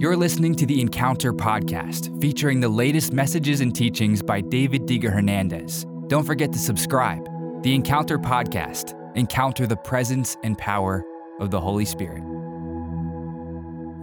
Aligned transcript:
You're 0.00 0.16
listening 0.16 0.54
to 0.54 0.64
the 0.64 0.80
Encounter 0.80 1.32
podcast, 1.32 2.20
featuring 2.20 2.60
the 2.60 2.68
latest 2.68 3.12
messages 3.12 3.60
and 3.60 3.74
teachings 3.74 4.22
by 4.22 4.40
David 4.40 4.82
Diga 4.82 5.12
Hernandez. 5.12 5.86
Don't 6.06 6.22
forget 6.22 6.52
to 6.52 6.58
subscribe. 6.60 7.24
The 7.64 7.74
Encounter 7.74 8.16
podcast, 8.16 8.94
encounter 9.16 9.66
the 9.66 9.76
presence 9.76 10.36
and 10.44 10.56
power 10.56 11.04
of 11.40 11.50
the 11.50 11.60
Holy 11.60 11.84
Spirit. 11.84 12.22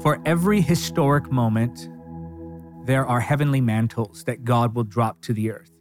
For 0.02 0.22
every 0.26 0.60
historic 0.60 1.32
moment, 1.32 1.88
there 2.86 3.06
are 3.06 3.22
heavenly 3.22 3.62
mantles 3.62 4.26
that 4.26 4.44
God 4.44 4.76
will 4.76 4.84
drop 4.84 5.22
to 5.22 5.34
the 5.34 5.50
earth. 5.50 5.72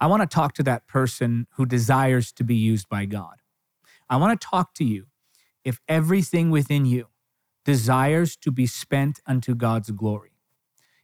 I 0.00 0.06
want 0.06 0.22
to 0.22 0.34
talk 0.34 0.54
to 0.54 0.62
that 0.62 0.86
person 0.86 1.46
who 1.56 1.66
desires 1.66 2.32
to 2.32 2.42
be 2.42 2.56
used 2.56 2.88
by 2.88 3.04
God. 3.04 3.34
I 4.08 4.16
want 4.16 4.40
to 4.40 4.46
talk 4.46 4.72
to 4.76 4.84
you 4.84 5.08
if 5.62 5.78
everything 5.88 6.48
within 6.48 6.86
you 6.86 7.08
desires 7.64 8.36
to 8.36 8.50
be 8.50 8.66
spent 8.66 9.20
unto 9.26 9.54
God's 9.54 9.90
glory. 9.90 10.32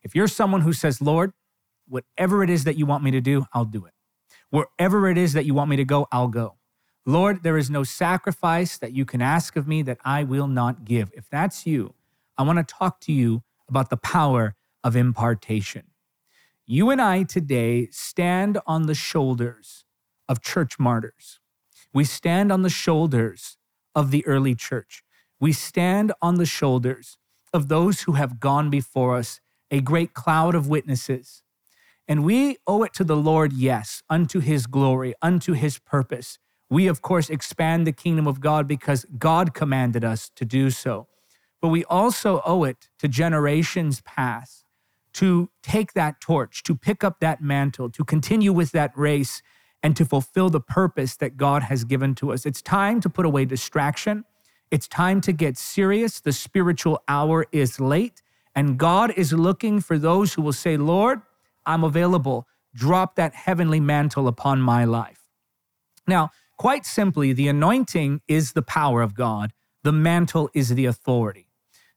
If 0.03 0.15
you're 0.15 0.29
someone 0.29 0.63
who 0.63 0.73
says, 0.73 1.01
Lord, 1.01 1.33
whatever 1.89 2.43
it 2.43 2.51
is 2.51 2.65
that 2.65 2.77
you 2.77 2.87
want 2.87 3.05
me 3.05 3.11
to 3.11 3.21
do, 3.21 3.47
I'll 3.53 3.65
do 3.65 3.85
it. 3.85 3.93
Wherever 4.51 5.09
it 5.09 5.19
is 5.19 5.33
that 5.33 5.47
you 5.47 5.55
want 5.55 5.71
me 5.71 5.77
to 5.77 5.85
go, 5.85 6.07
I'll 6.13 6.29
go. 6.29 6.57
Lord, 7.07 7.43
there 7.43 7.59
is 7.59 7.69
no 7.69 7.85
sacrifice 7.85 8.79
that 8.79 8.93
you 8.93 9.05
can 9.05 9.21
ask 9.21 9.57
of 9.57 9.69
me 9.69 9.83
that 9.83 9.99
I 10.05 10.25
will 10.25 10.47
not 10.47 10.85
give. 10.85 11.11
If 11.15 11.29
that's 11.29 11.67
you, 11.67 11.95
I 12.39 12.43
want 12.45 12.67
to 12.67 12.75
talk 12.75 13.01
to 13.01 13.13
you 13.13 13.43
about 13.69 13.91
the 13.91 13.97
power 13.97 14.55
of 14.83 14.97
impartation. 14.97 15.85
You 16.67 16.91
and 16.91 17.01
I 17.01 17.25
today 17.25 17.89
stand 17.91 18.59
on 18.67 18.87
the 18.87 18.95
shoulders 18.95 19.85
of 20.29 20.41
church 20.41 20.79
martyrs. 20.79 21.41
We 21.93 22.05
stand 22.05 22.51
on 22.51 22.63
the 22.63 22.71
shoulders 22.71 23.59
of 23.95 24.11
the 24.11 24.27
early 24.27 24.55
church. 24.55 25.03
We 25.41 25.53
stand 25.53 26.13
on 26.23 26.37
the 26.37 26.47
shoulders 26.47 27.19
of 27.53 27.69
those 27.69 28.03
who 28.03 28.13
have 28.13 28.41
gone 28.41 28.71
before 28.71 29.17
us, 29.17 29.41
a 29.71 29.81
great 29.81 30.15
cloud 30.15 30.55
of 30.55 30.69
witnesses. 30.69 31.43
And 32.07 32.25
we 32.25 32.57
owe 32.67 32.83
it 32.83 32.93
to 32.95 33.05
the 33.05 33.17
Lord, 33.17 33.53
yes, 33.53 34.03
unto 34.11 34.41
his 34.41 34.67
glory, 34.67 35.15
unto 35.23 35.53
his 35.53 35.79
purpose. 35.79 36.39
We, 36.69 36.87
of 36.87 37.03
course, 37.03 37.31
expand 37.31 37.87
the 37.87 37.93
kingdom 37.93 38.27
of 38.27 38.41
God 38.41 38.67
because 38.67 39.07
God 39.19 39.55
commanded 39.55 40.05
us 40.05 40.31
to 40.37 40.45
do 40.45 40.71
so. 40.71 41.07
But 41.63 41.69
we 41.69 41.85
also 41.85 42.43
owe 42.45 42.65
it 42.65 42.89
to 42.99 43.09
generations 43.09 44.03
past 44.03 44.65
to 45.15 45.49
take 45.63 45.95
that 45.95 46.21
torch, 46.21 46.63
to 46.65 46.75
pick 46.75 47.03
up 47.05 47.21
that 47.21 47.41
mantle, 47.41 47.89
to 47.89 48.05
continue 48.05 48.53
with 48.53 48.73
that 48.73 48.93
race, 48.97 49.43
and 49.83 49.97
to 49.97 50.05
fulfill 50.05 50.51
the 50.51 50.61
purpose 50.61 51.17
that 51.17 51.37
God 51.37 51.65
has 51.65 51.85
given 51.85 52.15
to 52.17 52.33
us. 52.33 52.45
It's 52.45 52.61
time 52.61 53.01
to 53.01 53.09
put 53.09 53.25
away 53.25 53.45
distraction. 53.45 54.25
It's 54.75 54.89
time 54.89 55.21
to 55.21 55.33
get 55.33 55.57
serious. 55.57 56.19
The 56.19 56.33
spiritual 56.33 57.01
hour 57.07 57.47
is 57.53 57.79
late, 57.79 58.23
and 58.57 58.77
God 58.77 59.13
is 59.17 59.33
looking 59.33 59.81
for 59.81 59.99
those 59.99 60.35
who 60.35 60.43
will 60.43 60.53
say, 60.53 60.77
Lord, 60.77 61.23
I'm 61.65 61.85
available. 61.85 62.49
Drop 62.75 63.15
that 63.15 63.37
heavenly 63.37 63.79
mantle 63.79 64.27
upon 64.27 64.61
my 64.61 64.85
life. 64.85 65.29
Now, 66.09 66.33
quite 66.57 66.87
simply, 66.87 67.33
the 67.33 67.47
anointing 67.47 68.23
is 68.27 68.55
the 68.55 68.63
power 68.63 69.01
of 69.01 69.15
God, 69.15 69.53
the 69.85 69.93
mantle 69.93 70.51
is 70.55 70.71
the 70.71 70.87
authority. 70.87 71.47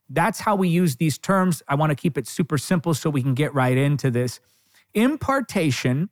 That's 0.08 0.42
how 0.42 0.55
we 0.55 0.70
use 0.70 0.98
these 0.98 1.17
terms. 1.17 1.64
I 1.67 1.73
want 1.73 1.89
to 1.89 1.95
keep 1.95 2.16
it 2.16 2.28
super 2.28 2.59
simple 2.59 2.94
so 2.94 3.09
we 3.09 3.23
can 3.23 3.33
get 3.33 3.55
right 3.55 3.75
into 3.75 4.11
this. 4.11 4.39
Impartation 4.94 6.11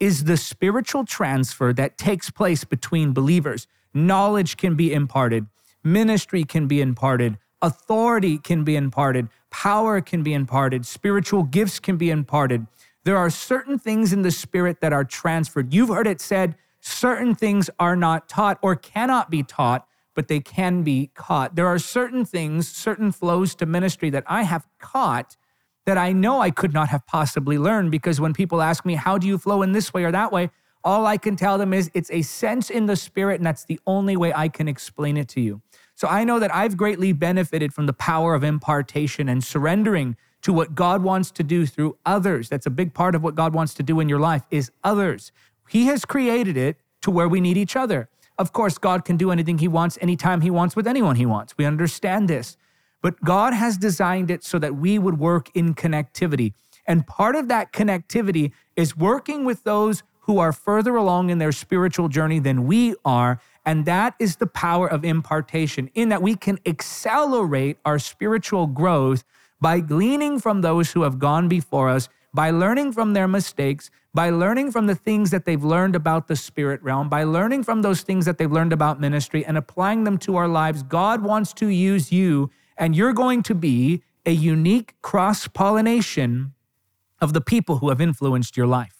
is 0.00 0.24
the 0.24 0.38
spiritual 0.38 1.04
transfer 1.04 1.74
that 1.74 1.98
takes 1.98 2.30
place 2.30 2.64
between 2.64 3.12
believers. 3.12 3.66
Knowledge 3.92 4.56
can 4.56 4.76
be 4.76 4.94
imparted, 4.94 5.46
ministry 5.86 6.44
can 6.44 6.66
be 6.66 6.80
imparted, 6.80 7.38
authority 7.62 8.38
can 8.38 8.64
be 8.64 8.76
imparted, 8.76 9.28
power 9.50 10.00
can 10.00 10.22
be 10.22 10.34
imparted, 10.34 10.84
spiritual 10.84 11.44
gifts 11.44 11.78
can 11.78 11.96
be 11.96 12.10
imparted. 12.10 12.66
There 13.04 13.16
are 13.16 13.30
certain 13.30 13.78
things 13.78 14.12
in 14.12 14.22
the 14.22 14.32
spirit 14.32 14.80
that 14.80 14.92
are 14.92 15.04
transferred. 15.04 15.72
You've 15.72 15.90
heard 15.90 16.08
it 16.08 16.20
said, 16.20 16.56
certain 16.80 17.34
things 17.36 17.70
are 17.78 17.94
not 17.94 18.28
taught 18.28 18.58
or 18.62 18.74
cannot 18.74 19.30
be 19.30 19.44
taught, 19.44 19.86
but 20.14 20.26
they 20.26 20.40
can 20.40 20.82
be 20.82 21.10
caught. 21.14 21.54
There 21.54 21.68
are 21.68 21.78
certain 21.78 22.24
things, 22.24 22.68
certain 22.68 23.12
flows 23.12 23.54
to 23.54 23.66
ministry 23.66 24.10
that 24.10 24.24
I 24.26 24.42
have 24.42 24.66
caught 24.80 25.36
that 25.84 25.96
I 25.96 26.12
know 26.12 26.40
I 26.40 26.50
could 26.50 26.72
not 26.72 26.88
have 26.88 27.06
possibly 27.06 27.58
learned 27.58 27.92
because 27.92 28.20
when 28.20 28.32
people 28.32 28.60
ask 28.60 28.84
me, 28.84 28.94
How 28.94 29.18
do 29.18 29.28
you 29.28 29.38
flow 29.38 29.62
in 29.62 29.70
this 29.70 29.94
way 29.94 30.02
or 30.02 30.10
that 30.10 30.32
way? 30.32 30.50
All 30.86 31.04
I 31.04 31.18
can 31.18 31.34
tell 31.34 31.58
them 31.58 31.74
is 31.74 31.90
it's 31.94 32.12
a 32.12 32.22
sense 32.22 32.70
in 32.70 32.86
the 32.86 32.94
spirit, 32.94 33.40
and 33.40 33.46
that's 33.46 33.64
the 33.64 33.80
only 33.88 34.16
way 34.16 34.32
I 34.32 34.48
can 34.48 34.68
explain 34.68 35.16
it 35.16 35.26
to 35.30 35.40
you. 35.40 35.60
So 35.96 36.06
I 36.06 36.22
know 36.22 36.38
that 36.38 36.54
I've 36.54 36.76
greatly 36.76 37.12
benefited 37.12 37.74
from 37.74 37.86
the 37.86 37.92
power 37.92 38.34
of 38.34 38.44
impartation 38.44 39.28
and 39.28 39.42
surrendering 39.42 40.16
to 40.42 40.52
what 40.52 40.76
God 40.76 41.02
wants 41.02 41.32
to 41.32 41.42
do 41.42 41.66
through 41.66 41.98
others. 42.06 42.48
That's 42.48 42.66
a 42.66 42.70
big 42.70 42.94
part 42.94 43.16
of 43.16 43.22
what 43.24 43.34
God 43.34 43.52
wants 43.52 43.74
to 43.74 43.82
do 43.82 43.98
in 43.98 44.08
your 44.08 44.20
life 44.20 44.46
is 44.48 44.70
others. 44.84 45.32
He 45.68 45.86
has 45.86 46.04
created 46.04 46.56
it 46.56 46.76
to 47.02 47.10
where 47.10 47.28
we 47.28 47.40
need 47.40 47.56
each 47.56 47.74
other. 47.74 48.08
Of 48.38 48.52
course, 48.52 48.78
God 48.78 49.04
can 49.04 49.16
do 49.16 49.32
anything 49.32 49.58
he 49.58 49.66
wants 49.66 49.98
anytime 50.00 50.42
he 50.42 50.50
wants 50.50 50.76
with 50.76 50.86
anyone 50.86 51.16
he 51.16 51.26
wants. 51.26 51.58
We 51.58 51.64
understand 51.64 52.28
this. 52.28 52.56
But 53.02 53.20
God 53.22 53.54
has 53.54 53.76
designed 53.76 54.30
it 54.30 54.44
so 54.44 54.60
that 54.60 54.76
we 54.76 55.00
would 55.00 55.18
work 55.18 55.50
in 55.52 55.74
connectivity. 55.74 56.52
And 56.86 57.06
part 57.08 57.34
of 57.34 57.48
that 57.48 57.72
connectivity 57.72 58.52
is 58.76 58.96
working 58.96 59.44
with 59.44 59.64
those 59.64 60.04
who 60.26 60.38
are 60.38 60.52
further 60.52 60.96
along 60.96 61.30
in 61.30 61.38
their 61.38 61.52
spiritual 61.52 62.08
journey 62.08 62.38
than 62.38 62.66
we 62.66 62.94
are. 63.04 63.40
And 63.64 63.84
that 63.86 64.14
is 64.18 64.36
the 64.36 64.46
power 64.46 64.88
of 64.88 65.04
impartation, 65.04 65.90
in 65.94 66.08
that 66.10 66.22
we 66.22 66.34
can 66.36 66.58
accelerate 66.66 67.78
our 67.84 67.98
spiritual 67.98 68.66
growth 68.66 69.24
by 69.60 69.80
gleaning 69.80 70.38
from 70.38 70.60
those 70.60 70.92
who 70.92 71.02
have 71.02 71.18
gone 71.18 71.48
before 71.48 71.88
us, 71.88 72.08
by 72.34 72.50
learning 72.50 72.92
from 72.92 73.14
their 73.14 73.26
mistakes, 73.26 73.90
by 74.12 74.30
learning 74.30 74.70
from 74.70 74.86
the 74.86 74.94
things 74.94 75.30
that 75.30 75.44
they've 75.44 75.64
learned 75.64 75.94
about 75.94 76.26
the 76.26 76.36
spirit 76.36 76.82
realm, 76.82 77.08
by 77.08 77.22
learning 77.22 77.62
from 77.62 77.82
those 77.82 78.02
things 78.02 78.24
that 78.24 78.38
they've 78.38 78.52
learned 78.52 78.72
about 78.72 79.00
ministry 79.00 79.44
and 79.44 79.56
applying 79.56 80.04
them 80.04 80.18
to 80.18 80.36
our 80.36 80.48
lives. 80.48 80.82
God 80.82 81.22
wants 81.22 81.52
to 81.54 81.68
use 81.68 82.12
you, 82.12 82.50
and 82.76 82.96
you're 82.96 83.12
going 83.12 83.42
to 83.44 83.54
be 83.54 84.02
a 84.24 84.32
unique 84.32 84.94
cross 85.02 85.46
pollination 85.48 86.52
of 87.20 87.32
the 87.32 87.40
people 87.40 87.78
who 87.78 87.88
have 87.90 88.00
influenced 88.00 88.56
your 88.56 88.66
life. 88.66 88.95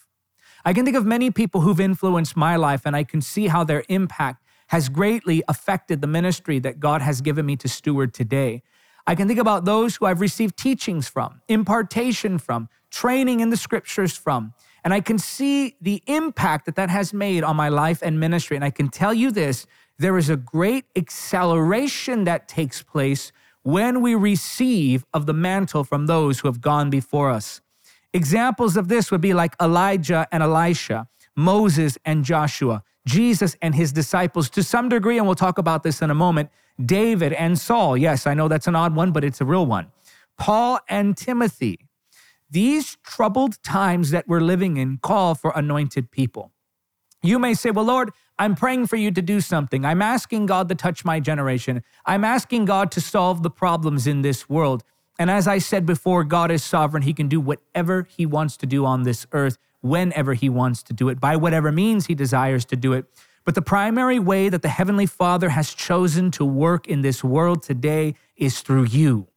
I 0.66 0.72
can 0.72 0.84
think 0.84 0.96
of 0.96 1.06
many 1.06 1.30
people 1.30 1.60
who've 1.60 1.78
influenced 1.78 2.36
my 2.36 2.56
life, 2.56 2.82
and 2.84 2.96
I 2.96 3.04
can 3.04 3.20
see 3.20 3.46
how 3.46 3.62
their 3.62 3.84
impact 3.88 4.42
has 4.66 4.88
greatly 4.88 5.44
affected 5.46 6.00
the 6.00 6.08
ministry 6.08 6.58
that 6.58 6.80
God 6.80 7.02
has 7.02 7.20
given 7.20 7.46
me 7.46 7.54
to 7.58 7.68
steward 7.68 8.12
today. 8.12 8.64
I 9.06 9.14
can 9.14 9.28
think 9.28 9.38
about 9.38 9.64
those 9.64 9.94
who 9.94 10.06
I've 10.06 10.20
received 10.20 10.56
teachings 10.56 11.08
from, 11.08 11.40
impartation 11.46 12.38
from, 12.38 12.68
training 12.90 13.38
in 13.38 13.50
the 13.50 13.56
scriptures 13.56 14.16
from. 14.16 14.54
And 14.82 14.92
I 14.92 15.00
can 15.00 15.20
see 15.20 15.76
the 15.80 16.02
impact 16.08 16.66
that 16.66 16.74
that 16.74 16.90
has 16.90 17.14
made 17.14 17.44
on 17.44 17.54
my 17.54 17.68
life 17.68 18.02
and 18.02 18.18
ministry. 18.18 18.56
And 18.56 18.64
I 18.64 18.70
can 18.70 18.88
tell 18.88 19.14
you 19.14 19.30
this 19.30 19.68
there 20.00 20.18
is 20.18 20.28
a 20.28 20.36
great 20.36 20.86
acceleration 20.96 22.24
that 22.24 22.48
takes 22.48 22.82
place 22.82 23.30
when 23.62 24.02
we 24.02 24.16
receive 24.16 25.04
of 25.14 25.26
the 25.26 25.32
mantle 25.32 25.84
from 25.84 26.06
those 26.06 26.40
who 26.40 26.48
have 26.48 26.60
gone 26.60 26.90
before 26.90 27.30
us. 27.30 27.60
Examples 28.16 28.78
of 28.78 28.88
this 28.88 29.10
would 29.10 29.20
be 29.20 29.34
like 29.34 29.54
Elijah 29.60 30.26
and 30.32 30.42
Elisha, 30.42 31.06
Moses 31.36 31.98
and 32.02 32.24
Joshua, 32.24 32.82
Jesus 33.06 33.58
and 33.60 33.74
his 33.74 33.92
disciples 33.92 34.48
to 34.50 34.62
some 34.62 34.88
degree, 34.88 35.18
and 35.18 35.26
we'll 35.26 35.34
talk 35.34 35.58
about 35.58 35.82
this 35.82 36.00
in 36.00 36.08
a 36.08 36.14
moment, 36.14 36.48
David 36.82 37.34
and 37.34 37.58
Saul. 37.58 37.94
Yes, 37.94 38.26
I 38.26 38.32
know 38.32 38.48
that's 38.48 38.66
an 38.66 38.74
odd 38.74 38.96
one, 38.96 39.12
but 39.12 39.22
it's 39.22 39.42
a 39.42 39.44
real 39.44 39.66
one. 39.66 39.92
Paul 40.38 40.80
and 40.88 41.14
Timothy. 41.14 41.78
These 42.48 42.96
troubled 43.04 43.62
times 43.62 44.12
that 44.12 44.26
we're 44.26 44.40
living 44.40 44.78
in 44.78 44.96
call 44.96 45.34
for 45.34 45.52
anointed 45.54 46.10
people. 46.10 46.52
You 47.22 47.38
may 47.38 47.52
say, 47.52 47.70
Well, 47.70 47.84
Lord, 47.84 48.12
I'm 48.38 48.54
praying 48.54 48.86
for 48.86 48.96
you 48.96 49.10
to 49.10 49.20
do 49.20 49.42
something. 49.42 49.84
I'm 49.84 50.00
asking 50.00 50.46
God 50.46 50.70
to 50.70 50.74
touch 50.74 51.04
my 51.04 51.20
generation. 51.20 51.82
I'm 52.06 52.24
asking 52.24 52.64
God 52.64 52.90
to 52.92 53.00
solve 53.02 53.42
the 53.42 53.50
problems 53.50 54.06
in 54.06 54.22
this 54.22 54.48
world. 54.48 54.84
And 55.18 55.30
as 55.30 55.48
I 55.48 55.58
said 55.58 55.86
before, 55.86 56.24
God 56.24 56.50
is 56.50 56.62
sovereign. 56.62 57.02
He 57.02 57.14
can 57.14 57.28
do 57.28 57.40
whatever 57.40 58.06
He 58.10 58.26
wants 58.26 58.56
to 58.58 58.66
do 58.66 58.84
on 58.84 59.04
this 59.04 59.26
earth, 59.32 59.56
whenever 59.80 60.34
He 60.34 60.48
wants 60.48 60.82
to 60.84 60.92
do 60.92 61.08
it, 61.08 61.20
by 61.20 61.36
whatever 61.36 61.72
means 61.72 62.06
He 62.06 62.14
desires 62.14 62.64
to 62.66 62.76
do 62.76 62.92
it. 62.92 63.06
But 63.44 63.54
the 63.54 63.62
primary 63.62 64.18
way 64.18 64.48
that 64.48 64.62
the 64.62 64.68
Heavenly 64.68 65.06
Father 65.06 65.50
has 65.50 65.72
chosen 65.72 66.30
to 66.32 66.44
work 66.44 66.86
in 66.86 67.02
this 67.02 67.22
world 67.22 67.62
today 67.62 68.14
is 68.36 68.60
through 68.60 68.84
you. 68.84 69.28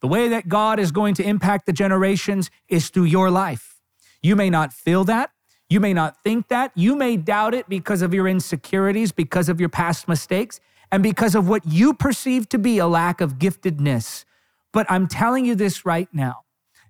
The 0.00 0.08
way 0.08 0.28
that 0.28 0.48
God 0.48 0.80
is 0.80 0.90
going 0.90 1.14
to 1.16 1.22
impact 1.22 1.66
the 1.66 1.72
generations 1.72 2.50
is 2.68 2.88
through 2.88 3.04
your 3.04 3.30
life. 3.30 3.80
You 4.22 4.34
may 4.34 4.50
not 4.50 4.72
feel 4.72 5.04
that. 5.04 5.30
You 5.68 5.78
may 5.78 5.94
not 5.94 6.22
think 6.24 6.48
that. 6.48 6.72
You 6.74 6.96
may 6.96 7.16
doubt 7.16 7.54
it 7.54 7.68
because 7.68 8.02
of 8.02 8.12
your 8.12 8.26
insecurities, 8.26 9.12
because 9.12 9.48
of 9.48 9.60
your 9.60 9.68
past 9.68 10.08
mistakes, 10.08 10.58
and 10.90 11.02
because 11.02 11.34
of 11.34 11.48
what 11.48 11.64
you 11.66 11.94
perceive 11.94 12.48
to 12.48 12.58
be 12.58 12.78
a 12.78 12.86
lack 12.86 13.20
of 13.20 13.38
giftedness. 13.38 14.24
But 14.72 14.90
I'm 14.90 15.06
telling 15.06 15.44
you 15.44 15.54
this 15.54 15.84
right 15.84 16.08
now. 16.12 16.44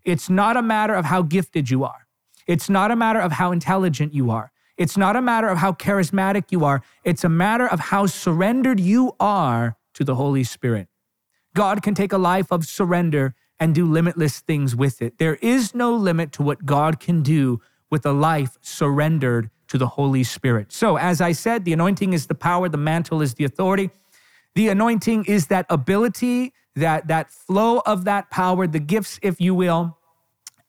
It's 0.05 0.31
not 0.31 0.57
a 0.57 0.63
matter 0.63 0.95
of 0.95 1.05
how 1.05 1.23
gifted 1.23 1.71
you 1.71 1.85
are. 1.85 2.07
It's 2.47 2.69
not 2.69 2.91
a 2.91 2.97
matter 2.97 3.21
of 3.21 3.33
how 3.33 3.53
intelligent 3.53 4.15
you 4.15 4.31
are. 4.31 4.51
It's 4.77 4.97
not 4.97 5.17
a 5.17 5.23
matter 5.23 5.49
of 5.49 5.59
how 5.59 5.73
charismatic 5.73 6.45
you 6.51 6.65
are, 6.65 6.83
it's 7.05 7.25
a 7.25 7.29
matter 7.29 7.67
of 7.69 7.79
how 7.79 8.07
surrendered 8.07 8.81
you 8.81 9.13
are 9.21 9.77
to 9.95 10.05
the 10.05 10.15
Holy 10.15 10.45
Spirit. 10.45 10.89
God 11.55 11.83
can 11.83 11.95
take 11.95 12.13
a 12.13 12.19
life 12.19 12.51
of 12.51 12.65
surrender 12.65 13.35
and 13.61 13.75
do 13.75 13.87
limitless 13.87 14.41
things 14.41 14.75
with 14.75 15.03
it. 15.03 15.19
There 15.19 15.37
is 15.37 15.75
no 15.75 15.95
limit 15.95 16.33
to 16.33 16.43
what 16.43 16.65
God 16.65 16.99
can 16.99 17.23
do 17.23 17.61
with 17.91 18.07
a 18.07 18.13
life 18.13 18.57
surrendered 18.63 19.51
to 19.69 19.79
the 19.79 19.87
Holy 19.87 20.25
Spirit. 20.25 20.73
So, 20.73 20.97
as 20.97 21.21
I 21.21 21.33
said, 21.33 21.65
the 21.65 21.73
anointing 21.73 22.13
is 22.13 22.27
the 22.27 22.35
power, 22.35 22.69
the 22.69 22.79
mantle 22.79 23.23
is 23.23 23.35
the 23.35 23.45
authority. 23.45 23.91
The 24.55 24.69
anointing 24.69 25.27
is 25.27 25.47
that 25.47 25.67
ability, 25.71 26.53
that, 26.77 27.09
that 27.09 27.31
flow 27.31 27.81
of 27.85 28.05
that 28.05 28.31
power, 28.31 28.67
the 28.67 28.81
gifts, 28.81 29.19
if 29.23 29.41
you 29.41 29.55
will. 29.55 29.99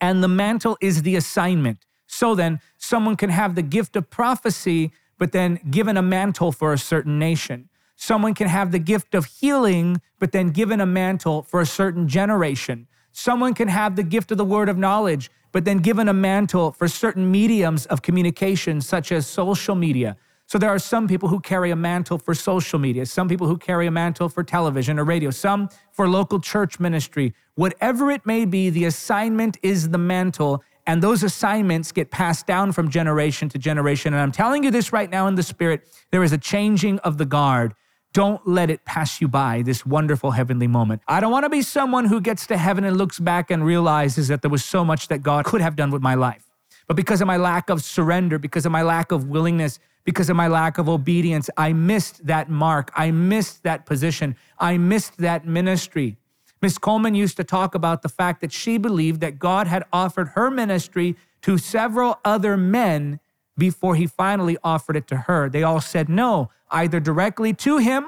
And 0.02 0.24
the 0.24 0.28
mantle 0.28 0.78
is 0.82 1.04
the 1.04 1.16
assignment. 1.16 1.86
So 2.08 2.36
then, 2.36 2.60
someone 2.78 3.16
can 3.16 3.30
have 3.30 3.56
the 3.56 3.62
gift 3.62 3.96
of 3.96 4.10
prophecy, 4.10 4.92
but 5.18 5.32
then 5.32 5.60
given 5.70 5.98
a 5.98 6.02
mantle 6.02 6.52
for 6.52 6.74
a 6.74 6.78
certain 6.78 7.18
nation. 7.18 7.70
Someone 7.96 8.34
can 8.34 8.48
have 8.48 8.72
the 8.72 8.80
gift 8.80 9.16
of 9.16 9.26
healing, 9.26 10.02
but 10.20 10.32
then 10.32 10.50
given 10.50 10.82
a 10.82 10.86
mantle 10.86 11.44
for 11.44 11.62
a 11.62 11.66
certain 11.66 12.08
generation. 12.08 12.88
Someone 13.12 13.54
can 13.54 13.68
have 13.68 13.96
the 13.96 14.04
gift 14.04 14.32
of 14.32 14.38
the 14.38 14.46
word 14.46 14.68
of 14.68 14.78
knowledge, 14.78 15.32
but 15.52 15.66
then 15.66 15.78
given 15.78 16.10
a 16.10 16.14
mantle 16.14 16.72
for 16.72 16.88
certain 16.88 17.32
mediums 17.32 17.86
of 17.86 18.02
communication, 18.02 18.82
such 18.82 19.12
as 19.12 19.26
social 19.28 19.76
media. 19.76 20.18
So 20.54 20.60
there 20.60 20.70
are 20.70 20.78
some 20.78 21.08
people 21.08 21.30
who 21.30 21.40
carry 21.40 21.72
a 21.72 21.76
mantle 21.76 22.20
for 22.20 22.36
social 22.36 22.78
media, 22.78 23.08
some 23.08 23.28
people 23.28 23.48
who 23.48 23.58
carry 23.58 23.88
a 23.88 23.92
mantle 23.92 24.30
for 24.30 24.44
television 24.44 25.00
or 25.00 25.04
radio, 25.04 25.32
some 25.32 25.68
for 25.92 26.08
local 26.08 26.40
church 26.40 26.80
ministry. 26.80 27.34
Whatever 27.56 28.12
it 28.12 28.24
may 28.28 28.46
be, 28.46 28.70
the 28.70 28.86
assignment 28.86 29.58
is 29.64 29.90
the 29.90 29.98
mantle, 29.98 30.64
and 30.86 31.02
those 31.02 31.24
assignments 31.24 31.92
get 31.92 32.12
passed 32.12 32.46
down 32.46 32.72
from 32.72 32.92
generation 32.92 33.50
to 33.50 33.58
generation. 33.58 34.14
And 34.14 34.22
I'm 34.22 34.32
telling 34.32 34.64
you 34.64 34.70
this 34.70 34.94
right 34.94 35.10
now 35.10 35.26
in 35.26 35.34
the 35.34 35.42
spirit 35.42 35.90
there 36.12 36.22
is 36.22 36.34
a 36.34 36.38
changing 36.38 37.00
of 37.00 37.18
the 37.18 37.26
guard. 37.26 37.74
Don't 38.14 38.48
let 38.48 38.70
it 38.70 38.86
pass 38.86 39.22
you 39.22 39.28
by, 39.28 39.64
this 39.64 39.88
wonderful 39.88 40.30
heavenly 40.30 40.68
moment. 40.68 41.02
I 41.08 41.20
don't 41.20 41.32
want 41.32 41.46
to 41.46 41.50
be 41.50 41.64
someone 41.64 42.06
who 42.06 42.22
gets 42.22 42.46
to 42.46 42.58
heaven 42.58 42.84
and 42.84 42.96
looks 42.96 43.20
back 43.20 43.50
and 43.50 43.66
realizes 43.66 44.28
that 44.28 44.44
there 44.44 44.52
was 44.52 44.64
so 44.64 44.86
much 44.86 45.08
that 45.08 45.24
God 45.24 45.46
could 45.46 45.62
have 45.62 45.76
done 45.76 45.90
with 45.90 46.04
my 46.04 46.14
life. 46.14 46.48
But 46.88 46.96
because 46.96 47.22
of 47.22 47.28
my 47.28 47.38
lack 47.38 47.72
of 47.72 47.82
surrender, 47.82 48.38
because 48.38 48.68
of 48.68 48.72
my 48.72 48.84
lack 48.84 49.12
of 49.12 49.28
willingness, 49.28 49.80
because 50.04 50.30
of 50.30 50.36
my 50.36 50.48
lack 50.48 50.78
of 50.78 50.90
obedience, 50.90 51.50
I 51.58 51.74
missed 51.74 52.26
that 52.28 52.50
mark. 52.50 52.92
I 52.96 53.12
missed 53.12 53.64
that 53.64 53.86
position. 53.86 54.36
I 54.60 54.78
missed 54.78 55.18
that 55.20 55.46
ministry. 55.46 56.18
Miss 56.62 56.78
Kuhlman 56.78 57.16
used 57.16 57.38
to 57.38 57.44
talk 57.44 57.76
about 57.76 58.02
the 58.02 58.10
fact 58.10 58.42
that 58.42 58.52
she 58.52 58.78
believed 58.78 59.22
that 59.22 59.40
God 59.40 59.68
had 59.68 59.84
offered 59.92 60.30
her 60.30 60.50
ministry 60.50 61.16
to 61.42 61.58
several 61.58 62.20
other 62.24 62.56
men 62.56 63.20
before 63.58 63.96
he 63.96 64.08
finally 64.08 64.58
offered 64.64 64.96
it 64.96 65.08
to 65.08 65.18
her. 65.18 65.50
They 65.50 65.64
all 65.64 65.82
said 65.82 66.10
no, 66.10 66.50
either 66.72 67.00
directly 67.00 67.54
to 67.54 67.78
him 67.78 68.08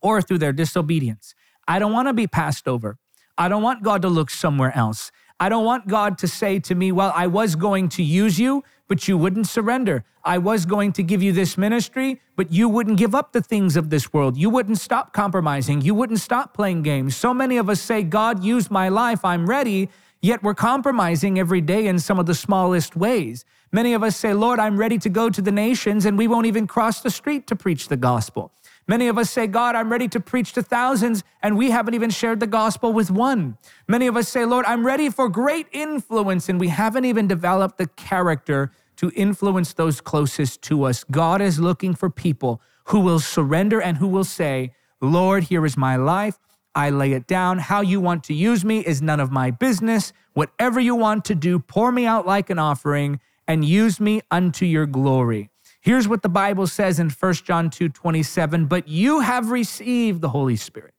or 0.00 0.22
through 0.22 0.38
their 0.38 0.52
disobedience. 0.52 1.34
I 1.66 1.78
don't 1.78 1.92
want 1.92 2.08
to 2.08 2.14
be 2.14 2.26
passed 2.26 2.66
over. 2.66 2.96
I 3.36 3.48
don't 3.48 3.62
want 3.62 3.82
God 3.82 4.02
to 4.02 4.08
look 4.08 4.30
somewhere 4.30 4.76
else. 4.76 5.12
I 5.40 5.48
don't 5.48 5.64
want 5.64 5.86
God 5.86 6.18
to 6.18 6.28
say 6.28 6.58
to 6.60 6.74
me, 6.74 6.90
Well, 6.90 7.12
I 7.14 7.26
was 7.28 7.54
going 7.54 7.88
to 7.90 8.02
use 8.02 8.38
you, 8.38 8.64
but 8.88 9.06
you 9.06 9.16
wouldn't 9.16 9.46
surrender. 9.46 10.04
I 10.24 10.38
was 10.38 10.66
going 10.66 10.92
to 10.94 11.02
give 11.02 11.22
you 11.22 11.32
this 11.32 11.56
ministry, 11.56 12.20
but 12.36 12.50
you 12.50 12.68
wouldn't 12.68 12.98
give 12.98 13.14
up 13.14 13.32
the 13.32 13.40
things 13.40 13.76
of 13.76 13.90
this 13.90 14.12
world. 14.12 14.36
You 14.36 14.50
wouldn't 14.50 14.78
stop 14.78 15.12
compromising. 15.12 15.82
You 15.82 15.94
wouldn't 15.94 16.20
stop 16.20 16.54
playing 16.54 16.82
games. 16.82 17.16
So 17.16 17.32
many 17.32 17.56
of 17.56 17.68
us 17.68 17.80
say, 17.80 18.02
God 18.02 18.42
used 18.42 18.70
my 18.70 18.88
life. 18.88 19.24
I'm 19.24 19.48
ready. 19.48 19.88
Yet 20.20 20.42
we're 20.42 20.54
compromising 20.54 21.38
every 21.38 21.60
day 21.60 21.86
in 21.86 21.98
some 21.98 22.18
of 22.18 22.26
the 22.26 22.34
smallest 22.34 22.96
ways. 22.96 23.44
Many 23.70 23.94
of 23.94 24.02
us 24.02 24.16
say, 24.16 24.32
Lord, 24.32 24.58
I'm 24.58 24.76
ready 24.76 24.98
to 24.98 25.08
go 25.08 25.30
to 25.30 25.40
the 25.40 25.52
nations, 25.52 26.06
and 26.06 26.18
we 26.18 26.26
won't 26.26 26.46
even 26.46 26.66
cross 26.66 27.00
the 27.02 27.10
street 27.10 27.46
to 27.48 27.56
preach 27.56 27.88
the 27.88 27.96
gospel. 27.96 28.50
Many 28.88 29.08
of 29.08 29.18
us 29.18 29.30
say, 29.30 29.46
God, 29.46 29.76
I'm 29.76 29.92
ready 29.92 30.08
to 30.08 30.18
preach 30.18 30.54
to 30.54 30.62
thousands, 30.62 31.22
and 31.42 31.58
we 31.58 31.70
haven't 31.70 31.92
even 31.92 32.08
shared 32.08 32.40
the 32.40 32.46
gospel 32.46 32.94
with 32.94 33.10
one. 33.10 33.58
Many 33.86 34.06
of 34.06 34.16
us 34.16 34.28
say, 34.28 34.46
Lord, 34.46 34.64
I'm 34.64 34.86
ready 34.86 35.10
for 35.10 35.28
great 35.28 35.66
influence, 35.72 36.48
and 36.48 36.58
we 36.58 36.68
haven't 36.68 37.04
even 37.04 37.28
developed 37.28 37.76
the 37.76 37.86
character 37.88 38.72
to 38.98 39.10
influence 39.14 39.72
those 39.72 40.00
closest 40.00 40.62
to 40.62 40.84
us. 40.84 41.04
God 41.04 41.40
is 41.40 41.58
looking 41.58 41.94
for 41.94 42.10
people 42.10 42.60
who 42.84 43.00
will 43.00 43.20
surrender 43.20 43.80
and 43.80 43.96
who 43.96 44.08
will 44.08 44.24
say, 44.24 44.72
Lord, 45.00 45.44
here 45.44 45.64
is 45.64 45.76
my 45.76 45.96
life. 45.96 46.38
I 46.74 46.90
lay 46.90 47.12
it 47.12 47.26
down. 47.26 47.58
How 47.58 47.80
you 47.80 48.00
want 48.00 48.24
to 48.24 48.34
use 48.34 48.64
me 48.64 48.80
is 48.80 49.00
none 49.00 49.20
of 49.20 49.32
my 49.32 49.50
business. 49.50 50.12
Whatever 50.34 50.80
you 50.80 50.94
want 50.94 51.24
to 51.26 51.34
do, 51.34 51.58
pour 51.58 51.90
me 51.90 52.06
out 52.06 52.26
like 52.26 52.50
an 52.50 52.58
offering 52.58 53.20
and 53.46 53.64
use 53.64 53.98
me 53.98 54.20
unto 54.30 54.66
your 54.66 54.86
glory. 54.86 55.50
Here's 55.80 56.08
what 56.08 56.22
the 56.22 56.28
Bible 56.28 56.66
says 56.66 56.98
in 56.98 57.08
1 57.08 57.34
John 57.34 57.70
2 57.70 57.88
27, 57.88 58.66
but 58.66 58.88
you 58.88 59.20
have 59.20 59.50
received 59.50 60.20
the 60.20 60.28
Holy 60.28 60.56
Spirit, 60.56 60.92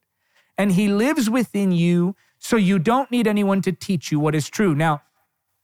and 0.58 0.72
he 0.72 0.88
lives 0.88 1.30
within 1.30 1.72
you, 1.72 2.16
so 2.40 2.56
you 2.56 2.80
don't 2.80 3.12
need 3.12 3.28
anyone 3.28 3.62
to 3.62 3.72
teach 3.72 4.12
you 4.12 4.20
what 4.20 4.36
is 4.36 4.50
true. 4.50 4.74
Now, 4.74 5.02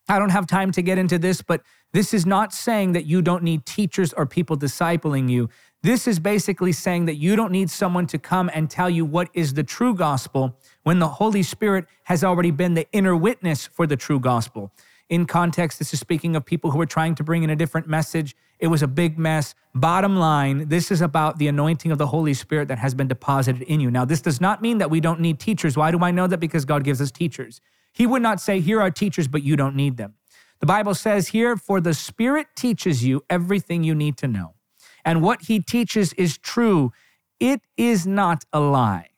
I 0.07 0.19
don't 0.19 0.29
have 0.29 0.47
time 0.47 0.71
to 0.73 0.81
get 0.81 0.97
into 0.97 1.17
this, 1.17 1.41
but 1.41 1.61
this 1.93 2.13
is 2.13 2.25
not 2.25 2.53
saying 2.53 2.91
that 2.91 3.05
you 3.05 3.21
don't 3.21 3.43
need 3.43 3.65
teachers 3.65 4.11
or 4.13 4.25
people 4.25 4.57
discipling 4.57 5.29
you. 5.29 5.49
This 5.81 6.07
is 6.07 6.19
basically 6.19 6.71
saying 6.71 7.05
that 7.05 7.15
you 7.15 7.35
don't 7.35 7.51
need 7.51 7.69
someone 7.69 8.07
to 8.07 8.17
come 8.17 8.49
and 8.53 8.69
tell 8.69 8.89
you 8.89 9.05
what 9.05 9.29
is 9.33 9.53
the 9.53 9.63
true 9.63 9.93
gospel 9.93 10.57
when 10.83 10.99
the 10.99 11.07
Holy 11.07 11.43
Spirit 11.43 11.85
has 12.05 12.23
already 12.23 12.51
been 12.51 12.73
the 12.73 12.87
inner 12.91 13.15
witness 13.15 13.67
for 13.67 13.85
the 13.85 13.95
true 13.95 14.19
gospel. 14.19 14.71
In 15.09 15.27
context, 15.27 15.77
this 15.77 15.93
is 15.93 15.99
speaking 15.99 16.35
of 16.35 16.43
people 16.43 16.71
who 16.71 16.81
are 16.81 16.87
trying 16.87 17.13
to 17.15 17.23
bring 17.23 17.43
in 17.43 17.51
a 17.51 17.55
different 17.55 17.87
message. 17.87 18.35
It 18.57 18.67
was 18.67 18.81
a 18.81 18.87
big 18.87 19.19
mess. 19.19 19.53
Bottom 19.75 20.15
line, 20.15 20.67
this 20.69 20.89
is 20.89 21.01
about 21.01 21.37
the 21.37 21.47
anointing 21.47 21.91
of 21.91 21.99
the 21.99 22.07
Holy 22.07 22.33
Spirit 22.33 22.67
that 22.69 22.79
has 22.79 22.95
been 22.95 23.07
deposited 23.07 23.61
in 23.61 23.79
you. 23.79 23.91
Now, 23.91 24.05
this 24.05 24.21
does 24.21 24.41
not 24.41 24.63
mean 24.63 24.79
that 24.79 24.89
we 24.89 24.99
don't 24.99 25.19
need 25.19 25.39
teachers. 25.39 25.77
Why 25.77 25.91
do 25.91 25.99
I 25.99 26.09
know 26.09 26.25
that? 26.25 26.39
Because 26.39 26.65
God 26.65 26.83
gives 26.83 26.99
us 26.99 27.11
teachers. 27.11 27.61
He 27.93 28.07
would 28.07 28.23
not 28.23 28.41
say, 28.41 28.59
Here 28.59 28.81
are 28.81 28.89
teachers, 28.89 29.27
but 29.27 29.43
you 29.43 29.55
don't 29.55 29.75
need 29.75 29.97
them. 29.97 30.15
The 30.65 30.73
Bible 30.73 30.95
says 30.95 31.27
here, 31.27 31.57
For 31.57 31.79
the 31.79 31.93
Spirit 31.93 32.47
teaches 32.55 33.03
you 33.03 33.23
everything 33.29 33.83
you 33.83 33.93
need 33.93 34.17
to 34.17 34.27
know. 34.27 34.55
And 35.05 35.21
what 35.21 35.43
He 35.43 35.59
teaches 35.59 36.11
is 36.13 36.39
true, 36.39 36.91
it 37.39 37.61
is 37.77 38.07
not 38.07 38.45
a 38.51 38.59
lie. 38.59 39.09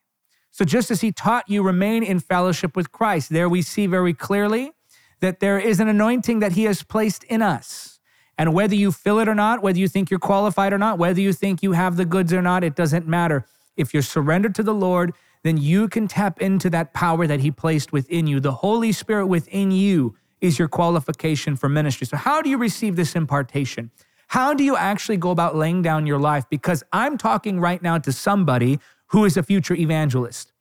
So, 0.51 0.65
just 0.65 0.91
as 0.91 0.99
He 0.99 1.13
taught 1.13 1.47
you, 1.47 1.63
remain 1.63 2.03
in 2.03 2.19
fellowship 2.19 2.75
with 2.75 2.91
Christ. 2.91 3.29
There 3.29 3.47
we 3.47 3.61
see 3.61 3.87
very 3.87 4.13
clearly 4.13 4.73
that 5.21 5.39
there 5.39 5.57
is 5.57 5.79
an 5.79 5.87
anointing 5.87 6.39
that 6.39 6.51
He 6.51 6.65
has 6.65 6.83
placed 6.83 7.23
in 7.23 7.41
us. 7.41 8.01
And 8.37 8.53
whether 8.53 8.75
you 8.75 8.91
feel 8.91 9.19
it 9.19 9.29
or 9.29 9.33
not, 9.33 9.63
whether 9.63 9.79
you 9.79 9.87
think 9.87 10.11
you're 10.11 10.19
qualified 10.19 10.73
or 10.73 10.77
not, 10.77 10.97
whether 10.97 11.21
you 11.21 11.31
think 11.31 11.63
you 11.63 11.71
have 11.71 11.95
the 11.95 12.03
goods 12.03 12.33
or 12.33 12.41
not, 12.41 12.65
it 12.65 12.75
doesn't 12.75 13.07
matter. 13.07 13.45
If 13.77 13.93
you're 13.93 14.03
surrendered 14.03 14.53
to 14.55 14.63
the 14.63 14.73
Lord, 14.73 15.13
then 15.43 15.55
you 15.55 15.87
can 15.87 16.09
tap 16.09 16.41
into 16.41 16.69
that 16.71 16.93
power 16.93 17.25
that 17.25 17.39
He 17.39 17.51
placed 17.51 17.93
within 17.93 18.27
you. 18.27 18.41
The 18.41 18.51
Holy 18.51 18.91
Spirit 18.91 19.27
within 19.27 19.71
you 19.71 20.17
is 20.41 20.59
your 20.59 20.67
qualification 20.67 21.55
for 21.55 21.69
ministry. 21.69 22.07
So, 22.07 22.17
how 22.17 22.41
do 22.41 22.49
you 22.49 22.57
receive 22.57 22.95
this 22.95 23.15
impartation? 23.15 23.91
How 24.27 24.53
do 24.53 24.63
you 24.63 24.75
actually 24.75 25.17
go 25.17 25.31
about 25.31 25.55
laying 25.55 25.81
down 25.81 26.05
your 26.05 26.19
life? 26.19 26.45
Because 26.49 26.83
I'm 26.91 27.17
talking 27.17 27.59
right 27.59 27.81
now 27.81 27.97
to 27.99 28.11
somebody 28.11 28.79
who 29.07 29.23
is 29.25 29.37
a 29.37 29.43
future 29.43 29.73
evangelist. 29.73 30.51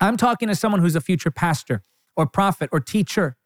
I'm 0.00 0.16
talking 0.16 0.48
to 0.48 0.54
someone 0.54 0.80
who's 0.80 0.96
a 0.96 1.00
future 1.00 1.30
pastor 1.30 1.82
or 2.16 2.26
prophet 2.26 2.68
or 2.72 2.80
teacher. 2.80 3.36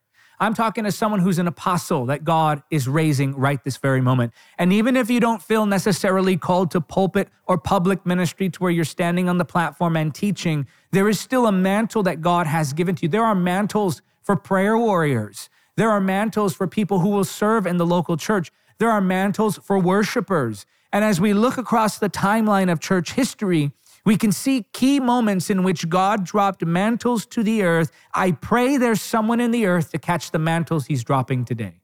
I'm 0.42 0.54
talking 0.54 0.84
to 0.84 0.92
someone 0.92 1.20
who's 1.20 1.38
an 1.38 1.46
apostle 1.46 2.06
that 2.06 2.24
God 2.24 2.62
is 2.70 2.88
raising 2.88 3.36
right 3.36 3.62
this 3.62 3.76
very 3.76 4.00
moment. 4.00 4.32
And 4.56 4.72
even 4.72 4.96
if 4.96 5.10
you 5.10 5.20
don't 5.20 5.42
feel 5.42 5.66
necessarily 5.66 6.38
called 6.38 6.70
to 6.70 6.80
pulpit 6.80 7.28
or 7.46 7.58
public 7.58 8.06
ministry 8.06 8.48
to 8.48 8.58
where 8.58 8.70
you're 8.70 8.86
standing 8.86 9.28
on 9.28 9.36
the 9.36 9.44
platform 9.44 9.96
and 9.96 10.14
teaching, 10.14 10.66
there 10.92 11.10
is 11.10 11.20
still 11.20 11.46
a 11.46 11.52
mantle 11.52 12.02
that 12.04 12.22
God 12.22 12.46
has 12.46 12.72
given 12.72 12.94
to 12.96 13.02
you. 13.02 13.08
There 13.10 13.24
are 13.24 13.34
mantles 13.34 14.00
for 14.22 14.34
prayer 14.34 14.78
warriors. 14.78 15.50
There 15.80 15.90
are 15.90 15.99
mantles 15.99 16.52
for 16.52 16.66
people 16.66 16.99
who 16.99 17.08
will 17.08 17.25
serve 17.25 17.66
in 17.66 17.78
the 17.78 17.87
local 17.87 18.18
church. 18.18 18.52
There 18.76 18.90
are 18.90 19.00
mantles 19.00 19.58
for 19.64 19.78
worshipers. 19.78 20.66
And 20.92 21.02
as 21.02 21.22
we 21.22 21.32
look 21.32 21.56
across 21.56 21.96
the 21.96 22.10
timeline 22.10 22.70
of 22.70 22.80
church 22.80 23.12
history, 23.12 23.72
we 24.04 24.18
can 24.18 24.30
see 24.30 24.66
key 24.75 25.00
moments 25.00 25.49
in 25.49 25.62
which 25.62 25.88
God 25.88 26.22
dropped 26.22 26.62
mantles 26.66 27.25
to 27.28 27.42
the 27.42 27.62
earth. 27.62 27.92
I 28.12 28.32
pray 28.32 28.76
there's 28.76 29.00
someone 29.00 29.40
in 29.40 29.52
the 29.52 29.64
earth 29.64 29.90
to 29.92 29.99
catch 29.99 30.32
the 30.32 30.38
mantles 30.38 30.84
he's 30.84 31.02
dropping 31.02 31.46
today. 31.46 31.80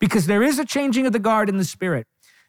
Because 0.00 0.24
there 0.24 0.42
is 0.42 0.58
a 0.58 0.64
changing 0.64 1.04
of 1.04 1.12
the 1.12 1.18
guard 1.18 1.50
in 1.50 1.58
the 1.58 1.64
spirit. 1.66 2.06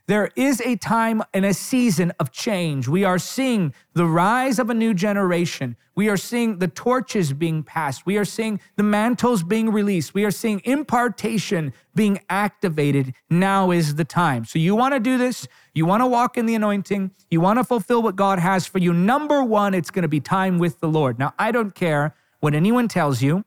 There 0.08 0.32
is 0.38 0.62
a 0.62 0.78
time 0.78 1.22
and 1.34 1.46
a 1.46 1.54
season 1.54 2.14
of 2.18 2.32
change. 2.32 2.88
We 2.88 3.04
are 3.04 3.20
seeing 3.20 3.74
the 3.94 4.06
rise 4.06 4.58
of 4.58 4.70
a 4.70 4.74
new 4.74 4.94
generation. 4.94 5.76
We 5.96 6.08
are 6.08 6.16
seeing 6.16 6.60
the 6.60 6.70
torches 6.70 7.34
being 7.34 7.62
passed. 7.62 8.06
We 8.06 8.18
are 8.18 8.24
seeing 8.24 8.62
the 8.78 8.84
mantles 8.84 9.44
being 9.44 9.70
released. 9.70 10.14
We 10.14 10.24
are 10.24 10.32
seeing 10.32 10.62
impartation 10.64 11.74
being 11.94 12.22
activated. 12.30 13.16
Now 13.30 13.72
is 13.72 13.96
the 13.96 14.06
time. 14.06 14.46
So, 14.46 14.60
you 14.60 14.76
want 14.76 14.94
to 14.94 15.02
do 15.02 15.18
this? 15.18 15.46
You 15.74 15.86
want 15.86 16.02
to 16.02 16.08
walk 16.08 16.38
in 16.38 16.46
the 16.46 16.56
anointing? 16.56 17.12
You 17.30 17.42
want 17.42 17.60
to 17.60 17.66
fulfill 17.66 18.02
what 18.02 18.16
God 18.16 18.40
has 18.40 18.66
for 18.66 18.78
you? 18.78 18.94
Number 18.94 19.44
one, 19.44 19.74
it's 19.74 19.92
going 19.92 20.04
to 20.04 20.08
be 20.08 20.22
time 20.22 20.58
with 20.58 20.80
the 20.80 20.88
Lord. 20.88 21.20
Now, 21.20 21.34
I 21.38 21.52
don't 21.52 21.76
care 21.76 22.16
what 22.40 22.54
anyone 22.54 22.88
tells 22.88 23.22
you, 23.22 23.44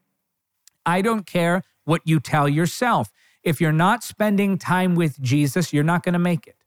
I 0.85 1.01
don't 1.01 1.25
care 1.25 1.63
what 1.85 2.01
you 2.05 2.19
tell 2.19 2.47
yourself. 2.47 3.11
If 3.43 3.59
you're 3.59 3.71
not 3.71 4.03
spending 4.03 4.57
time 4.57 4.95
with 4.95 5.19
Jesus, 5.21 5.73
you're 5.73 5.83
not 5.83 6.03
going 6.03 6.13
to 6.13 6.19
make 6.19 6.47
it. 6.47 6.57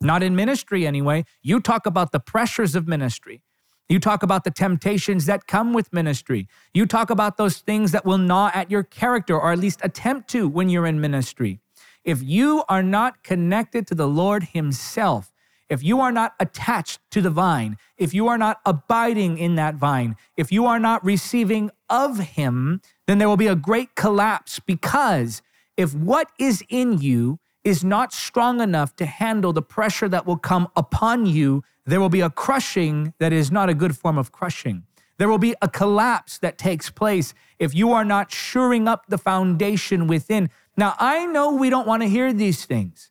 Not 0.00 0.22
in 0.22 0.36
ministry, 0.36 0.86
anyway. 0.86 1.24
You 1.42 1.60
talk 1.60 1.86
about 1.86 2.12
the 2.12 2.20
pressures 2.20 2.74
of 2.74 2.86
ministry. 2.86 3.42
You 3.88 4.00
talk 4.00 4.22
about 4.22 4.44
the 4.44 4.50
temptations 4.50 5.26
that 5.26 5.46
come 5.46 5.72
with 5.72 5.92
ministry. 5.92 6.48
You 6.74 6.86
talk 6.86 7.08
about 7.08 7.36
those 7.36 7.58
things 7.58 7.92
that 7.92 8.04
will 8.04 8.18
gnaw 8.18 8.50
at 8.52 8.70
your 8.70 8.82
character, 8.82 9.38
or 9.38 9.52
at 9.52 9.58
least 9.58 9.80
attempt 9.82 10.28
to 10.30 10.48
when 10.48 10.68
you're 10.68 10.86
in 10.86 11.00
ministry. 11.00 11.60
If 12.04 12.22
you 12.22 12.64
are 12.68 12.82
not 12.82 13.22
connected 13.22 13.86
to 13.88 13.94
the 13.94 14.08
Lord 14.08 14.44
Himself, 14.54 15.32
if 15.68 15.82
you 15.82 16.00
are 16.00 16.12
not 16.12 16.34
attached 16.38 17.00
to 17.10 17.20
the 17.20 17.30
vine, 17.30 17.76
if 17.96 18.14
you 18.14 18.28
are 18.28 18.38
not 18.38 18.60
abiding 18.64 19.38
in 19.38 19.56
that 19.56 19.74
vine, 19.74 20.16
if 20.36 20.52
you 20.52 20.66
are 20.66 20.78
not 20.78 21.04
receiving 21.04 21.70
of 21.88 22.18
Him, 22.18 22.80
then 23.06 23.18
there 23.18 23.28
will 23.28 23.36
be 23.36 23.48
a 23.48 23.56
great 23.56 23.94
collapse 23.94 24.60
because 24.60 25.42
if 25.76 25.94
what 25.94 26.30
is 26.38 26.62
in 26.68 26.98
you 26.98 27.38
is 27.64 27.82
not 27.82 28.12
strong 28.12 28.60
enough 28.60 28.94
to 28.96 29.06
handle 29.06 29.52
the 29.52 29.62
pressure 29.62 30.08
that 30.08 30.26
will 30.26 30.36
come 30.36 30.68
upon 30.76 31.26
you, 31.26 31.64
there 31.84 32.00
will 32.00 32.08
be 32.08 32.20
a 32.20 32.30
crushing 32.30 33.12
that 33.18 33.32
is 33.32 33.50
not 33.50 33.68
a 33.68 33.74
good 33.74 33.96
form 33.96 34.18
of 34.18 34.32
crushing. 34.32 34.84
There 35.18 35.28
will 35.28 35.38
be 35.38 35.54
a 35.62 35.68
collapse 35.68 36.38
that 36.38 36.58
takes 36.58 36.90
place 36.90 37.34
if 37.58 37.74
you 37.74 37.92
are 37.92 38.04
not 38.04 38.30
shoring 38.30 38.86
up 38.86 39.06
the 39.08 39.18
foundation 39.18 40.06
within. 40.06 40.50
Now, 40.76 40.94
I 40.98 41.26
know 41.26 41.52
we 41.52 41.70
don't 41.70 41.86
want 41.86 42.02
to 42.02 42.08
hear 42.08 42.32
these 42.32 42.64
things. 42.66 43.10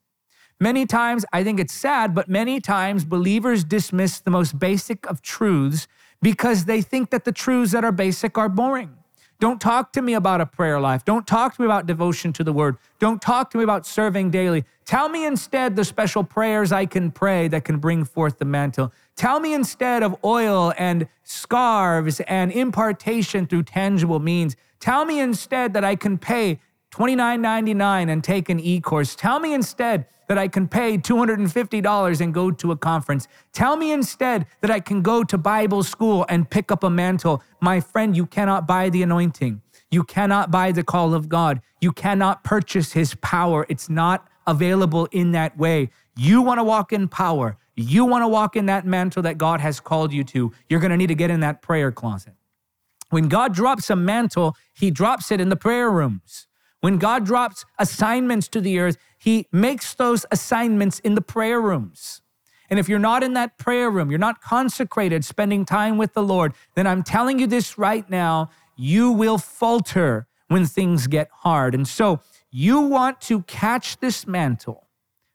Many 0.60 0.86
times, 0.86 1.26
I 1.34 1.44
think 1.44 1.60
it's 1.60 1.74
sad, 1.74 2.16
but 2.16 2.30
many 2.30 2.62
times 2.62 3.04
believers 3.04 3.64
dismiss 3.64 4.20
the 4.20 4.32
most 4.32 4.58
basic 4.58 5.06
of 5.08 5.22
truths 5.22 5.88
because 6.22 6.66
they 6.66 6.82
think 6.82 7.10
that 7.10 7.26
the 7.26 7.32
truths 7.32 7.74
that 7.74 7.84
are 7.84 7.92
basic 7.92 8.38
are 8.38 8.50
boring. 8.50 8.96
Don't 9.40 9.60
talk 9.60 9.92
to 9.94 10.02
me 10.02 10.14
about 10.14 10.40
a 10.40 10.46
prayer 10.46 10.80
life. 10.80 11.04
Don't 11.04 11.28
talk 11.28 11.56
to 11.56 11.62
me 11.62 11.66
about 11.66 11.86
devotion 11.86 12.32
to 12.34 12.44
the 12.44 12.54
word. 12.54 12.78
Don't 13.00 13.22
talk 13.22 13.52
to 13.52 13.58
me 13.58 13.64
about 13.64 13.86
serving 13.86 14.32
daily. 14.32 14.64
Tell 14.86 15.10
me 15.10 15.26
instead 15.26 15.76
the 15.76 15.84
special 15.84 16.24
prayers 16.24 16.72
I 16.72 16.86
can 16.86 17.12
pray 17.12 17.48
that 17.50 17.66
can 17.66 17.78
bring 17.78 18.06
forth 18.06 18.40
the 18.40 18.46
mantle. 18.46 18.94
Tell 19.16 19.40
me 19.40 19.54
instead 19.54 20.04
of 20.04 20.16
oil 20.24 20.74
and 20.78 21.08
scarves 21.24 22.22
and 22.22 22.52
impartation 22.52 23.46
through 23.46 23.64
tangible 23.64 24.20
means. 24.20 24.56
Tell 24.80 25.04
me 25.04 25.20
instead 25.20 25.74
that 25.74 25.84
I 25.84 25.96
can 25.96 26.18
pay 26.18 26.60
$29.99 26.92 28.10
and 28.10 28.24
take 28.24 28.48
an 28.48 28.60
e 28.60 28.80
course. 28.80 29.16
Tell 29.16 29.40
me 29.40 29.54
instead 29.54 30.06
that 30.28 30.38
I 30.38 30.48
can 30.48 30.68
pay 30.68 30.98
$250 30.98 32.22
and 32.22 32.34
go 32.34 32.52
to 32.52 32.72
a 32.72 32.78
conference. 32.78 33.28
Tell 33.54 33.78
me 33.78 33.92
instead 33.92 34.46
that 34.62 34.72
I 34.72 34.80
can 34.80 35.02
go 35.02 35.24
to 35.24 35.38
Bible 35.38 35.84
school 35.84 36.26
and 36.30 36.50
pick 36.50 36.72
up 36.72 36.84
a 36.84 36.90
mantle. 36.90 37.44
My 37.62 37.80
friend, 37.80 38.16
you 38.16 38.26
cannot 38.26 38.68
buy 38.68 38.90
the 38.90 39.04
anointing. 39.04 39.62
You 39.92 40.04
cannot 40.04 40.52
buy 40.52 40.72
the 40.72 40.84
call 40.84 41.14
of 41.14 41.30
God. 41.30 41.62
You 41.80 41.92
cannot 41.92 42.44
purchase 42.44 42.94
his 42.94 43.16
power. 43.16 43.66
It's 43.70 43.90
not 43.90 44.28
available 44.48 45.08
in 45.12 45.32
that 45.32 45.58
way. 45.58 45.90
You 46.18 46.42
want 46.42 46.60
to 46.60 46.64
walk 46.64 46.92
in 46.92 47.08
power. 47.08 47.58
You 47.76 48.06
want 48.06 48.24
to 48.24 48.28
walk 48.28 48.56
in 48.56 48.68
that 48.68 48.86
mantle 48.86 49.22
that 49.24 49.38
God 49.38 49.60
has 49.60 49.80
called 49.80 50.14
you 50.14 50.24
to. 50.26 50.52
You're 50.70 50.80
going 50.80 50.92
to 50.92 50.98
need 50.98 51.08
to 51.08 51.16
get 51.16 51.30
in 51.30 51.42
that 51.42 51.62
prayer 51.62 51.92
closet. 51.92 52.34
When 53.10 53.28
God 53.28 53.54
drops 53.54 53.90
a 53.90 53.96
mantle, 53.96 54.56
he 54.74 54.92
drops 54.92 55.32
it 55.32 55.40
in 55.40 55.50
the 55.50 55.56
prayer 55.56 55.92
rooms. 55.92 56.48
When 56.86 57.00
God 57.00 57.26
drops 57.26 57.66
assignments 57.80 58.48
to 58.50 58.62
the 58.62 58.78
earth, 58.78 58.98
He 59.18 59.48
makes 59.52 59.96
those 59.96 60.24
assignments 60.30 61.00
in 61.00 61.16
the 61.16 61.22
prayer 61.22 61.60
rooms. 61.60 62.22
And 62.70 62.78
if 62.78 62.88
you're 62.88 63.00
not 63.00 63.24
in 63.24 63.34
that 63.34 63.58
prayer 63.58 63.90
room, 63.90 64.12
you're 64.12 64.20
not 64.20 64.40
consecrated, 64.40 65.26
spending 65.26 65.66
time 65.66 65.98
with 65.98 66.14
the 66.14 66.22
Lord, 66.22 66.54
then 66.76 66.86
I'm 66.86 67.02
telling 67.02 67.40
you 67.40 67.48
this 67.48 67.80
right 67.80 68.08
now, 68.08 68.52
you 68.76 69.12
will 69.12 69.40
falter 69.40 70.28
when 70.48 70.68
things 70.68 71.08
get 71.08 71.28
hard. 71.38 71.74
And 71.74 71.88
so 71.88 72.20
you 72.52 72.82
want 72.82 73.20
to 73.22 73.42
catch 73.42 73.98
this 73.98 74.28
mantle. 74.28 74.88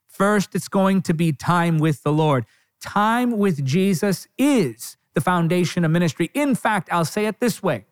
First, 0.07 0.55
it's 0.55 0.69
going 0.69 1.03
to 1.03 1.15
be 1.15 1.33
time 1.33 1.79
with 1.79 2.05
the 2.05 2.13
Lord. 2.13 2.47
Time 2.81 3.37
with 3.37 3.65
Jesus 3.65 4.29
is 4.39 4.97
the 5.15 5.21
foundation 5.21 5.85
of 5.85 5.91
ministry. 5.91 6.31
In 6.33 6.55
fact, 6.55 6.89
I'll 6.93 7.05
say 7.05 7.27
it 7.27 7.41
this 7.41 7.61
way 7.61 7.87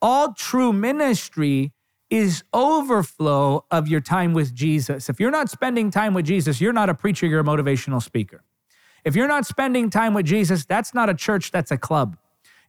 all 0.00 0.32
true 0.32 0.72
ministry 0.72 1.72
is 2.10 2.44
overflow 2.54 3.64
of 3.70 3.88
your 3.88 4.00
time 4.00 4.32
with 4.32 4.54
Jesus. 4.54 5.08
If 5.08 5.18
you're 5.18 5.30
not 5.30 5.50
spending 5.50 5.90
time 5.90 6.14
with 6.14 6.26
Jesus, 6.26 6.60
you're 6.60 6.72
not 6.72 6.88
a 6.88 6.94
preacher, 6.94 7.26
you're 7.26 7.40
a 7.40 7.44
motivational 7.44 8.02
speaker. 8.02 8.42
If 9.04 9.16
you're 9.16 9.28
not 9.28 9.46
spending 9.46 9.90
time 9.90 10.14
with 10.14 10.26
Jesus, 10.26 10.64
that's 10.64 10.94
not 10.94 11.08
a 11.08 11.14
church, 11.14 11.50
that's 11.50 11.70
a 11.70 11.78
club. 11.78 12.16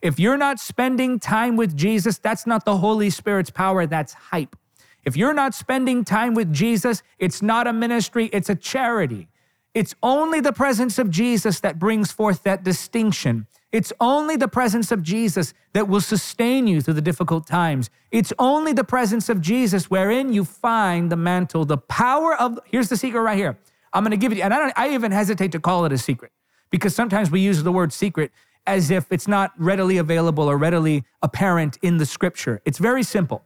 If 0.01 0.19
you're 0.19 0.37
not 0.37 0.59
spending 0.59 1.19
time 1.19 1.55
with 1.55 1.75
Jesus, 1.75 2.17
that's 2.19 2.45
not 2.45 2.65
the 2.65 2.77
Holy 2.77 3.09
Spirit's 3.09 3.49
power, 3.49 3.87
that's 3.87 4.13
hype. 4.13 4.55
If 5.03 5.15
you're 5.15 5.33
not 5.33 5.55
spending 5.55 6.03
time 6.03 6.33
with 6.33 6.53
Jesus, 6.53 7.01
it's 7.17 7.41
not 7.41 7.65
a 7.65 7.73
ministry, 7.73 8.29
it's 8.33 8.49
a 8.49 8.55
charity. 8.55 9.29
It's 9.77 9.93
only 10.01 10.39
the 10.39 10.53
presence 10.53 10.97
of 10.97 11.11
Jesus 11.11 11.59
that 11.59 11.77
brings 11.77 12.11
forth 12.11 12.41
that 12.41 12.63
distinction. 12.63 13.45
It's 13.71 13.93
only 13.99 14.35
the 14.35 14.47
presence 14.47 14.91
of 14.91 15.03
Jesus 15.03 15.53
that 15.73 15.87
will 15.87 16.01
sustain 16.01 16.65
you 16.65 16.81
through 16.81 16.95
the 16.95 17.01
difficult 17.01 17.45
times. 17.45 17.91
It's 18.09 18.33
only 18.39 18.73
the 18.73 18.83
presence 18.83 19.29
of 19.29 19.39
Jesus 19.39 19.87
wherein 19.87 20.33
you 20.33 20.45
find 20.45 21.11
the 21.11 21.15
mantle, 21.15 21.63
the 21.63 21.77
power 21.77 22.33
of. 22.33 22.57
Here's 22.65 22.89
the 22.89 22.97
secret 22.97 23.21
right 23.21 23.37
here. 23.37 23.55
I'm 23.93 24.03
going 24.03 24.09
to 24.09 24.17
give 24.17 24.31
it, 24.31 24.41
and 24.41 24.51
I, 24.51 24.57
don't, 24.57 24.73
I 24.75 24.95
even 24.95 25.11
hesitate 25.11 25.51
to 25.51 25.59
call 25.59 25.85
it 25.85 25.91
a 25.91 25.99
secret 25.99 26.31
because 26.71 26.95
sometimes 26.95 27.29
we 27.29 27.41
use 27.41 27.61
the 27.61 27.71
word 27.71 27.93
secret 27.93 28.31
as 28.65 28.89
if 28.89 29.11
it's 29.11 29.27
not 29.27 29.51
readily 29.59 29.99
available 29.99 30.49
or 30.49 30.57
readily 30.57 31.03
apparent 31.21 31.77
in 31.83 31.97
the 31.97 32.07
scripture. 32.07 32.63
It's 32.65 32.79
very 32.79 33.03
simple. 33.03 33.43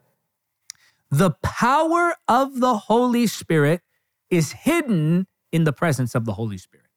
The 1.10 1.32
power 1.44 2.16
of 2.30 2.62
the 2.62 2.78
Holy 2.78 3.28
Spirit 3.28 3.82
is 4.30 4.54
hidden 4.54 5.28
in 5.52 5.64
the 5.64 5.74
presence 5.74 6.16
of 6.16 6.26
the 6.26 6.34
Holy 6.34 6.58
Spirit. 6.58 6.88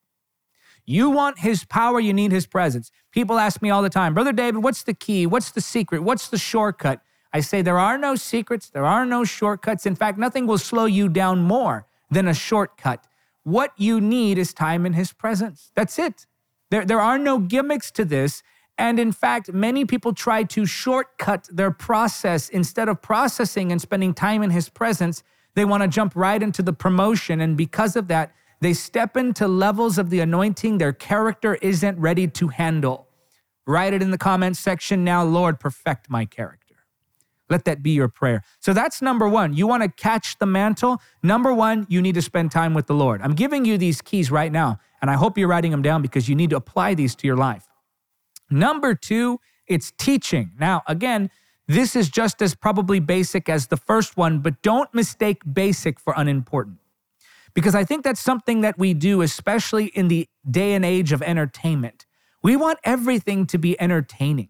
You 0.87 1.11
want 1.11 1.39
his 1.39 1.65
power, 1.65 1.99
you 1.99 2.13
need 2.13 2.31
his 2.31 2.47
presence. 2.47 2.91
People 3.11 3.39
ask 3.39 3.63
me 3.63 3.71
all 3.71 3.83
the 3.83 3.91
time, 3.91 4.15
Brother 4.15 4.33
David, 4.33 4.63
what's 4.63 4.83
the 4.83 4.95
key? 4.95 5.27
What's 5.27 5.51
the 5.51 5.61
secret? 5.61 6.03
What's 6.03 6.29
the 6.29 6.39
shortcut? 6.39 7.01
I 7.33 7.41
say 7.41 7.63
there 7.63 7.79
are 7.79 7.99
no 7.99 8.15
secrets, 8.15 8.69
there 8.69 8.85
are 8.85 9.05
no 9.07 9.25
shortcuts. 9.25 9.87
In 9.87 9.97
fact, 9.97 10.19
nothing 10.19 10.47
will 10.47 10.59
slow 10.59 10.85
you 10.85 11.09
down 11.09 11.41
more 11.41 11.87
than 12.11 12.29
a 12.29 12.35
shortcut. 12.35 13.05
What 13.43 13.73
you 13.77 14.01
need 14.01 14.39
is 14.39 14.55
time 14.55 14.87
in 14.87 14.93
his 14.93 15.13
presence. 15.13 15.73
That's 15.75 15.99
it. 15.99 16.27
There, 16.71 16.85
there 16.85 17.01
are 17.01 17.19
no 17.19 17.39
gimmicks 17.39 17.91
to 17.93 18.05
this. 18.05 18.43
And 18.77 18.99
in 18.99 19.13
fact, 19.13 19.53
many 19.53 19.85
people 19.85 20.13
try 20.13 20.45
to 20.45 20.67
shortcut 20.67 21.49
their 21.51 21.71
process 21.71 22.49
instead 22.49 22.89
of 22.89 23.01
processing 23.01 23.71
and 23.71 23.81
spending 23.81 24.15
time 24.15 24.43
in 24.43 24.51
his 24.51 24.69
presence. 24.69 25.23
They 25.55 25.65
want 25.65 25.83
to 25.83 25.89
jump 25.89 26.15
right 26.17 26.43
into 26.43 26.63
the 26.63 26.73
promotion. 26.73 27.41
And 27.41 27.57
because 27.57 27.97
of 27.97 28.09
that, 28.09 28.33
they 28.65 28.73
step 28.73 29.15
into 29.15 29.47
levels 29.47 29.99
of 29.99 30.09
the 30.09 30.21
anointing 30.21 30.79
their 30.79 30.95
character 30.95 31.57
isn't 31.57 31.99
ready 31.99 32.27
to 32.29 32.49
handle. 32.49 33.07
Write 33.67 33.93
it 33.93 34.01
in 34.01 34.11
the 34.11 34.17
comments 34.17 34.59
section 34.59 35.05
now, 35.05 35.23
Lord, 35.23 35.61
perfect 35.61 36.09
my 36.09 36.25
character. 36.25 36.77
Let 37.51 37.67
that 37.67 37.83
be 37.83 37.91
your 37.91 38.09
prayer. 38.09 38.43
So 38.61 38.73
that's 38.73 39.03
number 39.03 39.29
one. 39.29 39.53
You 39.53 39.67
want 39.67 39.83
to 39.83 39.91
catch 39.91 40.39
the 40.39 40.47
mantle. 40.47 41.03
Number 41.23 41.53
one, 41.53 41.87
you 41.91 42.01
need 42.01 42.15
to 42.15 42.23
spend 42.23 42.53
time 42.53 42.73
with 42.73 42.87
the 42.87 42.95
Lord. 42.95 43.21
I'm 43.21 43.35
giving 43.35 43.67
you 43.67 43.77
these 43.77 44.01
keys 44.01 44.31
right 44.31 44.51
now, 44.51 44.79
and 45.03 45.11
I 45.11 45.15
hope 45.15 45.37
you're 45.37 45.49
writing 45.49 45.71
them 45.71 45.83
down 45.83 46.01
because 46.01 46.27
you 46.27 46.35
need 46.35 46.49
to 46.49 46.57
apply 46.57 46.95
these 46.95 47.15
to 47.17 47.27
your 47.27 47.37
life. 47.37 47.67
Number 48.51 48.95
two, 48.95 49.41
it's 49.67 49.93
teaching. 49.99 50.53
Now, 50.59 50.83
again, 50.87 51.31
this 51.69 51.95
is 51.95 52.09
just 52.09 52.41
as 52.41 52.55
probably 52.55 52.99
basic 52.99 53.51
as 53.51 53.67
the 53.67 53.77
first 53.77 54.17
one, 54.17 54.39
but 54.39 54.63
don't 54.63 54.93
mistake 54.95 55.43
basic 55.53 56.01
for 56.01 56.15
unimportant 56.17 56.79
because 57.55 57.75
I 57.75 57.85
think 57.85 58.05
that's 58.05 58.21
something 58.21 58.61
that 58.63 58.79
we 58.79 58.95
do, 58.95 59.23
especially 59.23 59.87
in 59.87 60.09
the 60.09 60.29
day 60.49 60.75
and 60.75 60.85
age 60.85 61.13
of 61.13 61.23
entertainment. 61.23 62.07
We 62.43 62.57
want 62.57 62.79
everything 62.85 63.47
to 63.47 63.59
be 63.59 63.81
entertaining. 63.81 64.49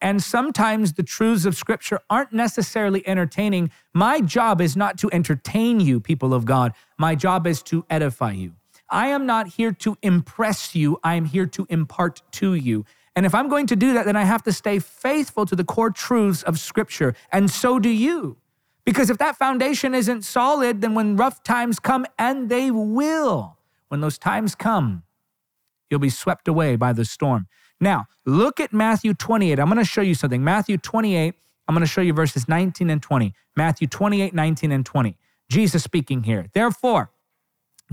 And 0.00 0.22
sometimes 0.22 0.92
the 0.92 1.02
truths 1.02 1.44
of 1.44 1.56
Scripture 1.56 2.00
aren't 2.10 2.32
necessarily 2.32 3.06
entertaining. 3.08 3.70
My 3.94 4.20
job 4.20 4.60
is 4.60 4.76
not 4.76 4.98
to 4.98 5.10
entertain 5.12 5.80
you, 5.80 6.00
people 6.00 6.34
of 6.34 6.44
God. 6.44 6.72
My 6.98 7.14
job 7.14 7.46
is 7.46 7.62
to 7.64 7.84
edify 7.88 8.32
you. 8.32 8.52
I 8.88 9.08
am 9.08 9.26
not 9.26 9.48
here 9.48 9.72
to 9.72 9.96
impress 10.02 10.74
you, 10.74 10.98
I 11.02 11.14
am 11.16 11.24
here 11.24 11.46
to 11.46 11.66
impart 11.68 12.22
to 12.32 12.54
you. 12.54 12.84
And 13.16 13.26
if 13.26 13.34
I'm 13.34 13.48
going 13.48 13.66
to 13.68 13.76
do 13.76 13.94
that, 13.94 14.04
then 14.04 14.14
I 14.14 14.24
have 14.24 14.42
to 14.44 14.52
stay 14.52 14.78
faithful 14.78 15.46
to 15.46 15.56
the 15.56 15.64
core 15.64 15.90
truths 15.90 16.42
of 16.42 16.60
Scripture. 16.60 17.14
And 17.32 17.50
so 17.50 17.78
do 17.78 17.88
you. 17.88 18.36
Because 18.86 19.10
if 19.10 19.18
that 19.18 19.36
foundation 19.36 19.94
isn't 19.94 20.22
solid, 20.22 20.80
then 20.80 20.94
when 20.94 21.16
rough 21.16 21.42
times 21.42 21.80
come, 21.80 22.06
and 22.18 22.48
they 22.48 22.70
will, 22.70 23.58
when 23.88 24.00
those 24.00 24.16
times 24.16 24.54
come, 24.54 25.02
you'll 25.90 26.00
be 26.00 26.08
swept 26.08 26.46
away 26.46 26.76
by 26.76 26.92
the 26.92 27.04
storm. 27.04 27.48
Now, 27.80 28.06
look 28.24 28.60
at 28.60 28.72
Matthew 28.72 29.12
28. 29.12 29.58
I'm 29.58 29.66
going 29.66 29.78
to 29.78 29.84
show 29.84 30.00
you 30.02 30.14
something. 30.14 30.42
Matthew 30.42 30.78
28, 30.78 31.34
I'm 31.66 31.74
going 31.74 31.84
to 31.84 31.92
show 31.92 32.00
you 32.00 32.12
verses 32.12 32.48
19 32.48 32.88
and 32.88 33.02
20. 33.02 33.34
Matthew 33.56 33.88
28, 33.88 34.32
19 34.32 34.72
and 34.72 34.86
20. 34.86 35.16
Jesus 35.50 35.82
speaking 35.82 36.22
here. 36.22 36.46
Therefore, 36.54 37.10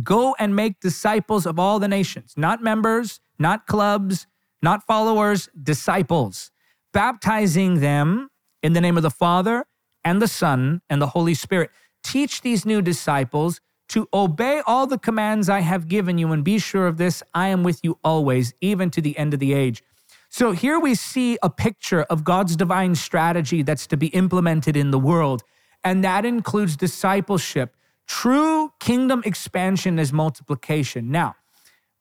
go 0.04 0.36
and 0.38 0.56
make 0.56 0.80
disciples 0.80 1.48
of 1.48 1.58
all 1.58 1.80
the 1.80 1.88
nations, 1.88 2.36
not 2.38 2.62
members, 2.64 3.20
not 3.40 3.66
clubs, 3.66 4.28
not 4.62 4.86
followers, 4.86 5.50
disciples, 5.62 6.52
baptizing 6.94 7.80
them 7.80 8.30
in 8.62 8.74
the 8.74 8.82
name 8.82 8.96
of 8.96 9.04
the 9.04 9.12
Father 9.12 9.66
and 10.04 10.22
the 10.22 10.28
Son 10.28 10.82
and 10.90 11.02
the 11.02 11.08
Holy 11.08 11.34
Spirit. 11.34 11.72
Teach 12.04 12.42
these 12.42 12.66
new 12.66 12.82
disciples 12.82 13.62
to 13.90 14.08
obey 14.14 14.62
all 14.66 14.88
the 14.88 14.98
commands 14.98 15.50
I 15.50 15.60
have 15.60 15.88
given 15.88 16.18
you, 16.18 16.32
and 16.32 16.44
be 16.44 16.58
sure 16.58 16.88
of 16.88 16.98
this 16.98 17.22
I 17.34 17.50
am 17.50 17.64
with 17.64 17.80
you 17.84 18.00
always, 18.04 18.54
even 18.62 18.90
to 18.92 19.02
the 19.02 19.18
end 19.18 19.34
of 19.34 19.40
the 19.40 19.54
age. 19.54 19.84
So 20.30 20.52
here 20.52 20.80
we 20.80 20.96
see 20.96 21.38
a 21.44 21.50
picture 21.50 22.02
of 22.04 22.24
God's 22.24 22.56
divine 22.56 22.96
strategy 22.96 23.62
that's 23.62 23.86
to 23.88 23.98
be 23.98 24.08
implemented 24.08 24.76
in 24.76 24.90
the 24.90 24.98
world, 24.98 25.44
and 25.84 26.04
that 26.04 26.26
includes 26.26 26.76
discipleship. 26.76 27.76
True 28.08 28.74
kingdom 28.80 29.22
expansion 29.26 30.00
is 30.00 30.12
multiplication. 30.12 31.12
Now, 31.12 31.36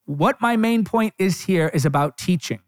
what 0.05 0.41
my 0.41 0.57
main 0.57 0.83
point 0.83 1.13
is 1.19 1.41
here 1.41 1.69
is 1.73 1.85
about 1.85 2.17
teaching. 2.17 2.59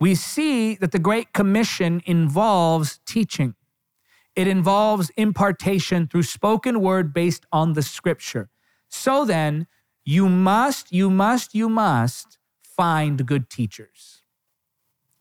We 0.00 0.14
see 0.14 0.76
that 0.76 0.92
the 0.92 0.98
Great 0.98 1.32
Commission 1.32 2.00
involves 2.06 3.00
teaching. 3.04 3.56
It 4.38 4.46
involves 4.46 5.10
impartation 5.16 6.06
through 6.06 6.22
spoken 6.22 6.80
word 6.80 7.12
based 7.12 7.44
on 7.50 7.72
the 7.72 7.82
scripture. 7.82 8.50
So 8.88 9.24
then, 9.24 9.66
you 10.04 10.28
must, 10.28 10.92
you 10.92 11.10
must, 11.10 11.56
you 11.56 11.68
must 11.68 12.38
find 12.62 13.26
good 13.26 13.50
teachers. 13.50 14.22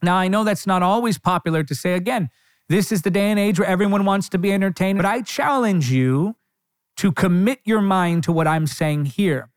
Now, 0.03 0.17
I 0.17 0.27
know 0.27 0.43
that's 0.43 0.67
not 0.67 0.83
always 0.83 1.17
popular 1.17 1.63
to 1.63 1.73
say. 1.73 1.93
Again, 1.93 2.29
this 2.69 2.91
is 2.91 3.01
the 3.01 3.09
day 3.09 3.31
and 3.31 3.39
age 3.39 3.57
where 3.57 3.67
everyone 3.67 4.05
wants 4.05 4.29
to 4.29 4.37
be 4.37 4.53
entertained, 4.53 4.99
but 4.99 5.05
I 5.07 5.23
challenge 5.23 5.89
you 5.89 6.35
to 6.97 7.11
commit 7.11 7.61
your 7.63 7.81
mind 7.81 8.23
to 8.25 8.31
what 8.31 8.45
I'm 8.45 8.67
saying 8.67 9.05
here. 9.05 9.49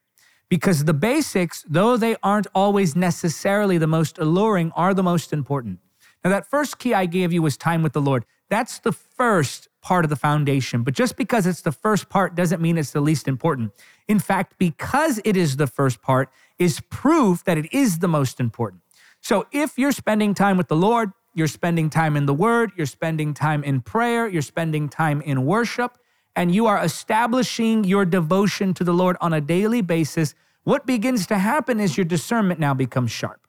Because 0.49 0.87
the 0.87 0.95
basics, 0.95 1.67
though 1.69 1.99
they 1.99 2.17
aren't 2.23 2.47
always 2.55 2.97
necessarily 2.97 3.77
the 3.77 3.87
most 3.87 4.17
alluring, 4.17 4.73
are 4.75 4.95
the 4.95 5.03
most 5.03 5.35
important. 5.35 5.81
Now, 6.25 6.31
that 6.31 6.49
first 6.49 6.79
key 6.79 6.95
I 6.95 7.05
gave 7.05 7.31
you 7.31 7.43
was 7.43 7.59
time 7.59 7.83
with 7.83 7.93
the 7.93 8.01
Lord. 8.01 8.25
That's 8.51 8.81
the 8.81 8.93
first 8.93 9.69
part 9.81 10.05
of 10.05 10.11
the 10.11 10.17
foundation. 10.17 10.83
But 10.83 10.93
just 10.95 11.17
because 11.17 11.47
it's 11.47 11.63
the 11.63 11.73
first 11.73 12.11
part 12.11 12.35
doesn't 12.35 12.61
mean 12.61 12.77
it's 12.77 12.91
the 12.91 13.01
least 13.01 13.29
important. 13.29 13.73
In 14.09 14.19
fact, 14.19 14.57
because 14.59 15.21
it 15.25 15.37
is 15.37 15.57
the 15.57 15.67
first 15.67 16.03
part 16.03 16.29
is 16.59 16.81
proof 16.91 17.45
that 17.45 17.57
it 17.57 17.73
is 17.73 18.01
the 18.01 18.09
most 18.09 18.41
important. 18.41 18.83
So 19.23 19.47
if 19.53 19.79
you're 19.79 19.93
spending 19.93 20.35
time 20.35 20.57
with 20.57 20.69
the 20.69 20.77
Lord, 20.77 21.13
you're 21.33 21.47
spending 21.47 21.89
time 21.89 22.17
in 22.17 22.27
the 22.27 22.35
Word, 22.35 22.73
you're 22.77 22.87
spending 22.87 23.33
time 23.33 23.63
in 23.63 23.81
prayer, 23.81 24.27
you're 24.27 24.43
spending 24.43 24.89
time 24.89 25.21
in 25.23 25.47
worship, 25.47 25.97
and 26.35 26.55
you 26.55 26.67
are 26.67 26.83
establishing 26.83 27.85
your 27.85 28.05
devotion 28.05 28.75
to 28.75 28.85
the 28.85 28.93
Lord 28.93 29.17
on 29.21 29.33
a 29.33 29.41
daily 29.41 29.81
basis, 29.81 30.35
what 30.65 30.87
begins 30.87 31.27
to 31.29 31.39
happen 31.39 31.81
is 31.81 31.97
your 31.97 32.05
discernment 32.05 32.61
now 32.61 32.75
becomes 32.75 33.11
sharp. 33.11 33.47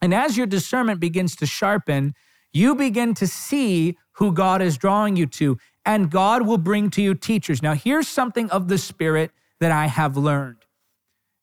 And 0.00 0.14
as 0.14 0.36
your 0.36 0.46
discernment 0.46 1.00
begins 1.00 1.36
to 1.36 1.46
sharpen, 1.46 2.14
you 2.56 2.74
begin 2.74 3.14
to 3.14 3.26
see 3.26 3.96
who 4.12 4.32
God 4.32 4.62
is 4.62 4.78
drawing 4.78 5.16
you 5.16 5.26
to, 5.26 5.58
and 5.84 6.10
God 6.10 6.46
will 6.46 6.58
bring 6.58 6.90
to 6.90 7.02
you 7.02 7.14
teachers. 7.14 7.62
Now, 7.62 7.74
here's 7.74 8.08
something 8.08 8.50
of 8.50 8.68
the 8.68 8.78
Spirit 8.78 9.30
that 9.60 9.70
I 9.70 9.86
have 9.86 10.16
learned. 10.16 10.64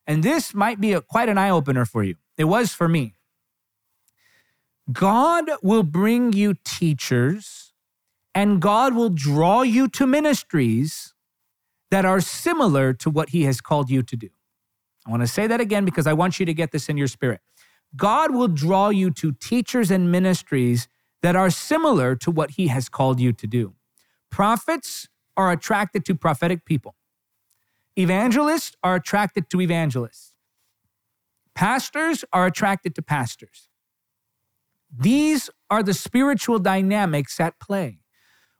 And 0.06 0.22
this 0.22 0.54
might 0.54 0.80
be 0.80 0.92
a, 0.92 1.00
quite 1.00 1.28
an 1.28 1.38
eye 1.38 1.50
opener 1.50 1.84
for 1.84 2.02
you. 2.02 2.16
It 2.36 2.44
was 2.44 2.74
for 2.74 2.88
me. 2.88 3.14
God 4.92 5.50
will 5.62 5.82
bring 5.82 6.32
you 6.32 6.54
teachers 6.64 7.72
and 8.34 8.60
God 8.60 8.94
will 8.94 9.08
draw 9.08 9.62
you 9.62 9.88
to 9.88 10.06
ministries 10.06 11.14
that 11.90 12.04
are 12.04 12.20
similar 12.20 12.92
to 12.92 13.08
what 13.08 13.30
He 13.30 13.44
has 13.44 13.60
called 13.60 13.88
you 13.88 14.02
to 14.02 14.16
do. 14.16 14.28
I 15.06 15.10
want 15.10 15.22
to 15.22 15.26
say 15.26 15.46
that 15.46 15.60
again 15.60 15.84
because 15.84 16.06
I 16.06 16.12
want 16.12 16.40
you 16.40 16.46
to 16.46 16.54
get 16.54 16.72
this 16.72 16.88
in 16.88 16.96
your 16.96 17.06
spirit. 17.06 17.40
God 17.96 18.34
will 18.34 18.48
draw 18.48 18.88
you 18.88 19.10
to 19.12 19.32
teachers 19.32 19.90
and 19.90 20.10
ministries 20.10 20.88
that 21.24 21.34
are 21.34 21.48
similar 21.48 22.14
to 22.14 22.30
what 22.30 22.50
He 22.50 22.66
has 22.66 22.90
called 22.90 23.18
you 23.18 23.32
to 23.32 23.46
do. 23.46 23.72
Prophets 24.30 25.08
are 25.38 25.50
attracted 25.50 26.04
to 26.04 26.14
prophetic 26.14 26.66
people, 26.66 26.96
evangelists 27.96 28.76
are 28.82 28.96
attracted 28.96 29.48
to 29.48 29.62
evangelists, 29.62 30.34
pastors 31.54 32.26
are 32.30 32.44
attracted 32.44 32.94
to 32.96 33.00
pastors. 33.00 33.70
These 34.94 35.48
are 35.70 35.82
the 35.82 35.94
spiritual 35.94 36.58
dynamics 36.58 37.40
at 37.40 37.58
play. 37.58 38.00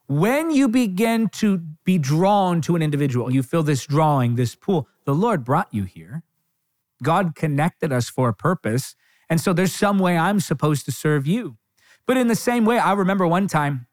When 0.06 0.50
you 0.50 0.66
begin 0.66 1.28
to 1.40 1.58
be 1.84 1.98
drawn 1.98 2.62
to 2.62 2.76
an 2.76 2.80
individual, 2.82 3.30
you 3.30 3.42
feel 3.42 3.62
this 3.62 3.84
drawing, 3.84 4.36
this 4.36 4.54
pull, 4.54 4.88
the 5.04 5.14
Lord 5.14 5.44
brought 5.44 5.68
you 5.70 5.84
here. 5.84 6.22
God 7.02 7.34
connected 7.34 7.92
us 7.92 8.08
for 8.08 8.30
a 8.30 8.34
purpose. 8.34 8.96
And 9.28 9.38
so 9.38 9.52
there's 9.52 9.74
some 9.74 9.98
way 9.98 10.16
I'm 10.16 10.40
supposed 10.40 10.86
to 10.86 10.92
serve 10.92 11.26
you. 11.26 11.58
But 12.06 12.16
in 12.16 12.28
the 12.28 12.36
same 12.36 12.64
way, 12.64 12.78
I 12.78 12.92
remember 12.92 13.26
one 13.26 13.46
time, 13.46 13.86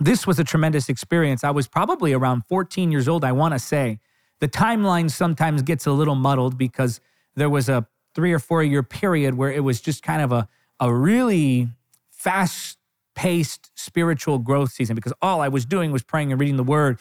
this 0.00 0.26
was 0.26 0.38
a 0.38 0.44
tremendous 0.44 0.88
experience. 0.88 1.44
I 1.44 1.50
was 1.50 1.68
probably 1.68 2.12
around 2.12 2.44
14 2.48 2.90
years 2.90 3.06
old, 3.06 3.24
I 3.24 3.32
want 3.32 3.54
to 3.54 3.58
say. 3.58 4.00
The 4.40 4.48
timeline 4.48 5.10
sometimes 5.10 5.62
gets 5.62 5.86
a 5.86 5.92
little 5.92 6.14
muddled 6.14 6.58
because 6.58 7.00
there 7.36 7.48
was 7.48 7.68
a 7.68 7.86
three 8.14 8.32
or 8.32 8.38
four 8.38 8.62
year 8.62 8.82
period 8.82 9.34
where 9.34 9.52
it 9.52 9.60
was 9.60 9.80
just 9.80 10.02
kind 10.02 10.22
of 10.22 10.32
a, 10.32 10.48
a 10.80 10.92
really 10.92 11.68
fast 12.10 12.78
paced 13.14 13.70
spiritual 13.74 14.38
growth 14.38 14.72
season 14.72 14.96
because 14.96 15.12
all 15.22 15.40
I 15.40 15.48
was 15.48 15.64
doing 15.64 15.92
was 15.92 16.02
praying 16.02 16.32
and 16.32 16.40
reading 16.40 16.56
the 16.56 16.64
word, 16.64 16.98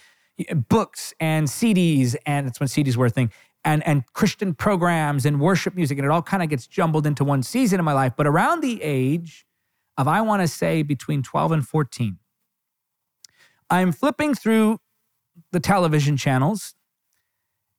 books 0.69 1.13
and 1.19 1.47
CDs, 1.47 2.15
and 2.25 2.47
that's 2.47 2.59
when 2.59 2.67
CDs 2.67 2.95
were 2.95 3.07
a 3.07 3.09
thing, 3.09 3.31
and, 3.65 3.85
and 3.87 4.05
Christian 4.13 4.53
programs 4.53 5.25
and 5.25 5.39
worship 5.39 5.75
music, 5.75 5.97
and 5.97 6.05
it 6.05 6.11
all 6.11 6.21
kind 6.21 6.43
of 6.43 6.49
gets 6.49 6.67
jumbled 6.67 7.07
into 7.07 7.23
one 7.23 7.41
season 7.41 7.79
of 7.79 7.85
my 7.85 7.93
life. 7.93 8.13
But 8.15 8.27
around 8.27 8.61
the 8.61 8.81
age 8.83 9.45
of, 9.97 10.07
I 10.07 10.21
want 10.21 10.41
to 10.41 10.47
say, 10.47 10.83
between 10.83 11.23
12 11.23 11.51
and 11.51 11.67
14, 11.67 12.17
I'm 13.69 13.91
flipping 13.91 14.35
through 14.35 14.79
the 15.51 15.59
television 15.59 16.17
channels, 16.17 16.75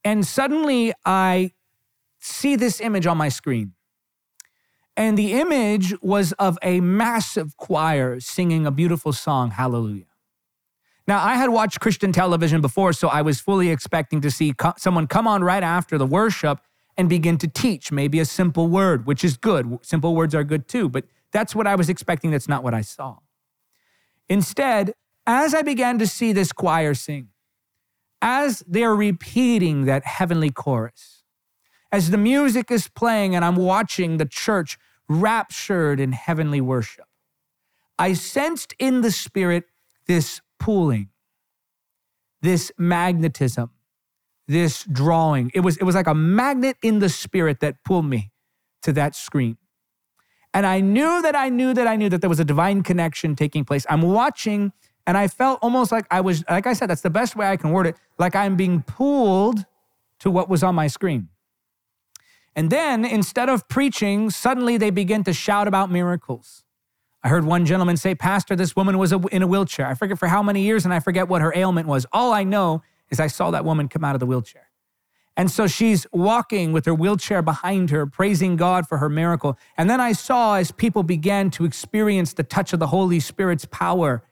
and 0.04 0.26
suddenly 0.26 0.92
I 1.04 1.52
see 2.20 2.56
this 2.56 2.80
image 2.80 3.06
on 3.06 3.16
my 3.16 3.28
screen. 3.28 3.72
And 4.96 5.18
the 5.18 5.34
image 5.34 5.94
was 6.00 6.32
of 6.32 6.58
a 6.62 6.80
massive 6.80 7.56
choir 7.56 8.20
singing 8.20 8.66
a 8.66 8.70
beautiful 8.70 9.12
song, 9.12 9.50
Hallelujah. 9.50 10.06
Now, 11.06 11.22
I 11.22 11.34
had 11.34 11.50
watched 11.50 11.80
Christian 11.80 12.12
television 12.12 12.62
before, 12.62 12.92
so 12.94 13.08
I 13.08 13.20
was 13.20 13.38
fully 13.38 13.68
expecting 13.68 14.22
to 14.22 14.30
see 14.30 14.54
co- 14.54 14.72
someone 14.78 15.06
come 15.06 15.28
on 15.28 15.44
right 15.44 15.62
after 15.62 15.98
the 15.98 16.06
worship 16.06 16.60
and 16.96 17.08
begin 17.08 17.36
to 17.38 17.48
teach 17.48 17.92
maybe 17.92 18.20
a 18.20 18.24
simple 18.24 18.68
word, 18.68 19.06
which 19.06 19.22
is 19.22 19.36
good. 19.36 19.78
Simple 19.82 20.14
words 20.14 20.34
are 20.34 20.44
good 20.44 20.66
too, 20.66 20.88
but 20.88 21.04
that's 21.34 21.54
what 21.54 21.66
I 21.66 21.74
was 21.74 21.90
expecting. 21.90 22.30
That's 22.30 22.48
not 22.48 22.62
what 22.62 22.72
I 22.72 22.80
saw. 22.80 23.18
Instead, 24.28 24.94
as 25.26 25.52
I 25.52 25.62
began 25.62 25.98
to 25.98 26.06
see 26.06 26.32
this 26.32 26.52
choir 26.52 26.94
sing, 26.94 27.28
as 28.22 28.62
they're 28.66 28.94
repeating 28.94 29.84
that 29.84 30.06
heavenly 30.06 30.50
chorus, 30.50 31.24
as 31.92 32.10
the 32.10 32.16
music 32.16 32.70
is 32.70 32.88
playing 32.88 33.34
and 33.34 33.44
I'm 33.44 33.56
watching 33.56 34.16
the 34.16 34.24
church 34.24 34.78
raptured 35.08 36.00
in 36.00 36.12
heavenly 36.12 36.60
worship, 36.60 37.06
I 37.98 38.12
sensed 38.12 38.74
in 38.78 39.02
the 39.02 39.10
spirit 39.10 39.64
this 40.06 40.40
pulling, 40.60 41.10
this 42.42 42.70
magnetism, 42.78 43.70
this 44.46 44.84
drawing. 44.84 45.50
It 45.52 45.60
was, 45.60 45.76
it 45.78 45.84
was 45.84 45.96
like 45.96 46.06
a 46.06 46.14
magnet 46.14 46.76
in 46.82 47.00
the 47.00 47.08
spirit 47.08 47.58
that 47.60 47.82
pulled 47.84 48.06
me 48.06 48.30
to 48.82 48.92
that 48.92 49.16
screen. 49.16 49.58
And 50.54 50.64
I 50.64 50.80
knew 50.80 51.20
that 51.20 51.34
I 51.34 51.48
knew 51.48 51.74
that 51.74 51.88
I 51.88 51.96
knew 51.96 52.08
that 52.08 52.20
there 52.20 52.30
was 52.30 52.40
a 52.40 52.44
divine 52.44 52.82
connection 52.84 53.34
taking 53.34 53.64
place. 53.64 53.84
I'm 53.90 54.02
watching 54.02 54.72
and 55.06 55.18
I 55.18 55.28
felt 55.28 55.58
almost 55.60 55.92
like 55.92 56.06
I 56.10 56.20
was, 56.20 56.44
like 56.48 56.66
I 56.66 56.72
said, 56.72 56.88
that's 56.88 57.02
the 57.02 57.10
best 57.10 57.36
way 57.36 57.46
I 57.46 57.56
can 57.56 57.70
word 57.70 57.86
it, 57.86 57.96
like 58.18 58.34
I'm 58.34 58.56
being 58.56 58.82
pulled 58.82 59.66
to 60.20 60.30
what 60.30 60.48
was 60.48 60.62
on 60.62 60.74
my 60.74 60.86
screen. 60.86 61.28
And 62.56 62.70
then 62.70 63.04
instead 63.04 63.48
of 63.48 63.68
preaching, 63.68 64.30
suddenly 64.30 64.76
they 64.78 64.90
begin 64.90 65.24
to 65.24 65.32
shout 65.32 65.66
about 65.66 65.90
miracles. 65.90 66.62
I 67.22 67.28
heard 67.28 67.44
one 67.44 67.66
gentleman 67.66 67.96
say, 67.96 68.14
Pastor, 68.14 68.54
this 68.54 68.76
woman 68.76 68.96
was 68.96 69.12
in 69.12 69.42
a 69.42 69.46
wheelchair. 69.46 69.86
I 69.86 69.94
forget 69.94 70.18
for 70.18 70.28
how 70.28 70.42
many 70.42 70.62
years 70.62 70.84
and 70.84 70.94
I 70.94 71.00
forget 71.00 71.26
what 71.26 71.42
her 71.42 71.52
ailment 71.56 71.88
was. 71.88 72.06
All 72.12 72.32
I 72.32 72.44
know 72.44 72.82
is 73.10 73.18
I 73.18 73.26
saw 73.26 73.50
that 73.50 73.64
woman 73.64 73.88
come 73.88 74.04
out 74.04 74.14
of 74.14 74.20
the 74.20 74.26
wheelchair. 74.26 74.68
And 75.36 75.50
so 75.50 75.66
she's 75.66 76.06
walking 76.12 76.72
with 76.72 76.86
her 76.86 76.94
wheelchair 76.94 77.42
behind 77.42 77.90
her, 77.90 78.06
praising 78.06 78.56
God 78.56 78.86
for 78.86 78.98
her 78.98 79.08
miracle. 79.08 79.58
And 79.76 79.90
then 79.90 80.00
I 80.00 80.12
saw 80.12 80.54
as 80.54 80.70
people 80.70 81.02
began 81.02 81.50
to 81.52 81.64
experience 81.64 82.32
the 82.32 82.44
touch 82.44 82.72
of 82.72 82.78
the 82.78 82.86
Holy 82.88 83.18
Spirit's 83.18 83.64
power. 83.64 84.22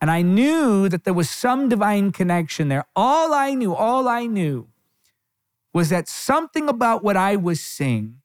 And 0.00 0.10
I 0.10 0.20
knew 0.22 0.88
that 0.90 1.04
there 1.04 1.14
was 1.14 1.30
some 1.30 1.68
divine 1.68 2.12
connection 2.12 2.68
there. 2.68 2.84
All 2.94 3.32
I 3.32 3.54
knew, 3.54 3.74
all 3.74 4.06
I 4.06 4.26
knew 4.26 4.68
was 5.72 5.88
that 5.88 6.08
something 6.08 6.68
about 6.68 7.02
what 7.02 7.16
I 7.16 7.36
was 7.36 7.60
seeing 7.60 8.20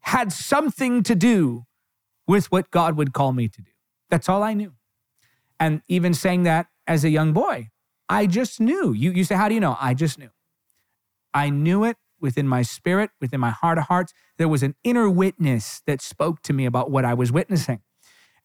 had 0.00 0.32
something 0.32 1.02
to 1.02 1.14
do 1.14 1.66
with 2.26 2.50
what 2.50 2.70
God 2.70 2.96
would 2.96 3.12
call 3.12 3.32
me 3.32 3.48
to 3.48 3.62
do. 3.62 3.70
That's 4.10 4.28
all 4.28 4.42
I 4.42 4.54
knew. 4.54 4.72
And 5.60 5.82
even 5.88 6.14
saying 6.14 6.44
that 6.44 6.68
as 6.86 7.04
a 7.04 7.10
young 7.10 7.32
boy, 7.32 7.70
I 8.08 8.26
just 8.26 8.60
knew. 8.60 8.92
You, 8.92 9.12
you 9.12 9.24
say, 9.24 9.34
How 9.34 9.48
do 9.48 9.54
you 9.54 9.60
know? 9.60 9.76
I 9.80 9.94
just 9.94 10.18
knew. 10.18 10.30
I 11.34 11.50
knew 11.50 11.84
it 11.84 11.96
within 12.20 12.48
my 12.48 12.62
spirit, 12.62 13.10
within 13.20 13.40
my 13.40 13.50
heart 13.50 13.76
of 13.76 13.84
hearts. 13.84 14.14
There 14.38 14.48
was 14.48 14.62
an 14.62 14.76
inner 14.84 15.10
witness 15.10 15.82
that 15.86 16.00
spoke 16.00 16.40
to 16.42 16.52
me 16.52 16.64
about 16.64 16.90
what 16.90 17.04
I 17.04 17.12
was 17.12 17.30
witnessing. 17.30 17.80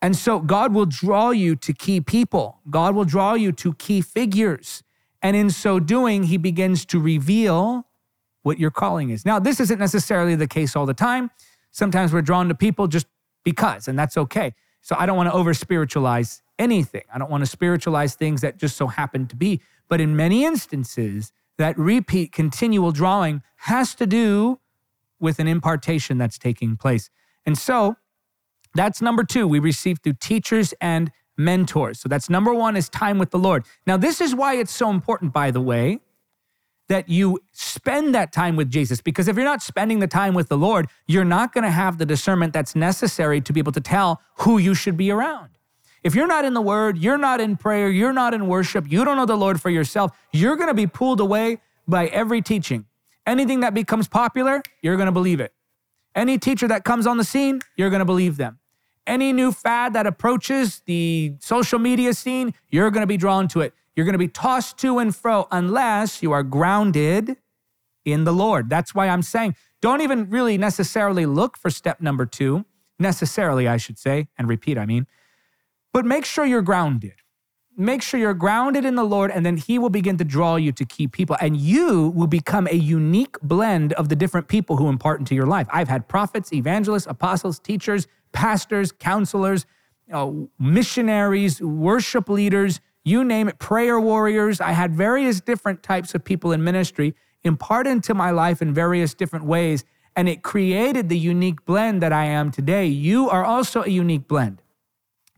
And 0.02 0.15
so 0.15 0.39
God 0.39 0.73
will 0.73 0.86
draw 0.86 1.30
you 1.32 1.56
to 1.58 1.73
key 1.73 2.02
people, 2.02 2.60
God 2.69 2.95
will 2.95 3.06
draw 3.06 3.34
you 3.34 3.52
to 3.54 3.73
key 3.75 4.02
figures. 4.02 4.84
And 5.21 5.36
in 5.36 5.49
so 5.49 5.80
doing, 5.80 6.23
he 6.23 6.38
begins 6.38 6.86
to 6.86 6.99
reveal 6.99 7.86
what 8.41 8.58
your 8.58 8.71
calling 8.71 9.10
is. 9.10 9.25
Now, 9.25 9.38
this 9.38 9.60
isn't 9.60 9.80
necessarily 9.80 10.36
the 10.36 10.47
case 10.47 10.75
all 10.78 10.86
the 10.86 10.93
time. 10.93 11.30
Sometimes 11.71 12.13
we're 12.13 12.21
drawn 12.21 12.47
to 12.47 12.56
people 12.56 12.88
just 12.88 13.06
because, 13.43 13.89
and 13.89 13.99
that's 13.99 14.15
okay. 14.15 14.54
So 14.82 14.95
I 14.97 15.06
don't 15.06 15.17
want 15.17 15.28
to 15.28 15.34
over 15.34 15.54
spiritualize 15.54 16.41
anything. 16.58 17.04
I 17.13 17.17
don't 17.17 17.30
want 17.30 17.41
to 17.41 17.47
spiritualize 17.47 18.15
things 18.15 18.41
that 18.41 18.58
just 18.58 18.78
so 18.78 18.88
happen 18.88 19.28
to 19.28 19.36
be. 19.36 19.62
But 19.89 19.99
in 19.99 20.15
many 20.15 20.45
instances, 20.45 21.34
that 21.60 21.78
repeat 21.78 22.32
continual 22.32 22.91
drawing 22.91 23.43
has 23.58 23.93
to 23.95 24.08
do 24.08 24.60
with 25.19 25.39
an 25.39 25.48
impartation 25.48 26.17
that's 26.17 26.39
taking 26.39 26.78
place. 26.78 27.10
And 27.45 27.58
so 27.58 27.98
that's 28.74 29.02
number 29.02 29.24
two. 29.24 29.48
We 29.48 29.60
receive 29.60 30.00
through 30.00 30.13
teachers 30.22 30.74
and 30.80 31.12
mentors. 31.38 32.00
So 32.00 32.10
that's 32.10 32.30
number 32.30 32.54
one 32.54 32.78
is 32.78 32.89
time 32.89 33.19
with 33.19 33.32
the 33.32 33.38
Lord. 33.38 33.65
Now, 33.86 33.98
this 33.98 34.22
is 34.22 34.34
why 34.34 34.56
it's 34.56 34.72
so 34.72 34.89
important, 34.89 35.34
by 35.34 35.52
the 35.52 35.62
way, 35.62 36.00
that 36.88 37.10
you 37.10 37.39
spend 37.52 38.15
that 38.15 38.32
time 38.32 38.56
with 38.56 38.69
Jesus. 38.69 39.02
Because 39.02 39.28
if 39.28 39.36
you're 39.36 39.45
not 39.45 39.62
spending 39.62 40.00
the 40.00 40.08
time 40.08 40.34
with 40.34 40.48
the 40.48 40.58
Lord, 40.58 40.88
you're 41.08 41.26
not 41.26 41.54
going 41.54 41.65
to 41.65 41.72
have 41.72 41.98
the 41.98 42.06
discernment 42.06 42.54
that's 42.54 42.76
necessary 42.76 43.41
to 43.41 43.54
be 43.54 43.60
able 43.60 43.74
to 43.74 43.82
tell 43.82 44.22
who 44.38 44.58
you 44.58 44.74
should 44.74 44.98
be 44.98 45.12
around. 45.12 45.50
If 46.04 46.16
you're 46.16 46.28
not 46.28 46.46
in 46.46 46.54
the 46.54 46.62
word, 46.62 46.98
you're 46.98 47.18
not 47.18 47.42
in 47.42 47.58
prayer, 47.58 47.90
you're 47.90 48.14
not 48.14 48.34
in 48.34 48.48
worship, 48.48 48.90
you 48.90 49.04
don't 49.04 49.18
know 49.18 49.26
the 49.26 49.36
Lord 49.36 49.62
for 49.62 49.70
yourself, 49.70 50.18
you're 50.32 50.56
going 50.56 50.70
to 50.70 50.74
be 50.74 50.88
pulled 50.88 51.20
away 51.20 51.60
by 51.88 52.08
every 52.08 52.42
teaching. 52.42 52.86
Anything 53.26 53.60
that 53.60 53.74
becomes 53.74 54.08
popular, 54.08 54.64
you're 54.82 54.96
going 54.96 55.08
to 55.08 55.12
believe 55.12 55.40
it. 55.40 55.54
Any 56.16 56.38
teacher 56.38 56.68
that 56.68 56.84
comes 56.84 57.06
on 57.06 57.18
the 57.18 57.24
scene, 57.24 57.62
you're 57.76 57.90
going 57.90 58.00
to 58.00 58.06
believe 58.06 58.38
them. 58.38 58.60
Any 59.06 59.34
new 59.34 59.52
fad 59.52 59.94
that 59.94 60.08
approaches 60.08 60.82
the 60.86 61.34
social 61.40 61.80
media 61.80 62.14
scene, 62.14 62.54
you're 62.70 62.92
going 62.92 63.02
to 63.02 63.08
be 63.08 63.18
drawn 63.18 63.48
to 63.50 63.62
it. 63.62 63.74
You're 63.96 64.06
going 64.06 64.14
to 64.14 64.20
be 64.20 64.28
tossed 64.28 64.78
to 64.80 65.00
and 65.00 65.16
fro 65.16 65.48
unless 65.52 66.24
you 66.24 66.32
are 66.32 66.44
grounded 66.44 67.38
in 68.06 68.24
the 68.24 68.32
Lord. 68.32 68.70
That's 68.70 68.96
why 68.96 69.10
I'm 69.10 69.22
saying 69.22 69.56
don't 69.82 70.02
even 70.02 70.30
really 70.30 70.58
necessarily 70.58 71.26
look 71.26 71.58
for 71.58 71.70
step 71.70 72.02
number 72.02 72.26
two, 72.26 72.66
necessarily, 72.98 73.68
I 73.68 73.78
should 73.78 73.98
say, 73.98 74.28
and 74.38 74.48
repeat, 74.48 74.78
I 74.78 74.86
mean, 74.86 75.08
but 75.93 76.06
make 76.06 76.25
sure 76.25 76.45
you're 76.45 76.62
grounded. 76.62 77.13
Make 77.78 78.02
sure 78.02 78.19
you're 78.19 78.34
grounded 78.34 78.84
in 78.84 78.95
the 78.95 79.06
Lord, 79.06 79.32
and 79.32 79.45
then 79.45 79.56
He 79.56 79.80
will 79.80 79.89
begin 79.89 80.17
to 80.17 80.25
draw 80.25 80.58
you 80.58 80.73
to 80.73 80.84
key 80.84 81.08
people. 81.08 81.38
And 81.39 81.56
you 81.56 82.10
will 82.10 82.28
become 82.28 82.67
a 82.67 82.75
unique 82.75 83.39
blend 83.41 83.93
of 83.93 84.10
the 84.10 84.17
different 84.17 84.49
people 84.49 84.75
who 84.75 84.89
impart 84.89 85.19
into 85.19 85.34
your 85.34 85.45
life. 85.45 85.67
I've 85.71 85.88
had 85.88 86.10
prophets, 86.10 86.52
evangelists, 86.52 87.08
apostles, 87.08 87.58
teachers, 87.58 88.06
pastors, 88.34 88.91
counselors, 88.91 89.65
uh, 90.12 90.30
missionaries, 90.60 91.62
worship 91.62 92.28
leaders, 92.28 92.82
you 93.06 93.23
name 93.23 93.47
it, 93.47 93.60
prayer 93.60 93.99
warriors. 93.99 94.60
I 94.60 94.71
had 94.71 94.93
various 94.93 95.39
different 95.39 95.82
types 95.82 96.13
of 96.13 96.23
people 96.23 96.52
in 96.52 96.63
ministry 96.63 97.15
impart 97.43 97.88
into 97.88 98.13
my 98.13 98.32
life 98.32 98.62
in 98.62 98.73
various 98.73 99.13
different 99.13 99.45
ways. 99.45 99.86
And 100.15 100.28
it 100.28 100.43
created 100.43 101.08
the 101.08 101.17
unique 101.17 101.63
blend 101.65 102.02
that 102.02 102.12
I 102.12 102.25
am 102.25 102.52
today. 102.52 102.88
You 102.88 103.30
are 103.30 103.45
also 103.45 103.84
a 103.84 103.89
unique 103.89 104.28
blend. 104.28 104.62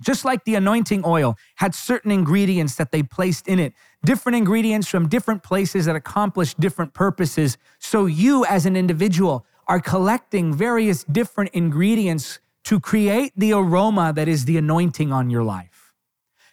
Just 0.01 0.25
like 0.25 0.43
the 0.43 0.55
anointing 0.55 1.03
oil 1.05 1.37
had 1.55 1.75
certain 1.75 2.11
ingredients 2.11 2.75
that 2.75 2.91
they 2.91 3.03
placed 3.03 3.47
in 3.47 3.59
it, 3.59 3.73
different 4.03 4.35
ingredients 4.35 4.87
from 4.87 5.07
different 5.07 5.43
places 5.43 5.85
that 5.85 5.95
accomplish 5.95 6.53
different 6.55 6.93
purposes. 6.93 7.57
So 7.79 8.07
you, 8.07 8.43
as 8.45 8.65
an 8.65 8.75
individual, 8.75 9.45
are 9.67 9.79
collecting 9.79 10.53
various 10.53 11.03
different 11.03 11.51
ingredients 11.53 12.39
to 12.63 12.79
create 12.79 13.31
the 13.35 13.53
aroma 13.53 14.11
that 14.13 14.27
is 14.27 14.45
the 14.45 14.57
anointing 14.57 15.11
on 15.11 15.29
your 15.29 15.43
life. 15.43 15.93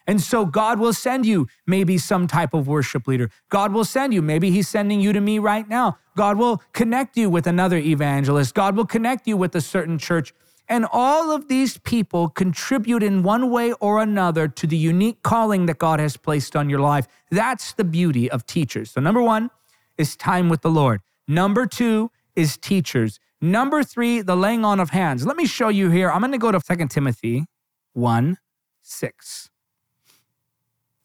And 0.06 0.22
so 0.22 0.46
God 0.46 0.78
will 0.78 0.94
send 0.94 1.26
you 1.26 1.48
maybe 1.66 1.98
some 1.98 2.26
type 2.26 2.54
of 2.54 2.66
worship 2.66 3.06
leader. 3.06 3.30
God 3.50 3.72
will 3.72 3.84
send 3.84 4.14
you, 4.14 4.22
maybe 4.22 4.50
He's 4.50 4.66
sending 4.66 5.00
you 5.00 5.12
to 5.12 5.20
me 5.20 5.38
right 5.38 5.68
now. 5.68 5.98
God 6.16 6.38
will 6.38 6.62
connect 6.72 7.18
you 7.18 7.28
with 7.28 7.46
another 7.46 7.76
evangelist. 7.76 8.54
God 8.54 8.74
will 8.74 8.86
connect 8.86 9.28
you 9.28 9.36
with 9.36 9.54
a 9.54 9.60
certain 9.60 9.98
church 9.98 10.32
and 10.68 10.86
all 10.92 11.30
of 11.30 11.48
these 11.48 11.78
people 11.78 12.28
contribute 12.28 13.02
in 13.02 13.22
one 13.22 13.50
way 13.50 13.72
or 13.74 14.00
another 14.00 14.48
to 14.48 14.66
the 14.66 14.76
unique 14.76 15.22
calling 15.22 15.66
that 15.66 15.78
God 15.78 15.98
has 15.98 16.16
placed 16.16 16.54
on 16.54 16.68
your 16.68 16.80
life. 16.80 17.06
That's 17.30 17.72
the 17.72 17.84
beauty 17.84 18.30
of 18.30 18.44
teachers. 18.46 18.90
So, 18.90 19.00
number 19.00 19.22
one 19.22 19.50
is 19.96 20.16
time 20.16 20.48
with 20.48 20.62
the 20.62 20.70
Lord. 20.70 21.00
Number 21.26 21.66
two 21.66 22.10
is 22.36 22.56
teachers. 22.56 23.18
Number 23.40 23.82
three, 23.82 24.20
the 24.20 24.36
laying 24.36 24.64
on 24.64 24.80
of 24.80 24.90
hands. 24.90 25.24
Let 25.24 25.36
me 25.36 25.46
show 25.46 25.68
you 25.68 25.90
here. 25.90 26.10
I'm 26.10 26.20
going 26.20 26.32
to 26.32 26.38
go 26.38 26.52
to 26.52 26.60
2 26.60 26.88
Timothy 26.88 27.46
1 27.92 28.38
6. 28.82 29.50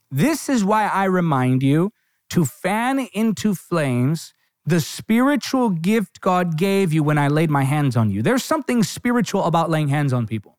This 0.10 0.49
is 0.49 0.63
why 0.63 0.88
I 0.88 1.06
remind 1.06 1.63
you 1.63 1.91
to 2.30 2.45
fan 2.45 3.08
into 3.13 3.56
flames 3.56 4.34
the 4.65 4.80
spiritual 4.80 5.69
gift 5.69 6.21
God 6.21 6.58
gave 6.58 6.93
you 6.93 7.04
when 7.04 7.17
I 7.17 7.28
laid 7.28 7.49
my 7.49 7.63
hands 7.63 7.97
on 7.97 8.10
you. 8.10 8.21
There's 8.21 8.43
something 8.43 8.84
spiritual 8.84 9.43
about 9.43 9.69
laying 9.69 9.89
hands 9.89 10.13
on 10.13 10.26
people. 10.26 10.58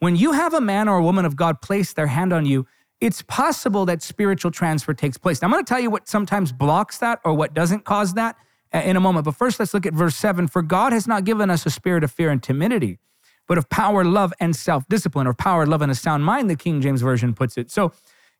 When 0.00 0.16
you 0.16 0.32
have 0.32 0.54
a 0.54 0.60
man 0.60 0.88
or 0.88 0.98
a 0.98 1.02
woman 1.02 1.24
of 1.24 1.36
God 1.36 1.60
place 1.60 1.92
their 1.92 2.08
hand 2.08 2.32
on 2.32 2.46
you, 2.46 2.66
it's 3.00 3.22
possible 3.22 3.86
that 3.86 4.02
spiritual 4.02 4.50
transfer 4.50 4.94
takes 4.94 5.16
place. 5.16 5.40
Now, 5.40 5.46
I'm 5.46 5.52
going 5.52 5.64
to 5.64 5.68
tell 5.68 5.80
you 5.80 5.90
what 5.90 6.08
sometimes 6.08 6.52
blocks 6.52 6.98
that 6.98 7.20
or 7.24 7.34
what 7.34 7.54
doesn't 7.54 7.84
cause 7.84 8.14
that 8.14 8.36
uh, 8.72 8.78
in 8.78 8.96
a 8.96 9.00
moment. 9.00 9.24
But 9.24 9.36
first, 9.36 9.60
let's 9.60 9.74
look 9.74 9.86
at 9.86 9.94
verse 9.94 10.16
7. 10.16 10.48
For 10.48 10.62
God 10.62 10.92
has 10.92 11.06
not 11.06 11.24
given 11.24 11.50
us 11.50 11.64
a 11.66 11.70
spirit 11.70 12.02
of 12.02 12.10
fear 12.10 12.30
and 12.30 12.42
timidity, 12.42 12.98
but 13.46 13.58
of 13.58 13.68
power, 13.68 14.04
love, 14.04 14.32
and 14.40 14.56
self 14.56 14.86
discipline, 14.88 15.26
or 15.26 15.34
power, 15.34 15.66
love, 15.66 15.82
and 15.82 15.92
a 15.92 15.94
sound 15.94 16.24
mind, 16.24 16.50
the 16.50 16.56
King 16.56 16.80
James 16.80 17.02
Version 17.02 17.34
puts 17.34 17.56
it. 17.58 17.70
So 17.70 17.92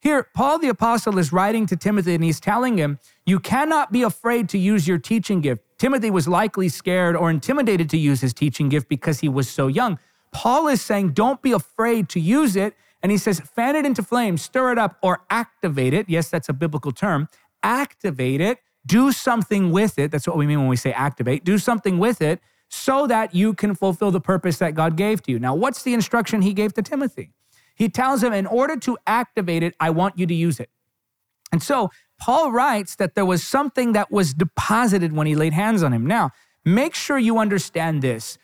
here, 0.04 0.28
Paul 0.34 0.58
the 0.58 0.68
Apostle 0.68 1.18
is 1.18 1.32
writing 1.32 1.64
to 1.64 1.76
Timothy 1.76 2.14
and 2.14 2.22
he's 2.22 2.38
telling 2.38 2.76
him, 2.76 2.98
You 3.24 3.40
cannot 3.40 3.90
be 3.90 4.02
afraid 4.02 4.50
to 4.50 4.58
use 4.58 4.86
your 4.86 4.98
teaching 4.98 5.40
gift. 5.40 5.64
Timothy 5.78 6.10
was 6.10 6.28
likely 6.28 6.68
scared 6.68 7.16
or 7.16 7.30
intimidated 7.30 7.88
to 7.88 7.96
use 7.96 8.20
his 8.20 8.34
teaching 8.34 8.68
gift 8.68 8.86
because 8.90 9.20
he 9.20 9.30
was 9.30 9.48
so 9.48 9.66
young. 9.66 9.98
Paul 10.30 10.68
is 10.68 10.82
saying, 10.82 11.12
Don't 11.12 11.40
be 11.40 11.52
afraid 11.52 12.10
to 12.10 12.20
use 12.20 12.54
it. 12.54 12.74
And 13.02 13.10
he 13.10 13.16
says, 13.16 13.40
Fan 13.40 13.76
it 13.76 13.86
into 13.86 14.02
flame, 14.02 14.36
stir 14.36 14.72
it 14.72 14.78
up, 14.78 14.98
or 15.02 15.22
activate 15.30 15.94
it. 15.94 16.06
Yes, 16.06 16.28
that's 16.28 16.50
a 16.50 16.52
biblical 16.52 16.92
term. 16.92 17.30
Activate 17.62 18.42
it, 18.42 18.58
do 18.84 19.10
something 19.10 19.72
with 19.72 19.98
it. 19.98 20.10
That's 20.10 20.26
what 20.26 20.36
we 20.36 20.46
mean 20.46 20.58
when 20.58 20.68
we 20.68 20.76
say 20.76 20.92
activate. 20.92 21.44
Do 21.44 21.56
something 21.56 21.98
with 21.98 22.20
it 22.20 22.42
so 22.68 23.06
that 23.06 23.34
you 23.34 23.54
can 23.54 23.74
fulfill 23.74 24.10
the 24.10 24.20
purpose 24.20 24.58
that 24.58 24.74
God 24.74 24.96
gave 24.96 25.22
to 25.22 25.32
you. 25.32 25.38
Now, 25.38 25.54
what's 25.54 25.82
the 25.82 25.94
instruction 25.94 26.42
he 26.42 26.52
gave 26.52 26.74
to 26.74 26.82
Timothy? 26.82 27.30
He 27.74 27.88
tells 27.88 28.22
him, 28.22 28.32
in 28.32 28.46
order 28.46 28.76
to 28.76 28.96
activate 29.06 29.62
it, 29.62 29.74
I 29.80 29.90
want 29.90 30.18
you 30.18 30.26
to 30.26 30.34
use 30.34 30.60
it. 30.60 30.70
And 31.52 31.62
so 31.62 31.90
Paul 32.18 32.52
writes 32.52 32.96
that 32.96 33.14
there 33.14 33.26
was 33.26 33.44
something 33.44 33.92
that 33.92 34.10
was 34.10 34.34
deposited 34.34 35.12
when 35.12 35.26
he 35.26 35.34
laid 35.34 35.52
hands 35.52 35.82
on 35.82 35.92
him. 35.92 36.06
Now, 36.06 36.30
make 36.64 36.94
sure 36.94 37.18
you 37.18 37.38
understand 37.38 38.02
this 38.02 38.38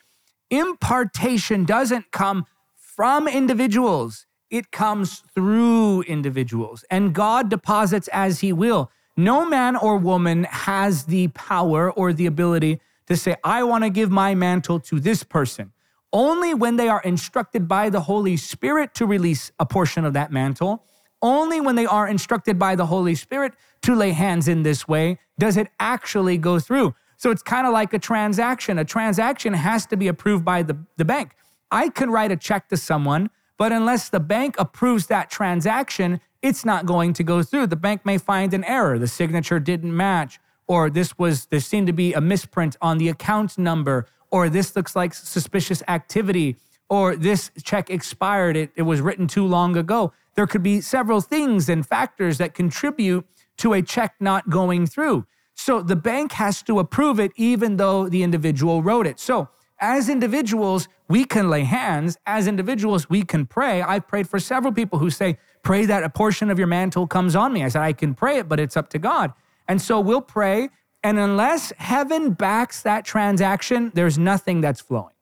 impartation 0.51 1.65
doesn't 1.65 2.11
come 2.11 2.45
from 2.77 3.29
individuals, 3.29 4.27
it 4.51 4.73
comes 4.73 5.23
through 5.35 6.03
individuals, 6.03 6.85
and 6.91 7.15
God 7.15 7.49
deposits 7.49 8.09
as 8.13 8.41
he 8.41 8.53
will. 8.53 8.91
No 9.17 9.47
man 9.49 9.77
or 9.77 9.97
woman 9.97 10.45
has 10.45 11.05
the 11.05 11.29
power 11.29 11.91
or 11.91 12.13
the 12.13 12.27
ability 12.27 12.81
to 13.07 13.17
say, 13.17 13.37
I 13.45 13.63
want 13.63 13.85
to 13.85 13.91
give 13.91 14.11
my 14.11 14.35
mantle 14.35 14.81
to 14.81 14.99
this 14.99 15.23
person 15.23 15.73
only 16.13 16.55
when 16.55 16.77
they 16.77 16.89
are 16.89 17.01
instructed 17.03 17.69
by 17.69 17.91
the 17.91 18.01
Holy 18.01 18.37
Spirit 18.37 18.95
to 18.95 19.07
release 19.07 19.53
a 19.59 19.67
portion 19.67 20.05
of 20.05 20.13
that 20.15 20.33
mantle, 20.33 20.85
only 21.23 21.61
when 21.61 21.77
they 21.77 21.87
are 21.87 22.09
instructed 22.09 22.59
by 22.59 22.75
the 22.75 22.87
Holy 22.87 23.15
Spirit 23.15 23.53
to 23.83 23.95
lay 23.95 24.13
hands 24.13 24.49
in 24.49 24.63
this 24.63 24.89
way 24.89 25.19
does 25.39 25.57
it 25.57 25.69
actually 25.79 26.39
go 26.39 26.59
through. 26.59 26.95
So 27.17 27.31
it's 27.31 27.43
kind 27.43 27.67
of 27.67 27.73
like 27.73 27.93
a 27.93 27.99
transaction. 27.99 28.79
A 28.79 28.85
transaction 28.85 29.53
has 29.53 29.87
to 29.87 29.97
be 29.97 30.09
approved 30.09 30.45
by 30.45 30.63
the, 30.63 30.79
the 30.97 31.05
bank. 31.05 31.35
I 31.71 31.89
can 31.91 32.11
write 32.11 32.33
a 32.33 32.37
check 32.37 32.69
to 32.71 32.77
someone, 32.77 33.31
but 33.59 33.73
unless 33.73 34.09
the 34.09 34.21
bank 34.21 34.57
approves 34.59 35.07
that 35.09 35.31
transaction, 35.31 36.21
it's 36.43 36.65
not 36.65 36.87
going 36.87 37.13
to 37.13 37.23
go 37.23 37.43
through. 37.43 37.67
The 37.67 37.77
bank 37.77 38.07
may 38.07 38.19
find 38.19 38.55
an 38.55 38.65
error, 38.65 38.99
the 38.99 39.07
signature 39.07 39.61
didn't 39.61 39.95
match, 39.95 40.41
or 40.67 40.89
this 40.89 41.19
was 41.19 41.47
there 41.47 41.61
seemed 41.61 41.87
to 41.89 41.93
be 41.93 42.15
a 42.15 42.21
misprint 42.21 42.77
on 42.81 42.99
the 42.99 43.09
account 43.09 43.59
number, 43.59 44.07
or 44.31 44.49
this 44.49 44.77
looks 44.77 44.95
like 44.95 45.15
suspicious 45.15 45.83
activity, 45.89 46.57
or 46.89 47.17
this 47.17 47.51
check 47.63 47.91
expired, 47.91 48.57
it, 48.57 48.71
it 48.75 48.83
was 48.83 49.01
written 49.01 49.27
too 49.27 49.47
long 49.47 49.77
ago. 49.77 50.13
There 50.35 50.47
could 50.47 50.63
be 50.63 50.81
several 50.81 51.21
things 51.21 51.69
and 51.69 51.87
factors 51.87 52.39
that 52.39 52.55
contribute 52.55 53.27
to 53.59 53.73
a 53.73 53.83
check 53.83 54.15
not 54.21 54.49
going 54.51 54.87
through. 54.87 55.27
So 55.55 55.83
the 55.83 55.97
bank 55.97 56.33
has 56.33 56.63
to 56.63 56.79
approve 56.79 57.21
it 57.21 57.33
even 57.37 57.77
though 57.77 58.09
the 58.09 58.23
individual 58.23 58.83
wrote 58.83 59.07
it. 59.07 59.21
So 59.21 59.49
as 59.79 60.09
individuals, 60.09 60.89
we 61.09 61.25
can 61.25 61.49
lay 61.49 61.65
hands. 61.65 62.19
As 62.27 62.47
individuals, 62.47 63.09
we 63.09 63.25
can 63.25 63.47
pray. 63.47 63.83
I've 63.83 64.07
prayed 64.07 64.29
for 64.29 64.39
several 64.39 64.73
people 64.73 64.99
who 64.99 65.11
say, 65.11 65.39
Pray 65.63 65.85
that 65.85 66.03
a 66.03 66.09
portion 66.09 66.51
of 66.51 66.59
your 66.59 66.67
mantle 66.67 67.07
comes 67.07 67.37
on 67.37 67.53
me. 67.53 67.63
I 67.63 67.69
said, 67.69 67.83
I 67.83 67.93
can 67.93 68.15
pray 68.15 68.39
it, 68.39 68.49
but 68.49 68.59
it's 68.59 68.77
up 68.79 68.89
to 68.91 68.99
God. 68.99 69.35
And 69.69 69.81
so 69.81 70.01
we'll 70.01 70.23
pray 70.23 70.71
and 71.03 71.19
unless 71.19 71.73
heaven 71.79 72.33
backs 72.33 72.83
that 72.83 73.05
transaction, 73.05 73.91
there's 73.95 74.19
nothing 74.19 74.61
that's 74.61 74.81
flowing. 74.81 75.15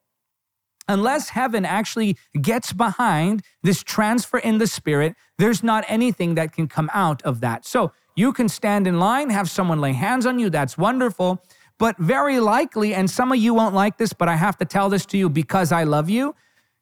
Unless 0.87 1.29
heaven 1.29 1.65
actually 1.65 2.17
gets 2.41 2.73
behind 2.73 3.43
this 3.61 3.83
transfer 3.83 4.39
in 4.39 4.57
the 4.57 4.65
spirit, 4.65 5.15
there's 5.37 5.63
not 5.63 5.85
anything 5.87 6.35
that 6.35 6.51
can 6.51 6.67
come 6.67 6.89
out 6.93 7.21
of 7.21 7.41
that. 7.41 7.65
So 7.65 7.91
you 8.15 8.33
can 8.33 8.49
stand 8.49 8.87
in 8.87 8.99
line, 8.99 9.29
have 9.29 9.49
someone 9.49 9.79
lay 9.79 9.93
hands 9.93 10.25
on 10.25 10.39
you. 10.39 10.49
That's 10.49 10.77
wonderful. 10.77 11.43
But 11.77 11.97
very 11.97 12.39
likely, 12.39 12.93
and 12.93 13.09
some 13.09 13.31
of 13.31 13.37
you 13.37 13.53
won't 13.53 13.73
like 13.73 13.97
this, 13.97 14.11
but 14.11 14.27
I 14.27 14.35
have 14.35 14.57
to 14.57 14.65
tell 14.65 14.89
this 14.89 15.05
to 15.07 15.17
you 15.17 15.29
because 15.29 15.71
I 15.71 15.83
love 15.85 16.09
you. 16.09 16.35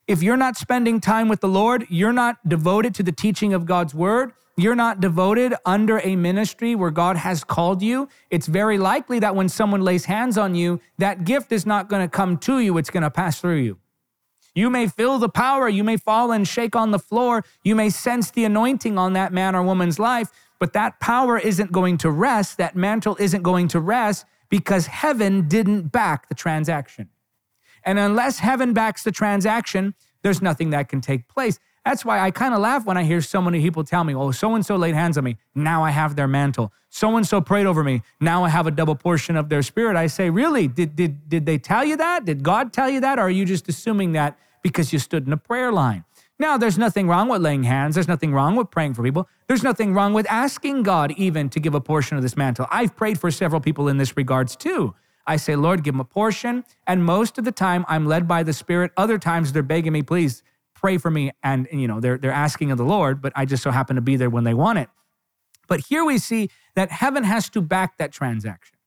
If 0.07 0.23
you're 0.23 0.37
not 0.37 0.55
spending 0.55 1.01
time 1.01 1.27
with 1.27 1.41
the 1.41 1.47
Lord, 1.49 1.85
you're 1.89 2.13
not 2.13 2.37
devoted 2.47 2.95
to 2.95 3.03
the 3.03 3.11
teaching 3.11 3.53
of 3.53 3.65
God's 3.65 3.93
word, 3.93 4.31
you're 4.57 4.75
not 4.75 4.99
devoted 4.99 5.53
under 5.65 5.99
a 5.99 6.15
ministry 6.15 6.73
where 6.73 6.89
God 6.89 7.15
has 7.17 7.43
called 7.43 7.81
you, 7.81 8.09
it's 8.31 8.47
very 8.47 8.77
likely 8.77 9.19
that 9.19 9.35
when 9.35 9.49
someone 9.49 9.81
lays 9.81 10.05
hands 10.05 10.37
on 10.37 10.55
you, 10.55 10.81
that 10.97 11.23
gift 11.23 11.51
is 11.51 11.65
not 11.65 11.87
going 11.87 12.01
to 12.01 12.09
come 12.09 12.37
to 12.39 12.59
you, 12.59 12.77
it's 12.77 12.89
going 12.89 13.03
to 13.03 13.11
pass 13.11 13.39
through 13.39 13.57
you. 13.57 13.77
You 14.55 14.71
may 14.71 14.87
feel 14.87 15.19
the 15.19 15.29
power, 15.29 15.69
you 15.69 15.83
may 15.83 15.97
fall 15.97 16.31
and 16.31 16.47
shake 16.47 16.75
on 16.75 16.89
the 16.89 16.97
floor, 16.97 17.43
you 17.63 17.75
may 17.75 17.91
sense 17.91 18.31
the 18.31 18.43
anointing 18.45 18.97
on 18.97 19.13
that 19.13 19.31
man 19.31 19.55
or 19.55 19.61
woman's 19.61 19.99
life, 19.99 20.31
but 20.59 20.73
that 20.73 20.99
power 20.99 21.37
isn't 21.37 21.71
going 21.71 21.97
to 21.99 22.09
rest, 22.09 22.57
that 22.57 22.75
mantle 22.75 23.15
isn't 23.19 23.43
going 23.43 23.67
to 23.67 23.79
rest 23.79 24.25
because 24.49 24.87
heaven 24.87 25.47
didn't 25.47 25.91
back 25.91 26.29
the 26.29 26.35
transaction. 26.35 27.09
And 27.83 27.99
unless 27.99 28.39
heaven 28.39 28.73
backs 28.73 29.03
the 29.03 29.11
transaction, 29.11 29.93
there's 30.23 30.41
nothing 30.41 30.71
that 30.71 30.89
can 30.89 31.01
take 31.01 31.27
place. 31.27 31.59
That's 31.87 32.03
why 32.03 32.19
I 32.19 32.31
kind 32.31 32.53
of 32.53 32.59
laugh 32.59 32.85
when 32.85 32.97
I 32.97 33.03
hear 33.05 33.21
so 33.21 33.41
many 33.41 33.61
people 33.61 33.81
tell 33.81 34.03
me, 34.03 34.13
oh, 34.13 34.31
so 34.31 34.53
and 34.55 34.65
so 34.65 34.75
laid 34.75 34.93
hands 34.93 35.17
on 35.17 35.23
me. 35.23 35.37
Now 35.55 35.85
I 35.85 35.91
have 35.91 36.17
their 36.17 36.27
mantle. 36.27 36.73
So 36.89 37.15
and 37.15 37.25
so 37.25 37.39
prayed 37.39 37.65
over 37.65 37.81
me. 37.81 38.01
Now 38.19 38.43
I 38.43 38.49
have 38.49 38.67
a 38.67 38.71
double 38.71 38.95
portion 38.95 39.37
of 39.37 39.47
their 39.47 39.63
spirit. 39.63 39.95
I 39.95 40.07
say, 40.07 40.29
really? 40.29 40.67
Did, 40.67 40.97
did, 40.97 41.29
did 41.29 41.45
they 41.45 41.57
tell 41.57 41.85
you 41.85 41.95
that? 41.95 42.25
Did 42.25 42.43
God 42.43 42.73
tell 42.73 42.89
you 42.89 42.99
that? 42.99 43.19
Or 43.19 43.21
are 43.21 43.29
you 43.29 43.45
just 43.45 43.69
assuming 43.69 44.11
that 44.11 44.37
because 44.63 44.91
you 44.91 44.99
stood 44.99 45.27
in 45.27 45.31
a 45.31 45.37
prayer 45.37 45.71
line? 45.71 46.03
Now, 46.37 46.57
there's 46.57 46.77
nothing 46.77 47.07
wrong 47.07 47.29
with 47.29 47.41
laying 47.41 47.63
hands. 47.63 47.95
There's 47.95 48.09
nothing 48.09 48.33
wrong 48.33 48.57
with 48.57 48.69
praying 48.69 48.95
for 48.95 49.01
people. 49.01 49.29
There's 49.47 49.63
nothing 49.63 49.93
wrong 49.93 50.11
with 50.11 50.29
asking 50.29 50.83
God 50.83 51.13
even 51.13 51.49
to 51.51 51.59
give 51.61 51.73
a 51.73 51.79
portion 51.79 52.17
of 52.17 52.21
this 52.21 52.35
mantle. 52.35 52.67
I've 52.69 52.97
prayed 52.97 53.17
for 53.17 53.31
several 53.31 53.61
people 53.61 53.87
in 53.87 53.95
this 53.95 54.17
regards 54.17 54.57
too. 54.57 54.93
I 55.25 55.37
say, 55.37 55.55
Lord, 55.55 55.85
give 55.85 55.93
them 55.93 56.01
a 56.01 56.05
portion. 56.05 56.65
And 56.85 57.05
most 57.05 57.37
of 57.37 57.45
the 57.45 57.53
time, 57.53 57.85
I'm 57.87 58.05
led 58.05 58.27
by 58.27 58.43
the 58.43 58.51
Spirit. 58.51 58.91
Other 58.97 59.17
times, 59.17 59.53
they're 59.53 59.63
begging 59.63 59.93
me, 59.93 60.03
please 60.03 60.43
pray 60.79 60.97
for 60.97 61.09
me. 61.09 61.31
And, 61.43 61.67
you 61.71 61.87
know, 61.87 61.99
they're, 61.99 62.17
they're 62.17 62.31
asking 62.31 62.71
of 62.71 62.77
the 62.77 62.85
Lord, 62.85 63.21
but 63.21 63.33
I 63.35 63.45
just 63.45 63.63
so 63.63 63.71
happen 63.71 63.95
to 63.95 64.01
be 64.01 64.15
there 64.15 64.29
when 64.29 64.43
they 64.43 64.53
want 64.53 64.79
it. 64.79 64.89
But 65.67 65.81
here 65.81 66.05
we 66.05 66.17
see 66.17 66.49
that 66.75 66.91
heaven 66.91 67.23
has 67.23 67.49
to 67.49 67.61
back 67.61 67.97
that 67.97 68.11
transaction. 68.11 68.77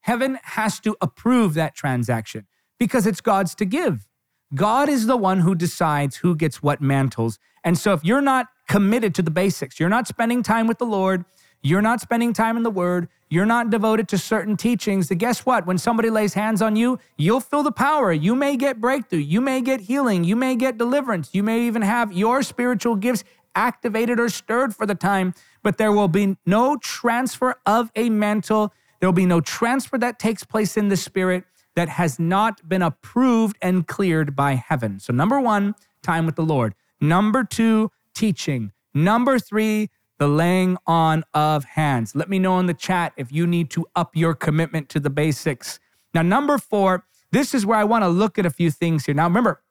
Heaven 0.00 0.38
has 0.42 0.80
to 0.80 0.96
approve 1.00 1.54
that 1.54 1.74
transaction 1.74 2.46
because 2.78 3.06
it's 3.06 3.20
God's 3.20 3.54
to 3.56 3.64
give. 3.64 4.06
God 4.54 4.88
is 4.88 5.06
the 5.06 5.16
one 5.16 5.40
who 5.40 5.54
decides 5.54 6.16
who 6.16 6.36
gets 6.36 6.62
what 6.62 6.80
mantles. 6.80 7.38
And 7.62 7.78
so 7.78 7.92
if 7.92 8.04
you're 8.04 8.20
not 8.20 8.46
committed 8.68 9.14
to 9.16 9.22
the 9.22 9.30
basics, 9.30 9.80
you're 9.80 9.88
not 9.88 10.06
spending 10.06 10.42
time 10.42 10.66
with 10.66 10.78
the 10.78 10.86
Lord, 10.86 11.24
you're 11.64 11.82
not 11.82 12.00
spending 12.00 12.34
time 12.34 12.58
in 12.58 12.62
the 12.62 12.70
Word, 12.70 13.08
you're 13.30 13.46
not 13.46 13.70
devoted 13.70 14.06
to 14.08 14.18
certain 14.18 14.54
teachings, 14.56 15.08
then 15.08 15.18
guess 15.18 15.46
what? 15.46 15.66
When 15.66 15.78
somebody 15.78 16.10
lays 16.10 16.34
hands 16.34 16.60
on 16.60 16.76
you, 16.76 16.98
you'll 17.16 17.40
feel 17.40 17.62
the 17.62 17.72
power. 17.72 18.12
You 18.12 18.34
may 18.34 18.56
get 18.56 18.82
breakthrough. 18.82 19.20
You 19.20 19.40
may 19.40 19.62
get 19.62 19.80
healing. 19.80 20.24
You 20.24 20.36
may 20.36 20.56
get 20.56 20.76
deliverance. 20.76 21.30
You 21.32 21.42
may 21.42 21.66
even 21.66 21.80
have 21.80 22.12
your 22.12 22.42
spiritual 22.42 22.96
gifts 22.96 23.24
activated 23.54 24.20
or 24.20 24.28
stirred 24.28 24.76
for 24.76 24.84
the 24.84 24.94
time, 24.94 25.32
but 25.62 25.78
there 25.78 25.90
will 25.90 26.06
be 26.06 26.36
no 26.44 26.76
transfer 26.76 27.56
of 27.64 27.90
a 27.96 28.10
mantle. 28.10 28.72
There 29.00 29.08
will 29.08 29.14
be 29.14 29.26
no 29.26 29.40
transfer 29.40 29.96
that 29.98 30.18
takes 30.18 30.44
place 30.44 30.76
in 30.76 30.88
the 30.88 30.96
spirit 30.96 31.44
that 31.76 31.88
has 31.88 32.18
not 32.18 32.68
been 32.68 32.82
approved 32.82 33.56
and 33.62 33.86
cleared 33.86 34.36
by 34.36 34.54
heaven. 34.54 35.00
So, 35.00 35.12
number 35.12 35.40
one, 35.40 35.74
time 36.02 36.26
with 36.26 36.36
the 36.36 36.44
Lord. 36.44 36.74
Number 37.00 37.42
two, 37.42 37.90
teaching. 38.14 38.72
Number 38.92 39.38
three, 39.38 39.90
the 40.18 40.28
laying 40.28 40.76
on 40.86 41.24
of 41.34 41.64
hands. 41.64 42.14
Let 42.14 42.28
me 42.28 42.38
know 42.38 42.58
in 42.58 42.66
the 42.66 42.74
chat 42.74 43.12
if 43.16 43.32
you 43.32 43.46
need 43.46 43.70
to 43.70 43.86
up 43.94 44.14
your 44.14 44.34
commitment 44.34 44.88
to 44.90 45.00
the 45.00 45.10
basics. 45.10 45.78
Now, 46.12 46.22
number 46.22 46.58
four, 46.58 47.04
this 47.32 47.54
is 47.54 47.66
where 47.66 47.78
I 47.78 47.84
want 47.84 48.04
to 48.04 48.08
look 48.08 48.38
at 48.38 48.46
a 48.46 48.50
few 48.50 48.70
things 48.70 49.06
here. 49.06 49.14
Now, 49.14 49.24
remember, 49.24 49.62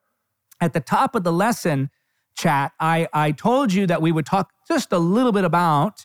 at 0.60 0.72
the 0.72 0.80
top 0.80 1.14
of 1.14 1.24
the 1.24 1.32
lesson 1.32 1.90
chat, 2.36 2.72
I, 2.78 3.08
I 3.12 3.32
told 3.32 3.72
you 3.72 3.86
that 3.86 4.02
we 4.02 4.12
would 4.12 4.26
talk 4.26 4.52
just 4.68 4.92
a 4.92 4.98
little 4.98 5.32
bit 5.32 5.44
about 5.44 6.04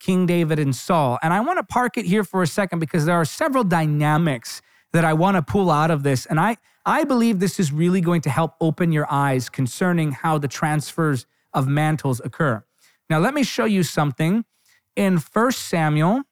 King 0.00 0.26
David 0.26 0.58
and 0.58 0.74
Saul. 0.74 1.18
And 1.22 1.32
I 1.32 1.40
want 1.40 1.58
to 1.58 1.62
park 1.62 1.96
it 1.96 2.06
here 2.06 2.24
for 2.24 2.42
a 2.42 2.46
second 2.46 2.78
because 2.78 3.04
there 3.04 3.14
are 3.14 3.24
several 3.24 3.62
dynamics 3.64 4.62
that 4.92 5.04
I 5.04 5.12
want 5.12 5.36
to 5.36 5.42
pull 5.42 5.70
out 5.70 5.90
of 5.90 6.02
this. 6.02 6.26
And 6.26 6.40
I, 6.40 6.56
I 6.84 7.04
believe 7.04 7.38
this 7.38 7.60
is 7.60 7.70
really 7.70 8.00
going 8.00 8.22
to 8.22 8.30
help 8.30 8.54
open 8.60 8.90
your 8.90 9.06
eyes 9.10 9.48
concerning 9.48 10.12
how 10.12 10.38
the 10.38 10.48
transfers 10.48 11.26
of 11.52 11.68
mantles 11.68 12.20
occur. 12.24 12.64
Now, 13.10 13.18
let 13.18 13.34
me 13.34 13.42
show 13.42 13.64
you 13.64 13.82
something. 13.82 14.44
In 14.94 15.18
1 15.18 15.52
Samuel, 15.52 16.22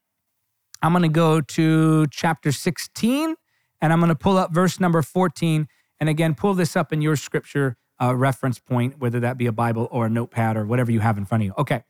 I'm 0.80 0.92
going 0.92 1.02
to 1.02 1.08
go 1.08 1.40
to 1.40 2.06
chapter 2.06 2.52
16 2.52 3.34
and 3.80 3.92
I'm 3.92 3.98
going 3.98 4.10
to 4.10 4.14
pull 4.14 4.38
up 4.38 4.54
verse 4.54 4.78
number 4.78 5.02
14. 5.02 5.66
And 5.98 6.08
again, 6.08 6.36
pull 6.36 6.54
this 6.54 6.76
up 6.76 6.92
in 6.92 7.02
your 7.02 7.16
scripture 7.16 7.76
uh, 8.00 8.14
reference 8.14 8.60
point, 8.60 9.00
whether 9.00 9.18
that 9.18 9.36
be 9.36 9.46
a 9.46 9.52
Bible 9.52 9.88
or 9.90 10.06
a 10.06 10.08
notepad 10.08 10.56
or 10.56 10.64
whatever 10.64 10.92
you 10.92 11.00
have 11.00 11.18
in 11.18 11.24
front 11.24 11.42
of 11.42 11.46
you. 11.46 11.54
Okay. 11.58 11.82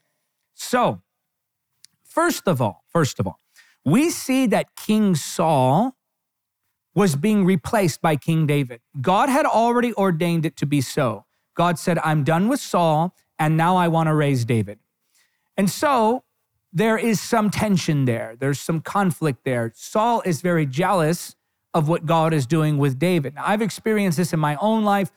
So, 0.54 1.02
first 2.02 2.48
of 2.48 2.62
all, 2.62 2.84
first 2.88 3.20
of 3.20 3.26
all, 3.26 3.40
we 3.84 4.08
see 4.08 4.46
that 4.46 4.74
King 4.74 5.14
Saul 5.14 5.96
was 6.94 7.14
being 7.14 7.44
replaced 7.44 8.00
by 8.00 8.16
King 8.16 8.46
David. 8.46 8.80
God 9.00 9.28
had 9.28 9.44
already 9.44 9.92
ordained 9.94 10.46
it 10.46 10.56
to 10.56 10.66
be 10.66 10.80
so. 10.80 11.26
God 11.54 11.78
said, 11.78 11.98
I'm 11.98 12.24
done 12.24 12.48
with 12.48 12.60
Saul 12.60 13.14
and 13.38 13.56
now 13.56 13.76
I 13.76 13.88
want 13.88 14.08
to 14.08 14.14
raise 14.14 14.44
David. 14.44 14.78
And 15.56 15.70
so 15.70 16.24
there 16.72 16.98
is 16.98 17.20
some 17.20 17.50
tension 17.50 18.04
there. 18.04 18.36
There's 18.38 18.60
some 18.60 18.80
conflict 18.80 19.44
there. 19.44 19.72
Saul 19.74 20.22
is 20.24 20.40
very 20.40 20.66
jealous 20.66 21.34
of 21.74 21.88
what 21.88 22.06
God 22.06 22.32
is 22.32 22.46
doing 22.46 22.78
with 22.78 22.98
David. 22.98 23.34
Now, 23.34 23.44
I've 23.46 23.62
experienced 23.62 24.18
this 24.18 24.32
in 24.32 24.40
my 24.40 24.56
own 24.56 24.84
life 24.84 25.10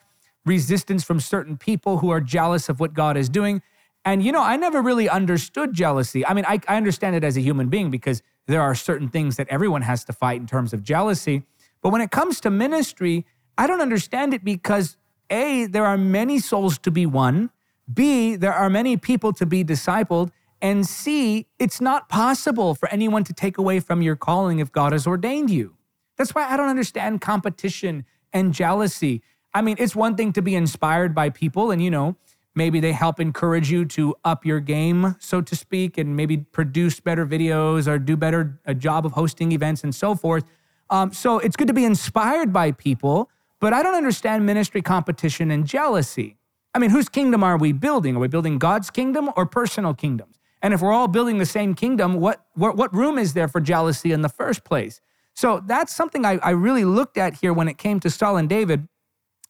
resistance 0.45 1.03
from 1.03 1.19
certain 1.19 1.57
people 1.57 1.99
who 1.99 2.09
are 2.09 2.21
jealous 2.21 2.69
of 2.69 2.79
what 2.79 2.93
God 2.93 3.15
is 3.15 3.29
doing. 3.29 3.61
And, 4.03 4.23
you 4.23 4.31
know, 4.31 4.41
I 4.41 4.57
never 4.57 4.81
really 4.81 5.07
understood 5.07 5.73
jealousy. 5.73 6.25
I 6.25 6.33
mean, 6.33 6.45
I, 6.47 6.59
I 6.67 6.77
understand 6.77 7.15
it 7.15 7.23
as 7.23 7.37
a 7.37 7.41
human 7.41 7.69
being 7.69 7.91
because 7.91 8.23
there 8.47 8.61
are 8.61 8.73
certain 8.73 9.09
things 9.09 9.37
that 9.37 9.47
everyone 9.49 9.83
has 9.83 10.03
to 10.05 10.13
fight 10.13 10.41
in 10.41 10.47
terms 10.47 10.73
of 10.73 10.83
jealousy. 10.83 11.43
But 11.81 11.89
when 11.91 12.01
it 12.01 12.09
comes 12.09 12.39
to 12.41 12.49
ministry, 12.49 13.25
I 13.57 13.67
don't 13.67 13.81
understand 13.81 14.33
it 14.33 14.43
because 14.43 14.97
A, 15.29 15.67
there 15.67 15.85
are 15.85 15.97
many 15.97 16.39
souls 16.39 16.79
to 16.79 16.91
be 16.91 17.05
won. 17.05 17.51
B, 17.93 18.35
there 18.35 18.53
are 18.53 18.69
many 18.69 18.97
people 18.97 19.33
to 19.33 19.45
be 19.45 19.63
discipled. 19.63 20.31
And 20.61 20.87
C, 20.87 21.47
it's 21.57 21.81
not 21.81 22.09
possible 22.09 22.75
for 22.75 22.87
anyone 22.89 23.23
to 23.23 23.33
take 23.33 23.57
away 23.57 23.79
from 23.79 24.01
your 24.01 24.15
calling 24.15 24.59
if 24.59 24.71
God 24.71 24.91
has 24.91 25.07
ordained 25.07 25.49
you. 25.49 25.75
That's 26.17 26.35
why 26.35 26.47
I 26.47 26.55
don't 26.57 26.69
understand 26.69 27.21
competition 27.21 28.05
and 28.31 28.53
jealousy. 28.53 29.23
I 29.53 29.61
mean, 29.61 29.75
it's 29.79 29.95
one 29.95 30.15
thing 30.15 30.33
to 30.33 30.41
be 30.41 30.55
inspired 30.55 31.15
by 31.15 31.29
people 31.29 31.71
and, 31.71 31.83
you 31.83 31.89
know, 31.89 32.15
maybe 32.53 32.79
they 32.79 32.91
help 32.91 33.19
encourage 33.19 33.71
you 33.71 33.85
to 33.85 34.15
up 34.23 34.45
your 34.45 34.59
game, 34.59 35.15
so 35.19 35.41
to 35.41 35.55
speak, 35.55 35.97
and 35.97 36.15
maybe 36.15 36.37
produce 36.37 36.99
better 36.99 37.25
videos 37.25 37.87
or 37.87 37.97
do 37.97 38.15
better 38.15 38.59
a 38.65 38.75
job 38.75 39.05
of 39.05 39.13
hosting 39.13 39.51
events 39.51 39.83
and 39.83 39.95
so 39.95 40.15
forth. 40.15 40.43
Um, 40.89 41.11
so 41.11 41.39
it's 41.39 41.55
good 41.55 41.67
to 41.67 41.73
be 41.73 41.85
inspired 41.85 42.51
by 42.53 42.71
people, 42.71 43.29
but 43.59 43.73
I 43.73 43.81
don't 43.81 43.95
understand 43.95 44.45
ministry 44.45 44.81
competition 44.81 45.49
and 45.49 45.65
jealousy. 45.65 46.37
I 46.73 46.79
mean, 46.79 46.89
whose 46.89 47.09
kingdom 47.09 47.43
are 47.43 47.57
we 47.57 47.73
building? 47.73 48.15
Are 48.15 48.19
we 48.19 48.27
building 48.27 48.57
God's 48.57 48.89
kingdom 48.89 49.29
or 49.35 49.45
personal 49.45 49.93
kingdoms? 49.93 50.39
And 50.61 50.73
if 50.73 50.81
we're 50.81 50.93
all 50.93 51.07
building 51.07 51.37
the 51.37 51.45
same 51.45 51.73
kingdom, 51.73 52.15
what, 52.15 52.45
what, 52.53 52.77
what 52.77 52.93
room 52.93 53.17
is 53.17 53.33
there 53.33 53.47
for 53.47 53.59
jealousy 53.59 54.11
in 54.11 54.21
the 54.21 54.29
first 54.29 54.63
place? 54.63 55.01
So 55.33 55.61
that's 55.65 55.93
something 55.93 56.25
I, 56.25 56.37
I 56.37 56.51
really 56.51 56.85
looked 56.85 57.17
at 57.17 57.35
here 57.35 57.53
when 57.53 57.67
it 57.67 57.77
came 57.77 57.99
to 58.01 58.09
Saul 58.09 58.37
and 58.37 58.47
David. 58.47 58.87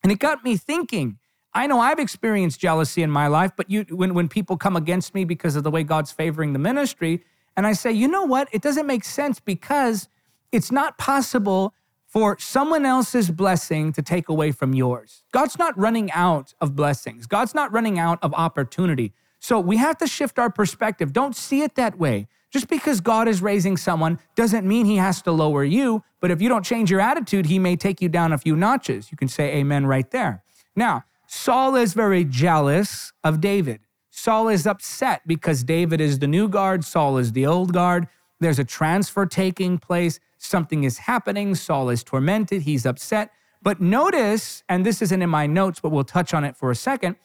And 0.03 0.12
it 0.12 0.19
got 0.19 0.43
me 0.43 0.57
thinking. 0.57 1.17
I 1.53 1.67
know 1.67 1.79
I've 1.79 1.99
experienced 1.99 2.60
jealousy 2.60 3.03
in 3.03 3.12
my 3.12 3.27
life, 3.27 3.51
but 3.57 3.69
you, 3.69 3.86
when, 3.89 4.13
when 4.13 4.29
people 4.29 4.57
come 4.57 4.77
against 4.77 5.13
me 5.13 5.25
because 5.25 5.55
of 5.55 5.63
the 5.63 5.71
way 5.71 5.84
God's 5.84 6.12
favoring 6.12 6.53
the 6.53 6.60
ministry, 6.60 7.23
and 7.57 7.67
I 7.67 7.73
say, 7.73 7.91
you 7.91 8.07
know 8.07 8.23
what? 8.23 8.47
It 8.53 8.62
doesn't 8.62 8.88
make 8.88 9.03
sense 9.03 9.39
because 9.39 10.07
it's 10.51 10.71
not 10.71 10.97
possible 10.97 11.73
for 12.12 12.38
someone 12.39 12.86
else's 12.86 13.32
blessing 13.32 13.93
to 13.93 14.02
take 14.02 14.28
away 14.28 14.52
from 14.52 14.76
yours. 14.76 15.24
God's 15.32 15.58
not 15.58 15.78
running 15.78 16.12
out 16.12 16.54
of 16.60 16.76
blessings, 16.76 17.26
God's 17.26 17.56
not 17.56 17.71
running 17.71 17.97
out 17.97 18.19
of 18.21 18.34
opportunity. 18.34 19.13
So 19.39 19.60
we 19.60 19.78
have 19.78 19.97
to 20.00 20.08
shift 20.08 20.38
our 20.38 20.52
perspective. 20.52 21.13
Don't 21.13 21.36
see 21.36 21.62
it 21.62 21.76
that 21.76 21.97
way. 21.97 22.28
Just 22.52 22.67
because 22.67 23.00
God 23.00 23.30
is 23.30 23.41
raising 23.41 23.78
someone 23.78 24.19
doesn't 24.36 24.67
mean 24.67 24.86
he 24.86 24.97
has 24.97 25.21
to 25.21 25.32
lower 25.32 25.63
you, 25.63 26.04
but 26.19 26.30
if 26.30 26.41
you 26.41 26.50
don't 26.50 26.65
change 26.65 26.91
your 26.91 27.00
attitude, 27.00 27.45
he 27.45 27.58
may 27.58 27.78
take 27.78 28.02
you 28.02 28.10
down 28.10 28.34
a 28.34 28.38
few 28.38 28.58
notches. 28.58 29.10
You 29.10 29.17
can 29.17 29.30
say 29.30 29.56
amen 29.56 29.86
right 29.86 30.12
there. 30.12 30.43
Now, 30.76 31.06
Saul 31.28 31.78
is 31.78 31.93
very 31.93 32.26
jealous 32.26 33.13
of 33.24 33.39
David. 33.39 33.80
Saul 34.10 34.50
is 34.50 34.67
upset 34.67 35.21
because 35.26 35.63
David 35.63 36.02
is 36.02 36.19
the 36.19 36.28
new 36.28 36.50
guard, 36.50 36.84
Saul 36.84 37.17
is 37.17 37.32
the 37.32 37.45
old 37.45 37.71
guard. 37.71 38.08
There's 38.41 38.60
a 38.60 38.65
transfer 38.65 39.26
taking 39.26 39.78
place. 39.78 40.19
Something 40.43 40.84
is 40.84 40.97
happening. 40.97 41.54
Saul 41.54 41.89
is 41.89 42.04
tormented. 42.04 42.63
He's 42.63 42.86
upset. 42.86 43.32
But 43.62 43.80
notice, 43.80 44.63
and 44.67 44.84
this 44.84 45.01
isn't 45.04 45.21
in 45.21 45.30
my 45.30 45.45
notes, 45.45 45.80
but 45.80 45.91
we'll 45.91 46.04
touch 46.04 46.34
on 46.34 46.43
it 46.43 46.58
for 46.58 46.71
a 46.71 46.75
second, 46.75 47.15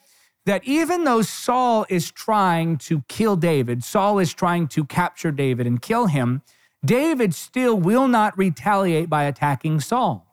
that 0.44 0.62
even 0.64 1.04
though 1.04 1.22
Saul 1.22 1.86
is 1.88 2.10
trying 2.12 2.76
to 2.78 3.02
kill 3.08 3.34
David, 3.36 3.82
Saul 3.82 4.18
is 4.18 4.34
trying 4.34 4.68
to 4.68 4.84
capture 4.84 5.32
David 5.32 5.66
and 5.66 5.80
kill 5.80 6.06
him, 6.06 6.42
David 6.84 7.34
still 7.34 7.76
will 7.78 8.06
not 8.06 8.36
retaliate 8.36 9.08
by 9.08 9.24
attacking 9.24 9.80
Saul. 9.80 10.26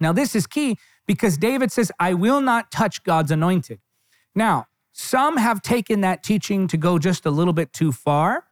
Now, 0.00 0.12
this 0.12 0.34
is 0.34 0.48
key 0.48 0.78
Because 1.06 1.36
David 1.38 1.72
says, 1.72 1.90
I 1.98 2.14
will 2.14 2.40
not 2.40 2.70
touch 2.70 3.02
God's 3.02 3.32
anointed. 3.32 3.80
Now, 4.32 4.66
some 4.92 5.38
have 5.38 5.60
taken 5.60 6.02
that 6.02 6.22
teaching 6.22 6.68
to 6.68 6.76
go 6.76 7.00
just 7.00 7.26
a 7.26 7.30
little 7.30 7.52
bit 7.52 7.72
too 7.72 7.90
far, 7.90 8.44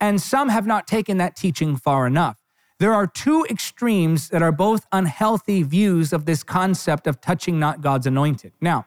and 0.00 0.20
some 0.20 0.48
have 0.48 0.66
not 0.66 0.86
taken 0.86 1.16
that 1.16 1.34
teaching 1.34 1.76
far 1.76 2.06
enough. 2.06 2.36
There 2.78 2.92
are 2.92 3.06
two 3.06 3.46
extremes 3.48 4.28
that 4.28 4.42
are 4.42 4.52
both 4.52 4.86
unhealthy 4.92 5.62
views 5.62 6.12
of 6.12 6.26
this 6.26 6.42
concept 6.42 7.06
of 7.06 7.20
touching 7.20 7.58
not 7.58 7.80
God's 7.80 8.06
anointed. 8.06 8.52
Now, 8.60 8.86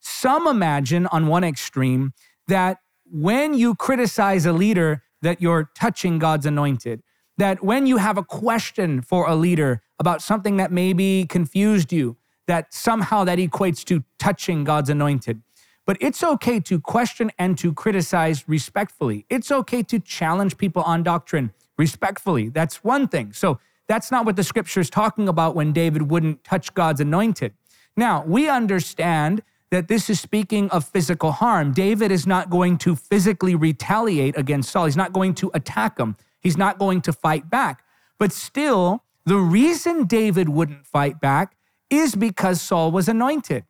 some 0.00 0.46
imagine 0.46 1.06
on 1.08 1.26
one 1.26 1.44
extreme 1.44 2.14
that 2.48 2.78
when 3.04 3.52
you 3.54 3.74
criticize 3.74 4.46
a 4.46 4.52
leader, 4.52 5.02
that 5.20 5.42
you're 5.42 5.70
touching 5.74 6.18
God's 6.18 6.46
anointed. 6.46 7.02
That 7.36 7.62
when 7.62 7.86
you 7.86 7.98
have 7.98 8.16
a 8.16 8.24
question 8.24 9.02
for 9.02 9.28
a 9.28 9.34
leader 9.34 9.82
about 9.98 10.22
something 10.22 10.56
that 10.56 10.72
maybe 10.72 11.26
confused 11.28 11.92
you, 11.92 12.16
that 12.46 12.72
somehow 12.72 13.24
that 13.24 13.38
equates 13.38 13.84
to 13.84 14.04
touching 14.18 14.64
God's 14.64 14.88
anointed. 14.88 15.42
But 15.84 15.98
it's 16.00 16.22
okay 16.22 16.58
to 16.60 16.80
question 16.80 17.30
and 17.38 17.58
to 17.58 17.72
criticize 17.72 18.48
respectfully. 18.48 19.26
It's 19.28 19.50
okay 19.50 19.82
to 19.84 19.98
challenge 19.98 20.56
people 20.56 20.82
on 20.82 21.02
doctrine 21.02 21.52
respectfully. 21.78 22.48
That's 22.48 22.82
one 22.82 23.08
thing. 23.08 23.32
So 23.32 23.58
that's 23.88 24.10
not 24.10 24.26
what 24.26 24.36
the 24.36 24.44
scripture 24.44 24.80
is 24.80 24.90
talking 24.90 25.28
about 25.28 25.54
when 25.54 25.72
David 25.72 26.10
wouldn't 26.10 26.44
touch 26.44 26.74
God's 26.74 27.00
anointed. 27.00 27.54
Now, 27.96 28.24
we 28.26 28.48
understand 28.48 29.42
that 29.70 29.88
this 29.88 30.08
is 30.10 30.20
speaking 30.20 30.70
of 30.70 30.84
physical 30.84 31.32
harm. 31.32 31.72
David 31.72 32.12
is 32.12 32.26
not 32.26 32.50
going 32.50 32.78
to 32.78 32.94
physically 32.94 33.54
retaliate 33.54 34.36
against 34.36 34.70
Saul, 34.70 34.84
he's 34.84 34.96
not 34.96 35.12
going 35.12 35.34
to 35.34 35.50
attack 35.54 35.98
him, 35.98 36.16
he's 36.40 36.56
not 36.56 36.78
going 36.78 37.00
to 37.02 37.12
fight 37.12 37.50
back. 37.50 37.84
But 38.18 38.32
still, 38.32 39.02
the 39.24 39.38
reason 39.38 40.06
David 40.06 40.48
wouldn't 40.48 40.86
fight 40.86 41.20
back 41.20 41.56
is 41.90 42.14
because 42.14 42.60
Saul 42.60 42.92
was 42.92 43.08
anointed. 43.08 43.64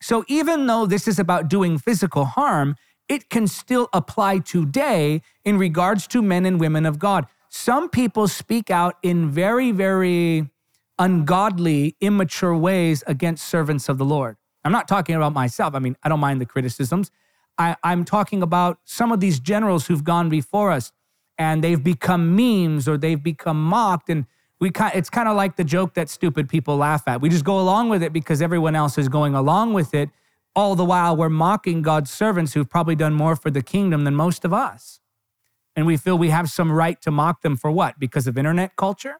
So 0.00 0.24
even 0.28 0.66
though 0.66 0.86
this 0.86 1.08
is 1.08 1.18
about 1.18 1.48
doing 1.48 1.78
physical 1.78 2.24
harm, 2.24 2.76
it 3.08 3.30
can 3.30 3.46
still 3.46 3.88
apply 3.92 4.38
today 4.38 5.22
in 5.44 5.58
regards 5.58 6.06
to 6.08 6.22
men 6.22 6.44
and 6.46 6.60
women 6.60 6.86
of 6.86 6.98
God. 6.98 7.26
Some 7.48 7.88
people 7.88 8.28
speak 8.28 8.70
out 8.70 8.96
in 9.02 9.30
very, 9.30 9.72
very 9.72 10.50
ungodly, 10.98 11.96
immature 12.00 12.54
ways 12.54 13.02
against 13.06 13.48
servants 13.48 13.88
of 13.88 13.98
the 13.98 14.04
Lord. 14.04 14.36
I'm 14.64 14.72
not 14.72 14.88
talking 14.88 15.14
about 15.14 15.32
myself. 15.32 15.74
I 15.74 15.78
mean, 15.78 15.96
I 16.02 16.08
don't 16.08 16.20
mind 16.20 16.40
the 16.40 16.46
criticisms. 16.46 17.10
I, 17.56 17.76
am 17.82 18.04
talking 18.04 18.42
about 18.42 18.78
some 18.84 19.12
of 19.12 19.20
these 19.20 19.40
generals 19.40 19.86
who've 19.86 20.04
gone 20.04 20.28
before 20.28 20.70
us 20.70 20.92
and 21.38 21.62
they've 21.62 21.82
become 21.82 22.36
memes 22.36 22.88
or 22.88 22.98
they've 22.98 23.22
become 23.22 23.62
mocked. 23.62 24.10
And 24.10 24.26
we 24.60 24.70
kind 24.70 24.92
it's 24.94 25.10
kind 25.10 25.28
of 25.28 25.36
like 25.36 25.56
the 25.56 25.64
joke 25.64 25.94
that 25.94 26.08
stupid 26.08 26.48
people 26.48 26.76
laugh 26.76 27.06
at. 27.06 27.20
We 27.20 27.28
just 27.28 27.44
go 27.44 27.58
along 27.58 27.88
with 27.88 28.02
it 28.02 28.12
because 28.12 28.42
everyone 28.42 28.74
else 28.74 28.98
is 28.98 29.08
going 29.08 29.34
along 29.34 29.72
with 29.72 29.94
it. 29.94 30.10
All 30.58 30.74
the 30.74 30.84
while 30.84 31.16
we're 31.16 31.28
mocking 31.28 31.82
God's 31.82 32.10
servants 32.10 32.54
who've 32.54 32.68
probably 32.68 32.96
done 32.96 33.14
more 33.14 33.36
for 33.36 33.48
the 33.48 33.62
kingdom 33.62 34.02
than 34.02 34.16
most 34.16 34.44
of 34.44 34.52
us. 34.52 34.98
And 35.76 35.86
we 35.86 35.96
feel 35.96 36.18
we 36.18 36.30
have 36.30 36.50
some 36.50 36.72
right 36.72 37.00
to 37.02 37.12
mock 37.12 37.42
them 37.42 37.56
for 37.56 37.70
what? 37.70 38.00
Because 38.00 38.26
of 38.26 38.36
internet 38.36 38.74
culture? 38.74 39.18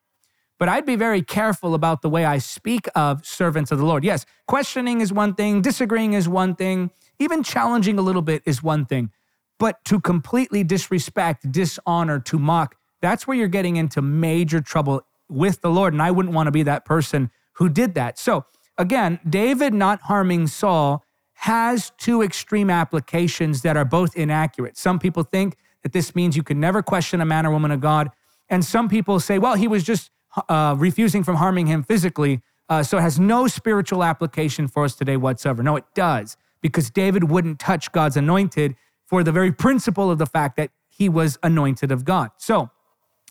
But 0.58 0.68
I'd 0.68 0.84
be 0.84 0.96
very 0.96 1.22
careful 1.22 1.74
about 1.74 2.02
the 2.02 2.08
way 2.10 2.24
I 2.24 2.38
speak 2.38 2.88
of 2.96 3.24
servants 3.24 3.70
of 3.70 3.78
the 3.78 3.84
Lord. 3.84 4.02
Yes, 4.02 4.26
questioning 4.48 5.00
is 5.00 5.12
one 5.12 5.32
thing, 5.32 5.62
disagreeing 5.62 6.14
is 6.14 6.28
one 6.28 6.56
thing, 6.56 6.90
even 7.20 7.44
challenging 7.44 8.00
a 8.00 8.02
little 8.02 8.22
bit 8.22 8.42
is 8.44 8.60
one 8.60 8.84
thing. 8.84 9.12
But 9.60 9.84
to 9.84 10.00
completely 10.00 10.64
disrespect, 10.64 11.52
dishonor, 11.52 12.18
to 12.18 12.38
mock, 12.40 12.74
that's 13.00 13.28
where 13.28 13.36
you're 13.36 13.46
getting 13.46 13.76
into 13.76 14.02
major 14.02 14.60
trouble 14.60 15.02
with 15.28 15.60
the 15.60 15.70
Lord. 15.70 15.92
And 15.92 16.02
I 16.02 16.10
wouldn't 16.10 16.34
want 16.34 16.48
to 16.48 16.52
be 16.52 16.64
that 16.64 16.84
person 16.84 17.30
who 17.52 17.68
did 17.68 17.94
that. 17.94 18.18
So 18.18 18.44
again, 18.76 19.20
David 19.24 19.72
not 19.72 20.00
harming 20.00 20.48
Saul 20.48 21.04
has 21.42 21.92
two 21.98 22.20
extreme 22.20 22.68
applications 22.68 23.62
that 23.62 23.76
are 23.76 23.84
both 23.84 24.16
inaccurate. 24.16 24.76
Some 24.76 24.98
people 24.98 25.22
think 25.22 25.56
that 25.84 25.92
this 25.92 26.16
means 26.16 26.36
you 26.36 26.42
can 26.42 26.58
never 26.58 26.82
question 26.82 27.20
a 27.20 27.24
man 27.24 27.46
or 27.46 27.52
woman 27.52 27.70
of 27.70 27.80
God. 27.80 28.10
And 28.50 28.64
some 28.64 28.88
people 28.88 29.20
say, 29.20 29.38
well, 29.38 29.54
he 29.54 29.68
was 29.68 29.84
just 29.84 30.10
uh, 30.48 30.74
refusing 30.76 31.22
from 31.22 31.36
harming 31.36 31.68
him 31.68 31.84
physically. 31.84 32.42
Uh, 32.68 32.82
so 32.82 32.98
it 32.98 33.02
has 33.02 33.20
no 33.20 33.46
spiritual 33.46 34.02
application 34.02 34.66
for 34.66 34.84
us 34.84 34.96
today 34.96 35.16
whatsoever. 35.16 35.62
No, 35.62 35.76
it 35.76 35.84
does, 35.94 36.36
because 36.60 36.90
David 36.90 37.30
wouldn't 37.30 37.60
touch 37.60 37.92
God's 37.92 38.16
anointed 38.16 38.74
for 39.06 39.22
the 39.22 39.30
very 39.30 39.52
principle 39.52 40.10
of 40.10 40.18
the 40.18 40.26
fact 40.26 40.56
that 40.56 40.70
he 40.88 41.08
was 41.08 41.38
anointed 41.44 41.92
of 41.92 42.04
God. 42.04 42.30
So 42.36 42.70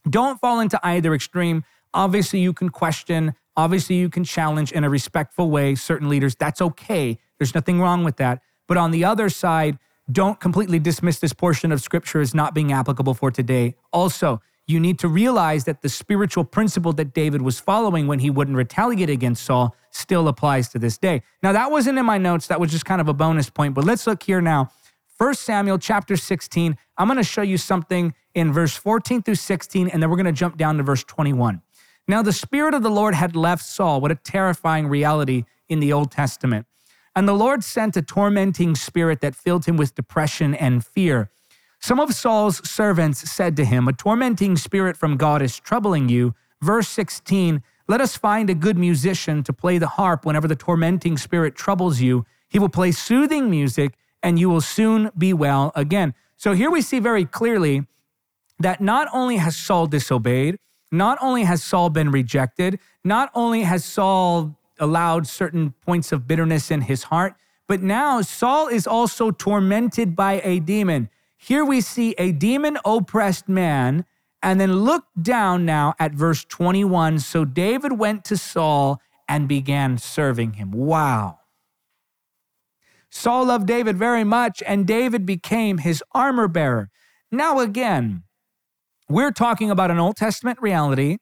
don't 0.10 0.40
fall 0.40 0.62
into 0.62 0.80
either 0.82 1.14
extreme. 1.14 1.66
Obviously, 1.94 2.40
you 2.40 2.54
can 2.54 2.70
question, 2.70 3.34
obviously, 3.58 3.98
you 3.98 4.10
can 4.10 4.24
challenge 4.24 4.72
in 4.72 4.86
a 4.86 4.90
respectful 4.90 5.52
way 5.52 5.76
certain 5.76 6.08
leaders. 6.08 6.36
That's 6.36 6.62
okay. 6.62 7.20
There's 7.40 7.56
nothing 7.56 7.80
wrong 7.80 8.04
with 8.04 8.18
that. 8.18 8.42
But 8.68 8.78
on 8.78 8.92
the 8.92 9.06
other 9.06 9.30
side, 9.30 9.78
don't 10.12 10.40
completely 10.40 10.80
dismiss 10.80 11.20
this 11.20 11.34
portion 11.34 11.72
of 11.72 11.82
scripture 11.82 12.22
as 12.22 12.34
not 12.34 12.54
being 12.54 12.72
applicable 12.72 13.14
for 13.14 13.32
today. 13.32 13.76
Also, 13.92 14.42
you 14.66 14.80
need 14.80 15.00
to 15.00 15.08
realize 15.08 15.64
that 15.64 15.82
the 15.82 15.90
spiritual 15.90 16.44
principle 16.44 16.92
that 16.94 17.14
David 17.14 17.42
was 17.42 17.60
following 17.60 18.08
when 18.08 18.20
he 18.20 18.30
wouldn't 18.30 18.58
retaliate 18.58 19.10
against 19.10 19.44
Saul 19.44 19.76
still 19.92 20.28
applies 20.28 20.68
to 20.70 20.80
this 20.80 20.98
day. 20.98 21.24
Now, 21.42 21.54
that 21.54 21.72
wasn't 21.72 21.98
in 21.98 22.06
my 22.06 22.18
notes. 22.18 22.48
That 22.48 22.60
was 22.60 22.72
just 22.72 22.86
kind 22.86 23.00
of 23.00 23.08
a 23.08 23.14
bonus 23.14 23.50
point. 23.50 23.74
But 23.74 23.86
let's 23.86 24.06
look 24.06 24.24
here 24.24 24.42
now. 24.42 24.72
1 25.18 25.34
Samuel 25.36 25.80
chapter 25.80 26.16
16. 26.16 26.78
I'm 26.98 27.08
going 27.08 27.18
to 27.18 27.24
show 27.24 27.42
you 27.42 27.58
something 27.58 28.14
in 28.36 28.54
verse 28.54 28.76
14 28.76 29.24
through 29.24 29.36
16, 29.36 29.88
and 29.88 30.04
then 30.04 30.10
we're 30.10 30.18
going 30.18 30.26
to 30.26 30.32
jump 30.32 30.58
down 30.58 30.78
to 30.78 30.84
verse 30.84 31.04
21. 31.06 31.62
Now, 32.08 32.22
the 32.22 32.34
Spirit 32.34 32.74
of 32.74 32.84
the 32.84 32.92
Lord 32.92 33.16
had 33.16 33.36
left 33.36 33.66
Saul. 33.66 34.00
What 34.00 34.12
a 34.12 34.16
terrifying 34.16 34.88
reality 34.88 35.46
in 35.68 35.80
the 35.80 35.92
Old 35.92 36.12
Testament. 36.12 36.66
And 37.18 37.28
the 37.28 37.34
Lord 37.34 37.64
sent 37.64 37.98
a 37.98 38.04
tormenting 38.04 38.76
spirit 38.76 39.22
that 39.22 39.34
filled 39.34 39.66
him 39.66 39.76
with 39.76 39.96
depression 39.96 40.54
and 40.54 40.86
fear. 40.86 41.32
Some 41.80 42.00
of 42.00 42.14
Saul's 42.14 42.58
servants 42.70 43.28
said 43.32 43.56
to 43.56 43.66
him, 43.66 43.88
A 43.88 43.94
tormenting 43.94 44.56
spirit 44.56 44.96
from 44.96 45.18
God 45.18 45.42
is 45.42 45.60
troubling 45.60 46.10
you. 46.10 46.36
Verse 46.62 46.88
16 46.90 47.64
Let 47.88 48.02
us 48.02 48.16
find 48.16 48.52
a 48.52 48.54
good 48.54 48.78
musician 48.78 49.42
to 49.46 49.52
play 49.52 49.80
the 49.80 49.88
harp 49.88 50.28
whenever 50.28 50.48
the 50.48 50.56
tormenting 50.56 51.18
spirit 51.18 51.56
troubles 51.56 52.02
you. 52.02 52.24
He 52.50 52.60
will 52.60 52.70
play 52.70 52.92
soothing 52.92 53.50
music, 53.50 53.96
and 54.22 54.38
you 54.38 54.48
will 54.48 54.62
soon 54.62 55.10
be 55.18 55.34
well 55.34 55.72
again. 55.74 56.14
So 56.36 56.54
here 56.54 56.70
we 56.70 56.84
see 56.84 57.00
very 57.00 57.26
clearly 57.26 57.88
that 58.60 58.80
not 58.80 59.08
only 59.12 59.38
has 59.38 59.56
Saul 59.56 59.88
disobeyed, 59.88 60.60
not 60.92 61.18
only 61.20 61.46
has 61.46 61.64
Saul 61.64 61.90
been 61.90 62.12
rejected, 62.12 62.78
not 63.04 63.32
only 63.34 63.64
has 63.64 63.84
Saul 63.84 64.57
allowed 64.80 65.28
certain 65.28 65.72
points 65.86 66.12
of 66.12 66.28
bitterness 66.28 66.72
in 66.72 66.82
his 66.82 67.04
heart, 67.04 67.36
but 67.68 67.82
now 67.82 68.22
Saul 68.22 68.68
is 68.68 68.88
also 68.88 69.32
tormented 69.32 70.16
by 70.16 70.42
a 70.44 70.60
demon. 70.60 71.10
Here 71.38 71.64
we 71.66 71.82
see 71.82 72.16
a 72.18 72.32
demon 72.32 72.78
oppressed 72.86 73.48
man. 73.48 74.06
And 74.44 74.62
then 74.62 74.72
look 74.84 75.06
down 75.20 75.66
now 75.66 75.96
at 76.00 76.14
verse 76.14 76.46
21. 76.46 77.20
So 77.20 77.44
David 77.44 77.94
went 77.94 78.24
to 78.26 78.38
Saul 78.38 79.02
and 79.28 79.48
began 79.48 79.98
serving 79.98 80.54
him. 80.54 80.72
Wow. 80.72 81.40
Saul 83.10 83.46
loved 83.46 83.68
David 83.68 83.98
very 83.98 84.24
much, 84.24 84.62
and 84.66 84.86
David 84.86 85.26
became 85.26 85.80
his 85.80 86.04
armor 86.14 86.48
bearer. 86.48 86.90
Now, 87.32 87.60
again, 87.60 88.24
we're 89.10 89.32
talking 89.32 89.72
about 89.72 89.92
an 89.92 90.00
Old 90.00 90.18
Testament 90.18 90.62
reality 90.62 91.18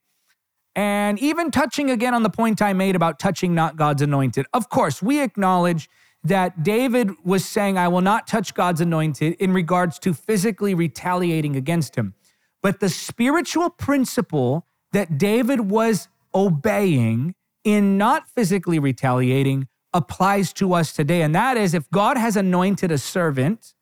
and 0.75 1.17
even 1.19 1.51
touching 1.51 1.89
again 1.89 2.13
on 2.13 2.23
the 2.23 2.29
point 2.29 2.61
I 2.61 2.73
made 2.73 2.95
about 2.95 3.17
touching 3.17 3.55
not 3.55 3.77
God's 3.77 4.01
anointed. 4.01 4.45
Of 4.53 4.69
course, 4.69 5.01
we 5.01 5.21
acknowledge 5.21 5.89
that 6.23 6.63
David 6.63 7.11
was 7.23 7.45
saying, 7.45 7.77
I 7.77 7.87
will 7.87 8.01
not 8.01 8.27
touch 8.27 8.53
God's 8.53 8.81
anointed 8.81 9.33
in 9.35 9.53
regards 9.53 9.99
to 9.99 10.13
physically 10.13 10.73
retaliating 10.73 11.55
against 11.55 11.95
him. 11.95 12.15
But 12.61 12.79
the 12.79 12.89
spiritual 12.89 13.69
principle 13.69 14.65
that 14.91 15.17
David 15.17 15.61
was 15.61 16.07
obeying 16.33 17.35
in 17.63 17.97
not 17.97 18.27
physically 18.27 18.79
retaliating 18.79 19.67
applies 19.93 20.51
to 20.53 20.73
us 20.73 20.91
today. 20.91 21.21
And 21.21 21.33
that 21.35 21.57
is 21.57 21.73
if 21.73 21.89
God 21.91 22.17
has 22.17 22.35
anointed 22.35 22.91
a 22.91 22.97
servant, 22.97 23.73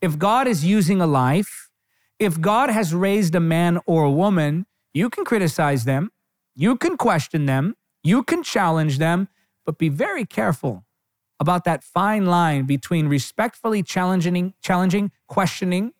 if 0.00 0.18
God 0.18 0.46
is 0.46 0.64
using 0.64 1.00
a 1.00 1.06
life, 1.06 1.70
if 2.18 2.40
God 2.40 2.70
has 2.70 2.94
raised 2.94 3.34
a 3.34 3.40
man 3.40 3.80
or 3.86 4.04
a 4.04 4.10
woman, 4.10 4.66
you 4.92 5.08
can 5.08 5.24
criticize 5.24 5.84
them, 5.84 6.10
you 6.54 6.76
can 6.76 6.96
question 6.96 7.46
them, 7.46 7.74
you 8.02 8.22
can 8.22 8.42
challenge 8.42 8.98
them, 8.98 9.28
but 9.64 9.78
be 9.78 9.88
very 9.88 10.24
careful 10.24 10.84
about 11.38 11.64
that 11.64 11.82
fine 11.82 12.26
line 12.26 12.64
between 12.64 13.08
respectfully 13.08 13.82
challenging, 13.82 14.54
challenging, 14.62 15.10
questioning, 15.26 15.92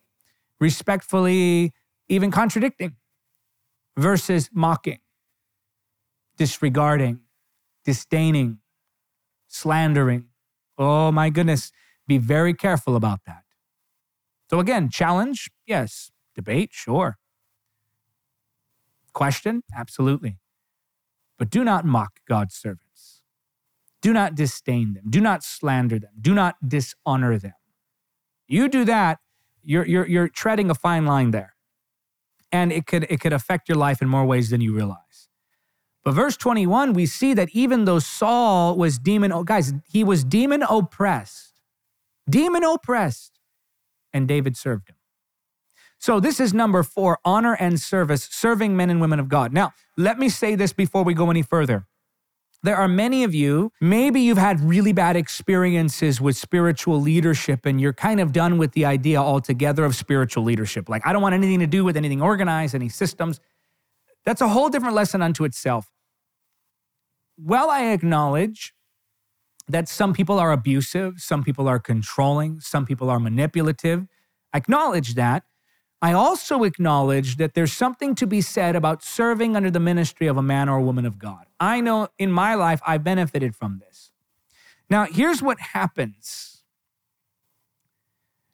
respectfully 0.60 1.72
even 2.08 2.30
contradicting 2.30 2.96
versus 3.96 4.50
mocking, 4.52 4.98
disregarding, 6.36 7.20
disdaining, 7.84 8.58
slandering. 9.46 10.26
Oh 10.76 11.12
my 11.12 11.30
goodness, 11.30 11.70
be 12.06 12.18
very 12.18 12.54
careful 12.54 12.96
about 12.96 13.20
that. 13.26 13.44
So 14.50 14.58
again, 14.58 14.90
challenge, 14.90 15.48
yes. 15.66 16.10
Debate, 16.34 16.70
sure. 16.72 17.19
Question, 19.12 19.62
absolutely. 19.76 20.38
But 21.38 21.50
do 21.50 21.64
not 21.64 21.84
mock 21.84 22.20
God's 22.28 22.54
servants. 22.54 23.22
Do 24.02 24.12
not 24.12 24.34
disdain 24.34 24.94
them. 24.94 25.04
Do 25.10 25.20
not 25.20 25.42
slander 25.42 25.98
them. 25.98 26.12
Do 26.20 26.34
not 26.34 26.56
dishonor 26.66 27.38
them. 27.38 27.54
You 28.46 28.68
do 28.68 28.84
that, 28.84 29.18
you're, 29.62 29.86
you're, 29.86 30.06
you're 30.06 30.28
treading 30.28 30.70
a 30.70 30.74
fine 30.74 31.06
line 31.06 31.30
there. 31.30 31.54
And 32.50 32.72
it 32.72 32.86
could, 32.86 33.06
it 33.08 33.20
could 33.20 33.32
affect 33.32 33.68
your 33.68 33.78
life 33.78 34.02
in 34.02 34.08
more 34.08 34.24
ways 34.24 34.50
than 34.50 34.60
you 34.60 34.74
realize. 34.74 35.28
But 36.02 36.12
verse 36.12 36.36
21, 36.36 36.94
we 36.94 37.06
see 37.06 37.34
that 37.34 37.50
even 37.50 37.84
though 37.84 37.98
Saul 37.98 38.76
was 38.76 38.98
demon, 38.98 39.32
oh, 39.32 39.44
guys, 39.44 39.72
he 39.88 40.02
was 40.02 40.24
demon 40.24 40.62
oppressed, 40.62 41.60
demon 42.28 42.64
oppressed, 42.64 43.38
and 44.12 44.26
David 44.26 44.56
served 44.56 44.88
him. 44.88 44.96
So 46.00 46.18
this 46.18 46.40
is 46.40 46.54
number 46.54 46.82
four 46.82 47.18
honor 47.26 47.54
and 47.60 47.78
service, 47.78 48.26
serving 48.32 48.74
men 48.74 48.88
and 48.88 49.02
women 49.02 49.20
of 49.20 49.28
God. 49.28 49.52
Now, 49.52 49.74
let 49.98 50.18
me 50.18 50.30
say 50.30 50.54
this 50.54 50.72
before 50.72 51.04
we 51.04 51.12
go 51.12 51.30
any 51.30 51.42
further. 51.42 51.86
There 52.62 52.76
are 52.76 52.88
many 52.88 53.22
of 53.22 53.34
you, 53.34 53.70
maybe 53.82 54.20
you've 54.20 54.38
had 54.38 54.60
really 54.60 54.92
bad 54.92 55.14
experiences 55.14 56.18
with 56.18 56.38
spiritual 56.38 57.00
leadership 57.00 57.66
and 57.66 57.78
you're 57.80 57.92
kind 57.92 58.18
of 58.18 58.32
done 58.32 58.56
with 58.56 58.72
the 58.72 58.86
idea 58.86 59.18
altogether 59.18 59.84
of 59.84 59.94
spiritual 59.94 60.42
leadership. 60.42 60.88
Like, 60.88 61.06
I 61.06 61.12
don't 61.12 61.22
want 61.22 61.34
anything 61.34 61.60
to 61.60 61.66
do 61.66 61.84
with 61.84 61.98
anything 61.98 62.22
organized, 62.22 62.74
any 62.74 62.88
systems. 62.88 63.38
That's 64.24 64.40
a 64.40 64.48
whole 64.48 64.70
different 64.70 64.94
lesson 64.94 65.20
unto 65.20 65.44
itself. 65.44 65.90
Well, 67.38 67.70
I 67.70 67.92
acknowledge 67.92 68.74
that 69.68 69.88
some 69.88 70.14
people 70.14 70.38
are 70.38 70.50
abusive, 70.50 71.14
some 71.18 71.44
people 71.44 71.68
are 71.68 71.78
controlling, 71.78 72.60
some 72.60 72.86
people 72.86 73.10
are 73.10 73.20
manipulative. 73.20 74.06
I 74.52 74.58
acknowledge 74.58 75.14
that. 75.14 75.44
I 76.02 76.12
also 76.12 76.64
acknowledge 76.64 77.36
that 77.36 77.54
there's 77.54 77.72
something 77.72 78.14
to 78.16 78.26
be 78.26 78.40
said 78.40 78.74
about 78.74 79.02
serving 79.02 79.54
under 79.54 79.70
the 79.70 79.80
ministry 79.80 80.26
of 80.26 80.36
a 80.36 80.42
man 80.42 80.68
or 80.68 80.78
a 80.78 80.82
woman 80.82 81.04
of 81.04 81.18
God. 81.18 81.46
I 81.58 81.80
know 81.80 82.08
in 82.18 82.32
my 82.32 82.54
life 82.54 82.80
I 82.86 82.96
benefited 82.96 83.54
from 83.54 83.80
this. 83.80 84.10
Now, 84.88 85.04
here's 85.04 85.42
what 85.42 85.60
happens 85.60 86.62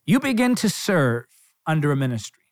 you 0.08 0.20
begin 0.20 0.54
to 0.56 0.68
serve 0.68 1.26
under 1.66 1.90
a 1.90 1.96
ministry. 1.96 2.44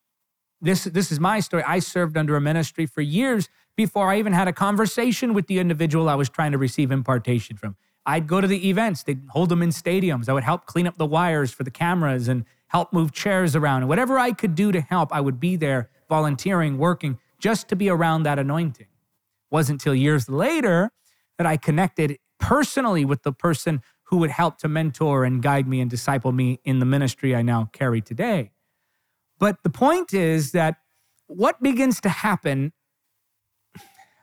This, 0.61 0.85
this 0.85 1.13
is 1.13 1.21
my 1.21 1.41
story. 1.41 1.63
I 1.65 1.79
served 1.79 2.17
under 2.17 2.35
a 2.37 2.41
ministry 2.41 2.87
for 2.87 3.01
years 3.01 3.49
before 3.77 4.11
I 4.11 4.19
even 4.19 4.33
had 4.33 4.49
a 4.49 4.53
conversation 4.53 5.35
with 5.35 5.47
the 5.47 5.59
individual 5.59 6.09
I 6.09 6.15
was 6.15 6.29
trying 6.29 6.53
to 6.53 6.59
receive 6.59 6.91
impartation 6.91 7.57
from. 7.57 7.77
I'd 8.07 8.27
go 8.27 8.41
to 8.41 8.47
the 8.47 8.69
events, 8.69 9.03
they'd 9.03 9.23
hold 9.31 9.49
them 9.49 9.63
in 9.63 9.71
stadiums. 9.71 10.29
I 10.29 10.33
would 10.33 10.45
help 10.45 10.67
clean 10.67 10.87
up 10.87 10.99
the 10.99 11.07
wires 11.07 11.53
for 11.53 11.65
the 11.65 11.71
cameras 11.71 12.29
and 12.29 12.45
help 12.75 12.93
move 12.93 13.13
chairs 13.13 13.55
around. 13.55 13.83
And 13.83 13.89
whatever 13.89 14.19
I 14.19 14.33
could 14.33 14.57
do 14.57 14.73
to 14.73 14.81
help, 14.81 15.13
I 15.13 15.21
would 15.21 15.39
be 15.39 15.55
there 15.55 15.91
volunteering, 16.09 16.77
working 16.77 17.19
just 17.39 17.69
to 17.69 17.77
be 17.77 17.89
around 17.89 18.25
that 18.25 18.37
anointing. 18.37 18.89
It 18.89 19.55
wasn't 19.55 19.81
until 19.81 19.95
years 19.95 20.29
later 20.29 20.91
that 21.39 21.47
I 21.47 21.57
connected 21.57 22.19
personally 22.41 23.05
with 23.05 23.23
the 23.23 23.33
person 23.33 23.81
who 24.09 24.17
would 24.17 24.31
help 24.31 24.59
to 24.59 24.69
mentor 24.69 25.25
and 25.25 25.41
guide 25.41 25.69
me 25.69 25.81
and 25.81 25.89
disciple 25.89 26.33
me 26.33 26.59
in 26.65 26.81
the 26.81 26.85
ministry 26.85 27.33
I 27.37 27.43
now 27.43 27.71
carry 27.73 28.01
today. 28.01 28.51
But 29.39 29.63
the 29.63 29.71
point 29.71 30.13
is 30.13 30.51
that 30.51 30.79
what 31.29 31.63
begins 31.63 32.01
to 32.01 32.09
happen, 32.09 32.73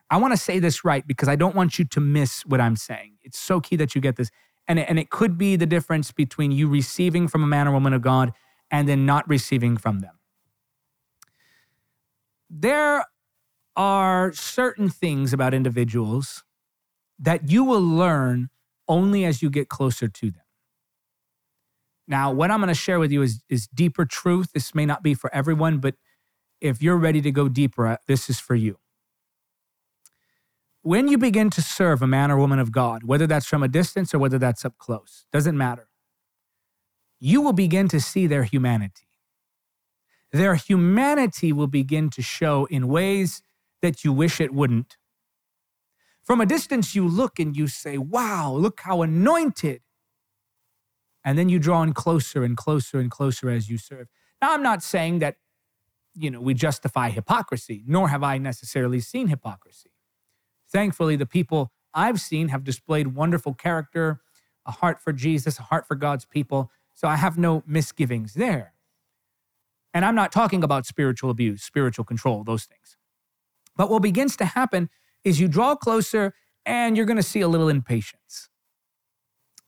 I 0.10 0.18
want 0.18 0.34
to 0.34 0.38
say 0.38 0.60
this 0.60 0.84
right 0.84 1.08
because 1.08 1.30
I 1.30 1.38
don't 1.38 1.56
want 1.56 1.80
you 1.80 1.86
to 1.86 2.02
miss 2.02 2.46
what 2.46 2.60
I'm 2.60 2.76
saying. 2.76 3.14
It's 3.22 3.40
so 3.40 3.62
key 3.62 3.78
that 3.78 3.96
you 3.96 4.02
get 4.02 4.18
this. 4.18 4.30
And 4.68 4.80
it, 4.80 4.86
and 4.90 5.00
it 5.00 5.10
could 5.10 5.38
be 5.38 5.56
the 5.56 5.66
difference 5.66 6.12
between 6.12 6.52
you 6.52 6.68
receiving 6.68 7.28
from 7.28 7.44
a 7.44 7.48
man 7.48 7.68
or 7.68 7.72
woman 7.72 7.94
of 7.94 8.02
God 8.02 8.34
and 8.70 8.88
then 8.88 9.06
not 9.06 9.28
receiving 9.28 9.78
from 9.78 10.00
them. 10.00 10.18
There 12.50 13.06
are 13.76 14.34
certain 14.34 14.90
things 14.90 15.34
about 15.34 15.54
individuals 15.54 16.44
that 17.20 17.50
you 17.50 17.64
will 17.64 17.82
learn 17.82 18.50
only 18.88 19.26
as 19.26 19.42
you 19.42 19.50
get 19.50 19.70
closer 19.70 20.08
to 20.08 20.32
them. 20.32 20.44
Now, 22.08 22.32
what 22.32 22.52
I'm 22.52 22.60
going 22.60 22.68
to 22.68 22.74
share 22.74 23.00
with 23.00 23.12
you 23.12 23.22
is, 23.22 23.42
is 23.48 23.68
deeper 23.68 24.06
truth. 24.06 24.52
This 24.54 24.76
may 24.76 24.86
not 24.86 25.02
be 25.02 25.14
for 25.14 25.34
everyone, 25.34 25.78
but 25.78 25.96
if 26.60 26.82
you're 26.82 26.98
ready 26.98 27.22
to 27.22 27.32
go 27.32 27.48
deeper, 27.48 27.88
uh, 27.88 27.98
this 28.08 28.30
is 28.30 28.40
for 28.40 28.56
you 28.56 28.78
when 30.84 31.08
you 31.08 31.18
begin 31.18 31.50
to 31.52 31.62
serve 31.62 32.02
a 32.02 32.08
man 32.08 32.32
or 32.32 32.38
woman 32.38 32.60
of 32.60 32.72
God, 32.72 33.04
whether 33.04 33.28
that's 33.28 33.46
from 33.46 33.62
a 33.62 33.68
distance 33.68 34.14
or 34.14 34.20
whether 34.20 34.40
that's 34.40 34.66
up 34.66 34.78
close, 34.78 35.26
doesn't 35.32 35.58
matter, 35.58 35.88
you 37.20 37.42
will 37.42 37.54
begin 37.54 37.88
to 37.90 38.00
see 38.00 38.26
their 38.26 38.44
humanity. 38.44 39.08
Their 40.32 40.56
humanity 40.56 41.54
will 41.54 41.68
begin 41.68 42.10
to 42.12 42.22
show 42.22 42.66
in 42.66 42.88
ways 42.88 43.44
that 43.82 44.04
you 44.04 44.12
wish 44.12 44.42
it 44.42 44.54
wouldn't. 44.54 44.98
From 46.24 46.42
a 46.42 46.46
distance, 46.46 46.96
you 46.96 47.08
look 47.08 47.40
and 47.40 47.56
you 47.56 47.68
say, 47.68 47.98
Wow, 47.98 48.54
look 48.54 48.82
how 48.82 49.02
anointed. 49.02 49.82
And 51.24 51.38
then 51.38 51.50
you 51.50 51.60
draw 51.60 51.84
in 51.84 51.94
closer 51.94 52.44
and 52.44 52.58
closer 52.58 53.00
and 53.00 53.12
closer 53.12 53.50
as 53.50 53.70
you 53.70 53.78
serve. 53.78 54.08
Now, 54.42 54.54
I'm 54.54 54.64
not 54.64 54.82
saying 54.82 55.20
that, 55.20 55.36
you 56.16 56.32
know, 56.32 56.42
we 56.42 56.56
justify 56.56 57.10
hypocrisy, 57.10 57.84
nor 57.86 58.10
have 58.10 58.24
I 58.24 58.40
necessarily 58.40 59.00
seen 59.00 59.28
hypocrisy. 59.28 59.91
Thankfully, 60.72 61.16
the 61.16 61.26
people 61.26 61.72
I've 61.94 62.22
seen 62.22 62.50
have 62.50 62.64
displayed 62.64 63.08
wonderful 63.08 63.54
character, 63.54 64.22
a 64.66 64.72
heart 64.72 65.02
for 65.02 65.12
Jesus, 65.12 65.60
a 65.60 65.64
heart 65.64 65.88
for 65.88 65.96
God's 65.96 66.26
people. 66.26 66.72
So 66.94 67.08
I 67.08 67.16
have 67.18 67.38
no 67.38 67.64
misgivings 67.68 68.34
there. 68.34 68.74
And 69.94 70.06
I'm 70.06 70.16
not 70.16 70.32
talking 70.32 70.64
about 70.64 70.86
spiritual 70.86 71.30
abuse, 71.30 71.64
spiritual 71.64 72.06
control, 72.06 72.44
those 72.44 72.66
things. 72.66 72.98
But 73.76 73.90
what 73.90 74.02
begins 74.02 74.38
to 74.38 74.46
happen 74.46 74.90
is 75.24 75.40
you 75.40 75.48
draw 75.48 75.76
closer 75.76 76.34
and 76.66 76.96
you're 76.96 77.06
going 77.06 77.18
to 77.18 77.24
see 77.24 77.42
a 77.42 77.48
little 77.48 77.70
impatience. 77.70 78.50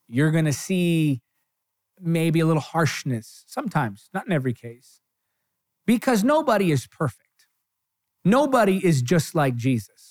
You're 0.07 0.31
going 0.31 0.45
to 0.45 0.53
see 0.53 1.21
maybe 1.99 2.39
a 2.39 2.45
little 2.45 2.61
harshness, 2.61 3.43
sometimes, 3.47 4.09
not 4.13 4.25
in 4.25 4.31
every 4.31 4.53
case, 4.53 5.01
because 5.85 6.23
nobody 6.23 6.71
is 6.71 6.87
perfect. 6.87 7.47
Nobody 8.23 8.85
is 8.85 9.01
just 9.01 9.35
like 9.35 9.55
Jesus. 9.55 10.02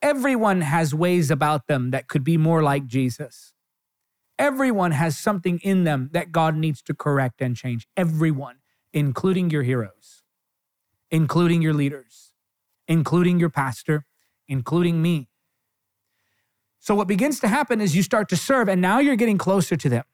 Everyone 0.00 0.60
has 0.60 0.94
ways 0.94 1.30
about 1.30 1.66
them 1.66 1.90
that 1.90 2.08
could 2.08 2.22
be 2.22 2.36
more 2.36 2.62
like 2.62 2.86
Jesus. 2.86 3.52
Everyone 4.38 4.92
has 4.92 5.18
something 5.18 5.58
in 5.60 5.82
them 5.84 6.10
that 6.12 6.30
God 6.30 6.56
needs 6.56 6.80
to 6.82 6.94
correct 6.94 7.42
and 7.42 7.56
change. 7.56 7.88
Everyone, 7.96 8.56
including 8.92 9.50
your 9.50 9.64
heroes, 9.64 10.22
including 11.10 11.62
your 11.62 11.74
leaders, 11.74 12.32
including 12.86 13.40
your 13.40 13.50
pastor, 13.50 14.04
including 14.46 15.02
me. 15.02 15.28
So, 16.78 16.94
what 16.94 17.08
begins 17.08 17.40
to 17.40 17.48
happen 17.48 17.80
is 17.80 17.96
you 17.96 18.04
start 18.04 18.28
to 18.28 18.36
serve, 18.36 18.68
and 18.68 18.80
now 18.80 19.00
you're 19.00 19.16
getting 19.16 19.38
closer 19.38 19.76
to 19.76 19.88
them. 19.88 20.04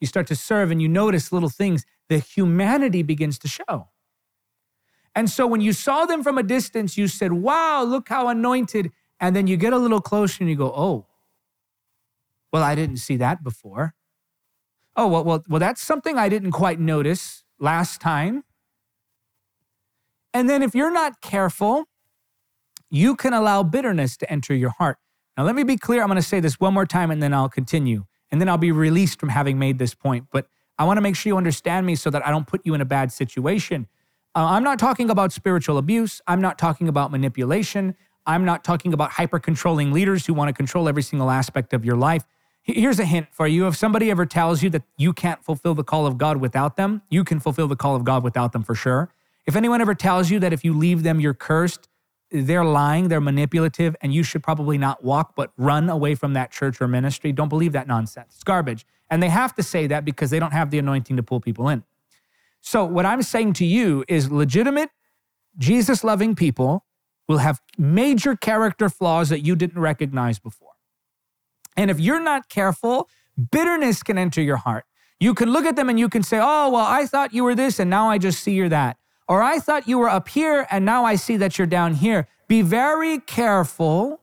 You 0.00 0.06
start 0.06 0.28
to 0.28 0.36
serve, 0.36 0.70
and 0.70 0.80
you 0.80 0.88
notice 0.88 1.32
little 1.32 1.48
things. 1.48 1.84
The 2.08 2.18
humanity 2.18 3.02
begins 3.02 3.38
to 3.40 3.48
show. 3.48 3.88
And 5.16 5.30
so 5.30 5.46
when 5.46 5.62
you 5.62 5.72
saw 5.72 6.04
them 6.04 6.22
from 6.22 6.36
a 6.36 6.42
distance, 6.42 6.98
you 6.98 7.08
said, 7.08 7.32
Wow, 7.32 7.82
look 7.82 8.10
how 8.10 8.28
anointed. 8.28 8.92
And 9.18 9.34
then 9.34 9.46
you 9.46 9.56
get 9.56 9.72
a 9.72 9.78
little 9.78 10.00
closer 10.00 10.42
and 10.42 10.50
you 10.50 10.56
go, 10.56 10.72
Oh, 10.76 11.06
well, 12.52 12.62
I 12.62 12.74
didn't 12.74 12.98
see 12.98 13.16
that 13.16 13.42
before. 13.42 13.94
Oh, 14.94 15.08
well, 15.08 15.24
well, 15.24 15.44
well 15.48 15.58
that's 15.58 15.80
something 15.80 16.18
I 16.18 16.28
didn't 16.28 16.52
quite 16.52 16.78
notice 16.78 17.44
last 17.58 18.00
time. 18.00 18.44
And 20.34 20.50
then 20.50 20.62
if 20.62 20.74
you're 20.74 20.92
not 20.92 21.22
careful, 21.22 21.84
you 22.90 23.16
can 23.16 23.32
allow 23.32 23.62
bitterness 23.62 24.18
to 24.18 24.30
enter 24.30 24.54
your 24.54 24.70
heart. 24.70 24.98
Now, 25.36 25.44
let 25.44 25.54
me 25.54 25.64
be 25.64 25.78
clear. 25.78 26.02
I'm 26.02 26.08
going 26.08 26.16
to 26.16 26.22
say 26.22 26.40
this 26.40 26.60
one 26.60 26.74
more 26.74 26.86
time 26.86 27.10
and 27.10 27.22
then 27.22 27.32
I'll 27.32 27.48
continue. 27.48 28.04
And 28.30 28.40
then 28.40 28.48
I'll 28.48 28.58
be 28.58 28.72
released 28.72 29.18
from 29.18 29.30
having 29.30 29.58
made 29.58 29.78
this 29.78 29.94
point. 29.94 30.26
But 30.30 30.46
I 30.78 30.84
want 30.84 30.98
to 30.98 31.00
make 31.00 31.16
sure 31.16 31.30
you 31.30 31.36
understand 31.38 31.86
me 31.86 31.94
so 31.94 32.10
that 32.10 32.26
I 32.26 32.30
don't 32.30 32.46
put 32.46 32.60
you 32.64 32.74
in 32.74 32.82
a 32.82 32.84
bad 32.86 33.12
situation. 33.12 33.86
Uh, 34.36 34.44
I'm 34.44 34.62
not 34.62 34.78
talking 34.78 35.08
about 35.08 35.32
spiritual 35.32 35.78
abuse. 35.78 36.20
I'm 36.26 36.42
not 36.42 36.58
talking 36.58 36.88
about 36.88 37.10
manipulation. 37.10 37.96
I'm 38.26 38.44
not 38.44 38.64
talking 38.64 38.92
about 38.92 39.12
hyper 39.12 39.38
controlling 39.38 39.92
leaders 39.92 40.26
who 40.26 40.34
want 40.34 40.50
to 40.50 40.52
control 40.52 40.90
every 40.90 41.02
single 41.02 41.30
aspect 41.30 41.72
of 41.72 41.86
your 41.86 41.96
life. 41.96 42.22
Here's 42.60 42.98
a 42.98 43.06
hint 43.06 43.28
for 43.30 43.46
you. 43.46 43.66
If 43.66 43.76
somebody 43.76 44.10
ever 44.10 44.26
tells 44.26 44.62
you 44.62 44.68
that 44.70 44.82
you 44.98 45.14
can't 45.14 45.42
fulfill 45.42 45.74
the 45.74 45.84
call 45.84 46.06
of 46.06 46.18
God 46.18 46.36
without 46.36 46.76
them, 46.76 47.00
you 47.08 47.24
can 47.24 47.40
fulfill 47.40 47.66
the 47.66 47.76
call 47.76 47.96
of 47.96 48.04
God 48.04 48.22
without 48.22 48.52
them 48.52 48.62
for 48.62 48.74
sure. 48.74 49.10
If 49.46 49.56
anyone 49.56 49.80
ever 49.80 49.94
tells 49.94 50.30
you 50.30 50.38
that 50.40 50.52
if 50.52 50.64
you 50.64 50.74
leave 50.74 51.02
them, 51.02 51.18
you're 51.18 51.32
cursed, 51.32 51.88
they're 52.30 52.64
lying, 52.64 53.08
they're 53.08 53.22
manipulative, 53.22 53.96
and 54.02 54.12
you 54.12 54.22
should 54.22 54.42
probably 54.42 54.76
not 54.76 55.02
walk 55.02 55.34
but 55.34 55.52
run 55.56 55.88
away 55.88 56.14
from 56.14 56.34
that 56.34 56.50
church 56.50 56.78
or 56.82 56.88
ministry, 56.88 57.32
don't 57.32 57.48
believe 57.48 57.72
that 57.72 57.86
nonsense. 57.86 58.34
It's 58.34 58.44
garbage. 58.44 58.84
And 59.08 59.22
they 59.22 59.30
have 59.30 59.54
to 59.54 59.62
say 59.62 59.86
that 59.86 60.04
because 60.04 60.28
they 60.28 60.38
don't 60.38 60.52
have 60.52 60.70
the 60.70 60.78
anointing 60.78 61.16
to 61.16 61.22
pull 61.22 61.40
people 61.40 61.70
in. 61.70 61.84
So, 62.66 62.84
what 62.84 63.06
I'm 63.06 63.22
saying 63.22 63.52
to 63.54 63.64
you 63.64 64.04
is 64.08 64.28
legitimate, 64.28 64.90
Jesus 65.56 66.02
loving 66.02 66.34
people 66.34 66.84
will 67.28 67.38
have 67.38 67.60
major 67.78 68.34
character 68.34 68.88
flaws 68.88 69.28
that 69.28 69.46
you 69.46 69.54
didn't 69.54 69.80
recognize 69.80 70.40
before. 70.40 70.72
And 71.76 71.92
if 71.92 72.00
you're 72.00 72.20
not 72.20 72.48
careful, 72.48 73.08
bitterness 73.52 74.02
can 74.02 74.18
enter 74.18 74.42
your 74.42 74.56
heart. 74.56 74.84
You 75.20 75.32
can 75.32 75.52
look 75.52 75.64
at 75.64 75.76
them 75.76 75.88
and 75.88 75.96
you 75.96 76.08
can 76.08 76.24
say, 76.24 76.40
Oh, 76.42 76.70
well, 76.70 76.84
I 76.84 77.06
thought 77.06 77.32
you 77.32 77.44
were 77.44 77.54
this 77.54 77.78
and 77.78 77.88
now 77.88 78.10
I 78.10 78.18
just 78.18 78.42
see 78.42 78.54
you're 78.54 78.68
that. 78.68 78.96
Or 79.28 79.44
I 79.44 79.60
thought 79.60 79.86
you 79.86 79.98
were 79.98 80.08
up 80.08 80.28
here 80.28 80.66
and 80.68 80.84
now 80.84 81.04
I 81.04 81.14
see 81.14 81.36
that 81.36 81.58
you're 81.58 81.68
down 81.68 81.94
here. 81.94 82.26
Be 82.48 82.62
very 82.62 83.20
careful 83.20 84.22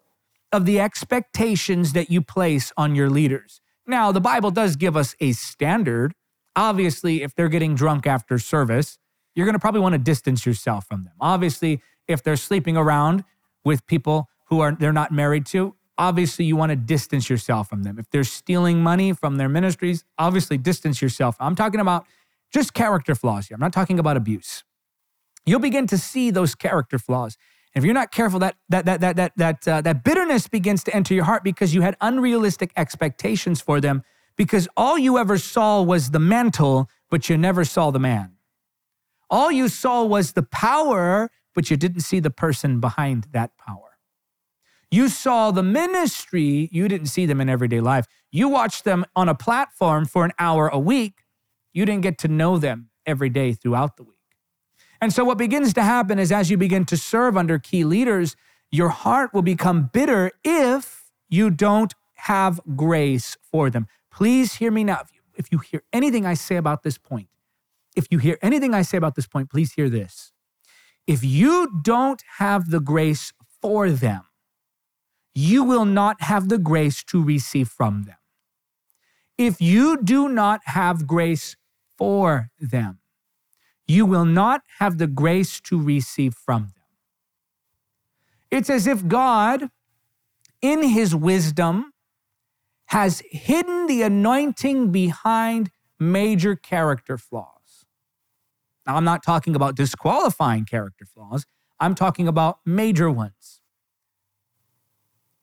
of 0.51 0.65
the 0.65 0.81
expectations 0.81 1.93
that 1.93 2.11
you 2.11 2.21
place 2.21 2.73
on 2.75 2.93
your 2.93 3.09
leaders. 3.09 3.61
Now, 3.87 4.11
the 4.11 4.21
Bible 4.21 4.51
does 4.51 4.75
give 4.75 4.97
us 4.97 5.15
a 5.21 5.31
standard. 5.31 6.13
Obviously, 6.55 7.23
if 7.23 7.35
they're 7.35 7.49
getting 7.49 7.75
drunk 7.75 8.05
after 8.05 8.37
service, 8.37 8.99
you're 9.35 9.45
going 9.45 9.53
to 9.53 9.59
probably 9.59 9.81
want 9.81 9.93
to 9.93 9.99
distance 9.99 10.45
yourself 10.45 10.85
from 10.85 11.03
them. 11.03 11.13
Obviously, 11.19 11.81
if 12.07 12.21
they're 12.23 12.35
sleeping 12.35 12.77
around 12.77 13.23
with 13.65 13.85
people 13.87 14.29
who 14.45 14.59
are 14.59 14.73
they're 14.73 14.93
not 14.93 15.11
married 15.11 15.45
to, 15.47 15.75
obviously 15.97 16.45
you 16.45 16.55
want 16.55 16.69
to 16.71 16.75
distance 16.75 17.29
yourself 17.29 17.69
from 17.69 17.83
them. 17.83 17.97
If 17.97 18.09
they're 18.09 18.23
stealing 18.23 18.81
money 18.81 19.13
from 19.13 19.37
their 19.37 19.49
ministries, 19.49 20.03
obviously 20.17 20.57
distance 20.57 21.01
yourself. 21.01 21.35
I'm 21.39 21.55
talking 21.55 21.79
about 21.79 22.05
just 22.51 22.73
character 22.73 23.15
flaws 23.15 23.47
here. 23.47 23.55
I'm 23.55 23.61
not 23.61 23.73
talking 23.73 23.99
about 23.99 24.17
abuse. 24.17 24.63
You'll 25.45 25.59
begin 25.59 25.87
to 25.87 25.97
see 25.97 26.29
those 26.31 26.55
character 26.55 26.99
flaws. 26.99 27.37
And 27.73 27.83
if 27.83 27.85
you're 27.85 27.93
not 27.93 28.11
careful, 28.11 28.39
that 28.39 28.55
that 28.69 28.85
that 28.85 29.01
that 29.01 29.15
that 29.15 29.33
that 29.35 29.67
uh, 29.67 29.81
that 29.81 30.03
bitterness 30.03 30.47
begins 30.47 30.83
to 30.83 30.95
enter 30.95 31.13
your 31.13 31.23
heart 31.23 31.43
because 31.43 31.73
you 31.73 31.81
had 31.81 31.97
unrealistic 32.01 32.71
expectations 32.77 33.59
for 33.59 33.81
them 33.81 34.03
because 34.37 34.67
all 34.75 34.97
you 34.97 35.17
ever 35.17 35.37
saw 35.37 35.81
was 35.81 36.11
the 36.11 36.19
mantle, 36.19 36.89
but 37.09 37.29
you 37.29 37.37
never 37.37 37.63
saw 37.63 37.91
the 37.91 37.99
man. 37.99 38.33
All 39.29 39.51
you 39.51 39.67
saw 39.67 40.03
was 40.03 40.33
the 40.33 40.43
power, 40.43 41.29
but 41.55 41.69
you 41.69 41.77
didn't 41.77 42.01
see 42.01 42.19
the 42.19 42.29
person 42.29 42.79
behind 42.79 43.27
that 43.31 43.57
power. 43.57 43.97
You 44.91 45.09
saw 45.09 45.49
the 45.49 45.63
ministry, 45.63 46.69
you 46.71 46.87
didn't 46.87 47.07
see 47.07 47.25
them 47.25 47.41
in 47.41 47.49
everyday 47.49 47.81
life. 47.81 48.05
You 48.31 48.47
watched 48.47 48.83
them 48.83 49.05
on 49.15 49.27
a 49.27 49.35
platform 49.35 50.05
for 50.05 50.23
an 50.23 50.33
hour 50.37 50.67
a 50.67 50.77
week. 50.77 51.23
You 51.73 51.85
didn't 51.85 52.03
get 52.03 52.19
to 52.19 52.27
know 52.27 52.59
them 52.59 52.89
every 53.05 53.29
day 53.29 53.53
throughout 53.53 53.97
the 53.97 54.03
week. 54.03 54.13
And 55.01 55.11
so, 55.11 55.25
what 55.25 55.37
begins 55.37 55.73
to 55.73 55.83
happen 55.83 56.19
is 56.19 56.31
as 56.31 56.51
you 56.51 56.57
begin 56.57 56.85
to 56.85 56.95
serve 56.95 57.35
under 57.35 57.57
key 57.57 57.83
leaders, 57.83 58.35
your 58.71 58.89
heart 58.89 59.33
will 59.33 59.41
become 59.41 59.89
bitter 59.91 60.31
if 60.43 61.11
you 61.27 61.49
don't 61.49 61.93
have 62.13 62.61
grace 62.75 63.35
for 63.41 63.69
them. 63.69 63.87
Please 64.13 64.55
hear 64.55 64.71
me 64.71 64.83
now. 64.83 65.01
If 65.35 65.51
you, 65.51 65.57
hear 65.57 65.81
anything 65.91 66.25
I 66.25 66.35
say 66.35 66.55
about 66.55 66.83
this 66.83 66.99
point, 66.99 67.27
if 67.95 68.07
you 68.11 68.19
hear 68.19 68.37
anything 68.43 68.73
I 68.73 68.83
say 68.83 68.97
about 68.97 69.15
this 69.15 69.25
point, 69.25 69.49
please 69.49 69.73
hear 69.73 69.89
this. 69.89 70.31
If 71.07 71.23
you 71.23 71.81
don't 71.81 72.21
have 72.37 72.69
the 72.69 72.79
grace 72.79 73.33
for 73.61 73.89
them, 73.89 74.21
you 75.33 75.63
will 75.63 75.85
not 75.85 76.21
have 76.21 76.49
the 76.49 76.59
grace 76.59 77.03
to 77.05 77.23
receive 77.23 77.67
from 77.67 78.03
them. 78.03 78.17
If 79.37 79.59
you 79.59 80.01
do 80.01 80.29
not 80.29 80.61
have 80.65 81.07
grace 81.07 81.55
for 81.97 82.51
them, 82.59 82.99
you 83.87 84.05
will 84.05 84.25
not 84.25 84.61
have 84.77 84.99
the 84.99 85.07
grace 85.07 85.59
to 85.61 85.81
receive 85.81 86.35
from 86.35 86.71
them. 86.75 86.83
It's 88.51 88.69
as 88.69 88.85
if 88.85 89.07
God, 89.07 89.69
in 90.61 90.83
his 90.83 91.15
wisdom, 91.15 91.92
has 92.87 93.21
hidden 93.31 93.87
the 93.87 94.01
anointing 94.01 94.91
behind 94.91 95.71
major 95.99 96.55
character 96.55 97.17
flaws. 97.17 97.85
Now, 98.85 98.97
I'm 98.97 99.05
not 99.05 99.23
talking 99.23 99.55
about 99.55 99.75
disqualifying 99.75 100.65
character 100.65 101.05
flaws, 101.05 101.45
I'm 101.79 101.95
talking 101.95 102.27
about 102.27 102.59
major 102.65 103.09
ones. 103.09 103.61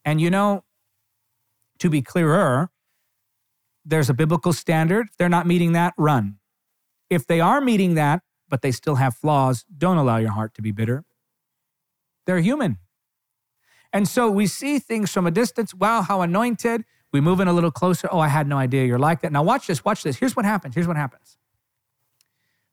And 0.05 0.21
you 0.21 0.31
know, 0.31 0.65
to 1.79 1.91
be 1.91 2.03
clearer, 2.03 2.71
there's 3.85 4.09
a 4.09 4.15
biblical 4.15 4.53
standard. 4.53 5.09
If 5.11 5.17
they're 5.17 5.29
not 5.29 5.47
meeting 5.47 5.73
that, 5.73 5.95
run. 5.97 6.39
If 7.09 7.27
they 7.27 7.41
are 7.41 7.61
meeting 7.61 7.95
that, 7.95 8.23
but 8.49 8.63
they 8.63 8.73
still 8.73 8.97
have 8.97 9.17
flaws, 9.17 9.65
don't 9.77 9.97
allow 9.97 10.17
your 10.17 10.33
heart 10.33 10.55
to 10.55 10.63
be 10.63 10.73
bitter. 10.73 11.05
They're 12.27 12.41
human. 12.41 12.79
And 13.93 14.07
so 14.07 14.31
we 14.31 14.47
see 14.47 14.79
things 14.79 15.11
from 15.11 15.27
a 15.27 15.31
distance. 15.31 15.75
Wow, 15.75 16.03
how 16.03 16.21
anointed. 16.21 16.85
We 17.13 17.21
move 17.21 17.41
in 17.41 17.49
a 17.49 17.53
little 17.53 17.71
closer. 17.71 18.09
Oh, 18.11 18.21
I 18.21 18.29
had 18.29 18.47
no 18.47 18.57
idea 18.57 18.85
you're 18.85 18.99
like 18.99 19.21
that. 19.23 19.33
Now, 19.33 19.43
watch 19.43 19.67
this, 19.67 19.85
watch 19.85 20.03
this. 20.03 20.17
Here's 20.17 20.37
what 20.37 20.45
happens. 20.45 20.75
Here's 20.75 20.87
what 20.87 20.97
happens. 20.97 21.37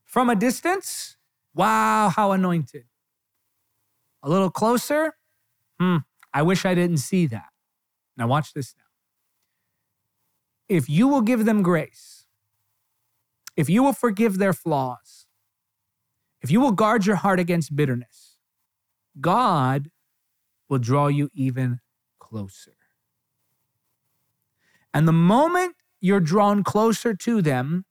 From 0.06 0.30
a 0.30 0.36
distance, 0.36 1.18
wow, 1.54 2.10
how 2.10 2.32
anointed. 2.32 2.86
A 4.24 4.30
little 4.30 4.50
closer, 4.50 5.14
hmm, 5.80 5.98
I 6.34 6.42
wish 6.42 6.66
I 6.66 6.76
didn't 6.76 6.98
see 6.98 7.28
that. 7.28 7.50
Now, 8.16 8.28
watch 8.28 8.54
this 8.54 8.74
now. 8.78 8.84
If 10.70 10.90
you 10.90 11.08
will 11.08 11.22
give 11.22 11.46
them 11.46 11.62
grace, 11.62 12.26
if 13.56 13.70
you 13.70 13.84
will 13.84 13.94
forgive 13.94 14.38
their 14.38 14.54
flaws, 14.54 15.26
if 16.42 16.52
you 16.52 16.62
will 16.62 16.72
guard 16.72 17.06
your 17.06 17.16
heart 17.18 17.40
against 17.40 17.76
bitterness, 17.76 18.38
God 19.20 19.90
will 20.70 20.80
draw 20.80 21.08
you 21.08 21.30
even 21.34 21.80
closer. 22.20 22.77
And 24.94 25.08
the 25.08 25.14
moment 25.14 25.76
you're 26.00 26.20
drawn 26.20 26.64
closer 26.64 27.14
to 27.14 27.42
them, 27.42 27.86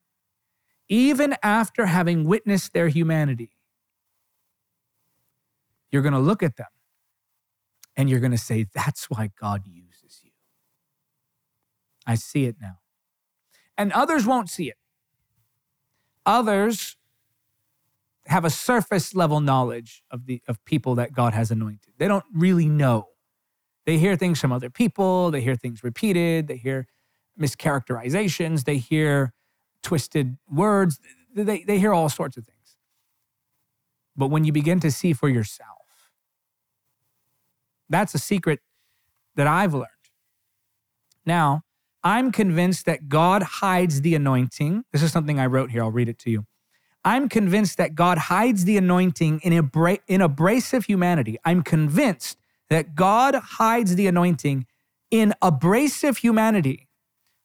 even 0.89 1.37
after 1.43 1.87
having 1.87 2.25
witnessed 2.25 2.73
their 2.73 2.89
humanity, 2.89 3.51
you're 5.91 6.03
going 6.03 6.15
to 6.15 6.19
look 6.21 6.43
at 6.43 6.57
them 6.57 6.67
and 7.97 8.11
you're 8.11 8.21
going 8.21 8.33
to 8.33 8.39
say, 8.39 8.67
That's 8.75 9.09
why 9.11 9.31
God 9.41 9.63
uses 9.67 10.21
you. 10.23 10.31
I 12.07 12.15
see 12.15 12.45
it 12.45 12.57
now. 12.61 12.79
And 13.79 13.93
others 13.93 14.27
won't 14.27 14.51
see 14.51 14.69
it. 14.69 14.77
Others 16.25 16.97
have 18.27 18.45
a 18.45 18.51
surface 18.51 19.15
level 19.15 19.41
knowledge 19.41 20.03
of 20.11 20.27
the 20.27 20.43
of 20.49 20.65
people 20.65 20.95
that 20.97 21.13
God 21.13 21.35
has 21.35 21.51
anointed. 21.51 21.95
They 21.99 22.09
don't 22.09 22.25
really 22.35 22.69
know. 22.69 23.09
They 23.87 23.99
hear 23.99 24.17
things 24.17 24.41
from 24.41 24.53
other 24.53 24.69
people, 24.69 25.31
they 25.31 25.41
hear 25.41 25.55
things 25.55 25.85
repeated, 25.85 26.49
they 26.49 26.57
hear 26.57 26.89
mischaracterizations, 27.41 28.65
they 28.65 28.79
hear 28.79 29.33
twisted 29.83 30.37
words, 30.51 30.99
they, 31.33 31.63
they 31.63 31.79
hear 31.79 31.95
all 31.95 32.09
sorts 32.09 32.37
of 32.37 32.45
things. 32.45 32.77
But 34.17 34.29
when 34.29 34.45
you 34.45 34.53
begin 34.53 34.81
to 34.81 34.91
see 34.91 35.13
for 35.13 35.29
yourself, 35.29 36.11
that's 37.89 38.15
a 38.15 38.19
secret 38.19 38.61
that 39.37 39.47
I've 39.47 39.73
learned. 39.73 39.87
Now, 41.25 41.63
I'm 42.03 42.33
convinced 42.33 42.87
that 42.87 43.09
God 43.09 43.43
hides 43.43 44.01
the 44.01 44.15
anointing. 44.15 44.85
This 44.93 45.03
is 45.03 45.13
something 45.13 45.39
I 45.39 45.47
wrote 45.47 45.71
here. 45.71 45.83
I'll 45.83 45.91
read 45.91 46.09
it 46.09 46.19
to 46.21 46.31
you. 46.31 46.47
I'm 47.05 47.29
convinced 47.29 47.79
that 47.79 47.95
God 47.95 48.19
hides 48.19 48.65
the 48.65 48.77
anointing 48.77 49.41
in, 49.45 49.53
abra- 49.53 49.99
in 50.09 50.21
abrasive 50.21 50.87
humanity. 50.87 51.37
I'm 51.45 51.63
convinced 51.63 52.39
that 52.71 52.95
God 52.95 53.35
hides 53.35 53.97
the 53.97 54.07
anointing 54.07 54.67
in 55.11 55.35
abrasive 55.41 56.19
humanity 56.19 56.89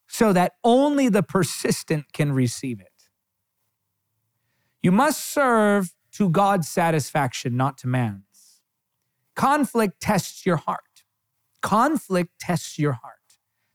so 0.08 0.34
that 0.34 0.54
only 0.64 1.10
the 1.10 1.24
persistent 1.24 2.12
can 2.12 2.34
receive 2.34 2.80
it. 2.80 2.88
You 4.82 4.92
must 4.92 5.24
serve 5.24 5.94
to 6.14 6.30
God's 6.30 6.68
satisfaction, 6.68 7.56
not 7.56 7.78
to 7.80 7.88
man's. 7.88 8.62
Conflict 9.36 10.02
tests 10.02 10.46
your 10.46 10.58
heart. 10.58 11.04
Conflict 11.62 12.32
tests 12.40 12.78
your 12.78 12.94
heart. 12.94 13.16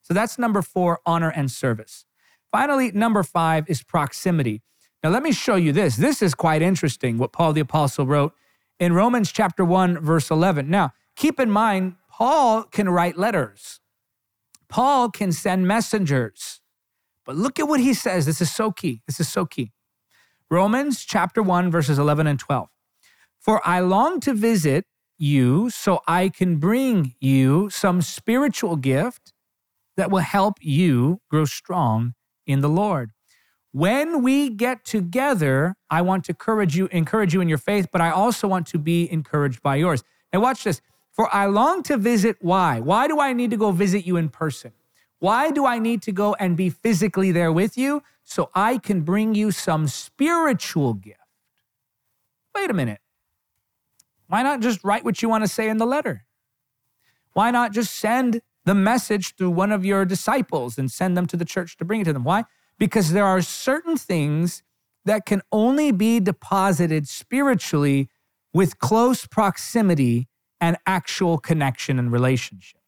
So 0.03 0.13
that's 0.15 0.39
number 0.39 0.63
four 0.63 1.01
honor 1.07 1.31
and 1.31 1.51
service. 1.51 2.05
Finally, 2.53 2.93
number 2.93 3.23
five 3.23 3.69
is 3.69 3.83
proximity. 3.83 4.63
Now, 5.03 5.11
let 5.11 5.23
me 5.23 5.33
show 5.33 5.57
you 5.57 5.73
this. 5.73 5.97
This 5.97 6.23
is 6.23 6.35
quite 6.35 6.63
interesting 6.63 7.19
what 7.19 7.33
Paul 7.33 7.53
the 7.53 7.61
Apostle 7.61 8.07
wrote 8.07 8.35
in 8.79 8.93
Romans 8.93 9.33
chapter 9.33 9.65
1, 9.65 10.01
verse 10.01 10.31
11. 10.31 10.69
Now, 10.69 10.93
keep 11.17 11.41
in 11.41 11.51
mind, 11.51 11.97
Paul 12.11 12.63
can 12.65 12.89
write 12.89 13.17
letters, 13.19 13.81
Paul 14.69 15.11
can 15.11 15.33
send 15.33 15.67
messengers. 15.67 16.61
But 17.25 17.35
look 17.35 17.59
at 17.59 17.67
what 17.67 17.81
he 17.81 17.93
says. 17.93 18.25
This 18.25 18.41
is 18.41 18.55
so 18.55 18.71
key. 18.71 19.03
This 19.09 19.19
is 19.19 19.29
so 19.29 19.45
key. 19.45 19.73
Romans 20.49 21.05
chapter 21.05 21.43
1, 21.43 21.73
verses 21.73 21.99
11 21.99 22.29
and 22.29 22.39
12. 22.39 22.69
For 23.41 23.61
I 23.67 23.81
long 23.81 24.21
to 24.21 24.33
visit 24.33 24.87
you 25.19 25.71
so 25.71 26.03
I 26.07 26.29
can 26.29 26.59
bring 26.59 27.15
you 27.19 27.69
some 27.71 28.01
spiritual 28.01 28.77
gift 28.77 29.33
that 29.97 30.11
will 30.11 30.19
help 30.19 30.59
you 30.61 31.21
grow 31.29 31.47
strong 31.47 32.15
in 32.47 32.61
the 32.61 32.69
Lord. 32.69 33.11
When 33.73 34.23
we 34.23 34.49
get 34.49 34.85
together, 34.85 35.75
I 35.91 36.03
want 36.03 36.25
to 36.27 36.33
encourage 36.33 36.77
you, 36.77 36.87
encourage 36.87 37.35
you 37.35 37.41
in 37.41 37.49
your 37.49 37.59
faith, 37.59 37.89
but 37.93 38.01
I 38.01 38.11
also 38.11 38.47
want 38.47 38.67
to 38.69 38.79
be 38.79 39.11
encouraged 39.11 39.63
by 39.63 39.77
yours. 39.77 40.03
Now, 40.33 40.41
watch 40.41 40.65
this. 40.65 40.81
For 41.17 41.35
I 41.35 41.47
long 41.47 41.83
to 41.85 41.97
visit. 41.97 42.37
Why? 42.41 42.79
Why 42.79 43.09
do 43.09 43.19
I 43.19 43.33
need 43.33 43.51
to 43.51 43.57
go 43.57 43.73
visit 43.73 44.07
you 44.07 44.17
in 44.17 44.29
person? 44.29 44.73
Why 45.19 45.51
do 45.51 45.65
I 45.67 45.79
need 45.79 46.03
to 46.03 46.13
go 46.13 46.35
and 46.35 46.57
be 46.57 46.71
physically 46.71 47.33
there 47.33 47.51
with 47.51 47.77
you? 47.79 48.03
So 48.23 48.51
I 48.55 48.79
can 48.79 49.01
bring 49.01 49.35
you 49.35 49.51
some 49.51 49.89
spiritual 49.89 50.95
gift. 50.95 51.21
Wait 52.55 52.71
a 52.71 52.75
minute. 52.75 53.01
Why 54.29 54.43
not 54.43 54.61
just 54.61 54.85
write 54.85 55.05
what 55.05 55.23
you 55.23 55.29
want 55.29 55.43
to 55.43 55.49
say 55.49 55.69
in 55.69 55.79
the 55.79 55.87
letter? 55.87 56.27
Why 57.33 57.51
not 57.51 57.73
just 57.73 57.95
send 57.95 58.43
the 58.65 58.75
message 58.75 59.37
through 59.37 59.51
one 59.51 59.73
of 59.73 59.85
your 59.85 60.05
disciples 60.05 60.77
and 60.77 60.91
send 60.91 61.17
them 61.17 61.27
to 61.29 61.37
the 61.37 61.45
church 61.45 61.77
to 61.79 61.85
bring 61.85 62.03
it 62.03 62.05
to 62.05 62.13
them? 62.13 62.25
Why? 62.25 62.45
because 62.79 63.13
there 63.13 63.25
are 63.25 63.43
certain 63.43 63.97
things 63.97 64.63
that 65.05 65.25
can 65.25 65.43
only 65.53 65.93
be 65.93 66.21
deposited 66.21 67.09
spiritually 67.09 68.09
with 68.53 68.79
close 68.79 69.27
proximity 69.27 70.29
and 70.61 70.77
actual 70.87 71.39
connection 71.39 71.99
and 71.99 72.11
relationship. 72.11 72.81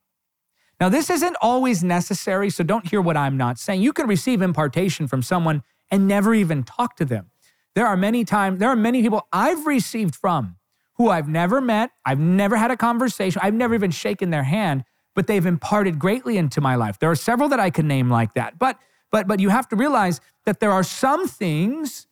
Now, 0.80 0.88
this 0.88 1.10
isn't 1.10 1.36
always 1.40 1.82
necessary, 1.82 2.50
so 2.50 2.62
don't 2.62 2.88
hear 2.88 3.00
what 3.00 3.16
I'm 3.16 3.36
not 3.36 3.58
saying. 3.58 3.82
You 3.82 3.92
can 3.92 4.06
receive 4.06 4.40
impartation 4.42 5.08
from 5.08 5.22
someone 5.22 5.62
and 5.90 6.06
never 6.06 6.34
even 6.34 6.62
talk 6.62 6.96
to 6.96 7.04
them. 7.04 7.30
There 7.74 7.86
are 7.86 7.96
many 7.96 8.24
times, 8.24 8.60
there 8.60 8.68
are 8.68 8.76
many 8.76 9.02
people 9.02 9.26
I've 9.32 9.66
received 9.66 10.14
from 10.14 10.56
who 10.96 11.10
I've 11.10 11.28
never 11.28 11.60
met, 11.60 11.90
I've 12.04 12.18
never 12.18 12.56
had 12.56 12.70
a 12.70 12.76
conversation, 12.76 13.40
I've 13.44 13.54
never 13.54 13.74
even 13.74 13.90
shaken 13.90 14.30
their 14.30 14.42
hand, 14.42 14.84
but 15.14 15.26
they've 15.26 15.46
imparted 15.46 15.98
greatly 15.98 16.36
into 16.36 16.60
my 16.60 16.74
life. 16.74 16.98
There 16.98 17.10
are 17.10 17.16
several 17.16 17.48
that 17.50 17.60
I 17.60 17.70
can 17.70 17.86
name 17.86 18.10
like 18.10 18.34
that. 18.34 18.58
But 18.58 18.78
but 19.10 19.26
but 19.26 19.40
you 19.40 19.48
have 19.48 19.68
to 19.68 19.76
realize 19.76 20.20
that 20.44 20.60
there 20.60 20.72
are 20.72 20.82
some 20.82 21.26
things 21.28 22.06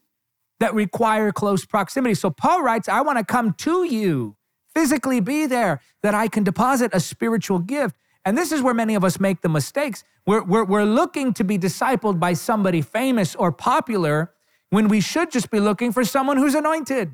that 0.61 0.73
require 0.75 1.33
close 1.33 1.65
proximity. 1.65 2.15
So 2.15 2.31
Paul 2.31 2.63
writes, 2.63 2.89
I 2.89 3.01
want 3.03 3.19
to 3.19 3.25
come 3.25 3.53
to 3.55 3.85
you, 3.85 4.36
physically 4.77 5.21
be 5.21 5.47
there, 5.47 5.81
that 6.03 6.15
I 6.15 6.29
can 6.29 6.45
deposit 6.45 6.91
a 6.93 7.01
spiritual 7.01 7.61
gift. 7.61 7.97
And 8.27 8.37
this 8.37 8.53
is 8.53 8.61
where 8.61 8.75
many 8.75 8.95
of 8.95 9.05
us 9.05 9.19
make 9.19 9.41
the 9.41 9.49
mistakes. 9.49 10.05
We're, 10.27 10.45
we're, 10.45 10.65
we're 10.65 10.85
looking 10.85 11.33
to 11.33 11.45
be 11.45 11.57
discipled 11.57 12.21
by 12.21 12.35
somebody 12.35 12.83
famous 12.83 13.35
or 13.35 13.53
popular 13.53 14.35
when 14.69 14.89
we 14.89 15.01
should 15.01 15.31
just 15.31 15.51
be 15.51 15.61
looking 15.61 15.93
for 15.93 16.05
someone 16.05 16.37
who's 16.37 16.55
anointed. 16.55 17.13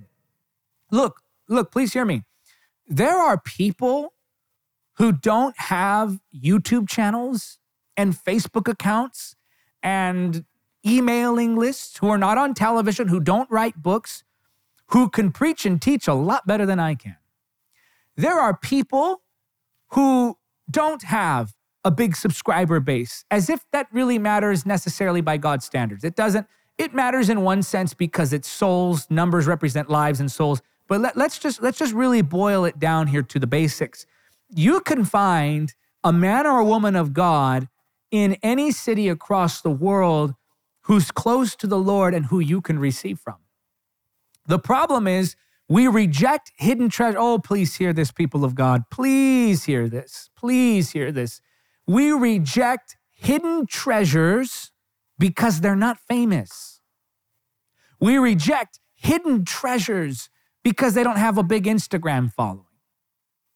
Look, 0.91 1.23
look, 1.49 1.71
please 1.71 1.93
hear 1.93 2.05
me. 2.05 2.25
There 2.89 3.17
are 3.17 3.39
people 3.39 4.15
who 4.95 5.13
don't 5.13 5.57
have 5.59 6.19
YouTube 6.35 6.89
channels 6.89 7.59
and 7.97 8.13
Facebook 8.13 8.67
accounts 8.67 9.37
and 9.85 10.45
emailing 10.85 11.55
lists, 11.55 11.99
who 11.99 12.09
are 12.09 12.19
not 12.19 12.39
on 12.39 12.55
television, 12.55 13.07
who 13.07 13.21
don't 13.21 13.49
write 13.53 13.81
books, 13.81 14.25
who 14.89 15.09
can 15.09 15.31
preach 15.31 15.65
and 15.65 15.81
teach 15.81 16.09
a 16.09 16.15
lot 16.15 16.45
better 16.45 16.67
than 16.67 16.81
I 16.81 16.97
can. 16.97 17.17
There 18.17 18.39
are 18.39 18.57
people 18.57 19.23
who 19.91 20.37
don't 20.71 21.03
have 21.05 21.55
a 21.85 21.91
big 21.91 22.17
subscriber 22.17 22.81
base, 22.81 23.25
as 23.31 23.51
if 23.51 23.65
that 23.73 23.89
really 23.93 24.19
matters 24.19 24.65
necessarily 24.65 25.21
by 25.21 25.37
God's 25.37 25.65
standards. 25.65 26.05
It 26.05 26.15
doesn't. 26.15 26.47
It 26.79 26.95
matters 26.95 27.29
in 27.29 27.43
one 27.43 27.63
sense 27.63 27.95
because 27.95 28.33
it's 28.33 28.49
souls, 28.49 29.07
numbers 29.11 29.47
represent 29.47 29.91
lives 29.91 30.21
and 30.21 30.31
souls. 30.31 30.63
But 30.89 31.01
let, 31.01 31.17
us 31.17 31.39
just 31.39 31.63
let's 31.63 31.79
just 31.79 31.93
really 31.93 32.23
boil 32.23 32.65
it 32.65 32.79
down 32.79 33.09
here 33.09 33.23
to 33.23 33.39
the 33.39 33.47
basics. 33.47 34.07
You 34.49 34.81
can 34.81 35.05
find 35.05 35.75
a 36.05 36.13
man 36.13 36.47
or 36.47 36.59
a 36.59 36.65
woman 36.65 36.97
of 36.97 37.13
God 37.13 37.69
in 38.11 38.37
any 38.43 38.71
city 38.71 39.09
across 39.09 39.61
the 39.61 39.71
world 39.71 40.35
who's 40.83 41.11
close 41.11 41.57
to 41.57 41.67
the 41.67 41.79
Lord 41.79 42.15
and 42.15 42.27
who 42.27 42.41
you 42.41 42.61
can 42.61 42.79
receive 42.79 43.19
from. 43.19 43.37
The 44.47 44.59
problem 44.59 45.07
is 45.07 45.37
we 45.73 45.89
reject 45.89 46.53
hidden 46.59 46.91
treasure. 46.91 47.17
Oh, 47.19 47.39
please 47.39 47.77
hear 47.77 47.95
this, 47.95 48.13
people 48.13 48.45
of 48.45 48.55
God. 48.55 48.83
Please 48.91 49.65
hear 49.65 49.89
this. 49.89 50.29
Please 50.37 50.91
hear 50.91 51.11
this. 51.11 51.41
We 51.87 52.13
reject 52.13 52.99
hidden 53.09 53.65
treasures 53.67 54.71
because 55.19 55.63
they're 55.63 55.75
not 55.75 55.99
famous. 55.99 56.83
We 57.99 58.19
reject 58.19 58.81
hidden 58.93 59.47
treasures 59.47 60.29
because 60.63 60.93
they 60.93 61.03
don't 61.03 61.17
have 61.17 61.39
a 61.39 61.43
big 61.43 61.65
Instagram 61.65 62.31
following. 62.31 62.67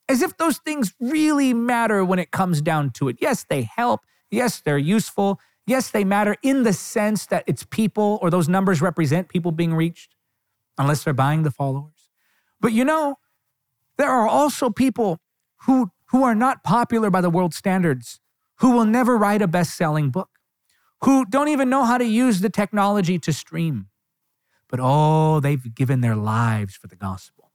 As 0.08 0.22
if 0.22 0.38
those 0.38 0.56
things 0.56 0.94
really 0.98 1.52
matter 1.52 2.02
when 2.02 2.18
it 2.18 2.30
comes 2.30 2.62
down 2.62 2.92
to 2.92 3.10
it. 3.10 3.16
Yes, 3.20 3.44
they 3.46 3.68
help. 3.76 4.06
Yes, 4.30 4.60
they're 4.60 4.78
useful. 4.78 5.38
Yes, 5.66 5.90
they 5.90 6.02
matter 6.02 6.36
in 6.42 6.62
the 6.62 6.72
sense 6.72 7.26
that 7.26 7.44
it's 7.46 7.64
people 7.64 8.18
or 8.22 8.30
those 8.30 8.48
numbers 8.48 8.80
represent 8.80 9.28
people 9.28 9.52
being 9.52 9.74
reached, 9.74 10.14
unless 10.78 11.04
they're 11.04 11.12
buying 11.12 11.42
the 11.42 11.50
followers. 11.50 11.95
But 12.60 12.72
you 12.72 12.84
know, 12.84 13.16
there 13.98 14.10
are 14.10 14.28
also 14.28 14.70
people 14.70 15.18
who, 15.66 15.90
who 16.10 16.22
are 16.24 16.34
not 16.34 16.62
popular 16.62 17.10
by 17.10 17.20
the 17.20 17.30
world 17.30 17.54
standards, 17.54 18.20
who 18.60 18.70
will 18.70 18.84
never 18.84 19.16
write 19.16 19.42
a 19.42 19.48
best 19.48 19.76
selling 19.76 20.10
book, 20.10 20.30
who 21.04 21.24
don't 21.24 21.48
even 21.48 21.68
know 21.68 21.84
how 21.84 21.98
to 21.98 22.04
use 22.04 22.40
the 22.40 22.50
technology 22.50 23.18
to 23.18 23.32
stream. 23.32 23.88
But 24.68 24.80
oh, 24.82 25.40
they've 25.40 25.74
given 25.74 26.00
their 26.00 26.16
lives 26.16 26.74
for 26.74 26.86
the 26.86 26.96
gospel. 26.96 27.52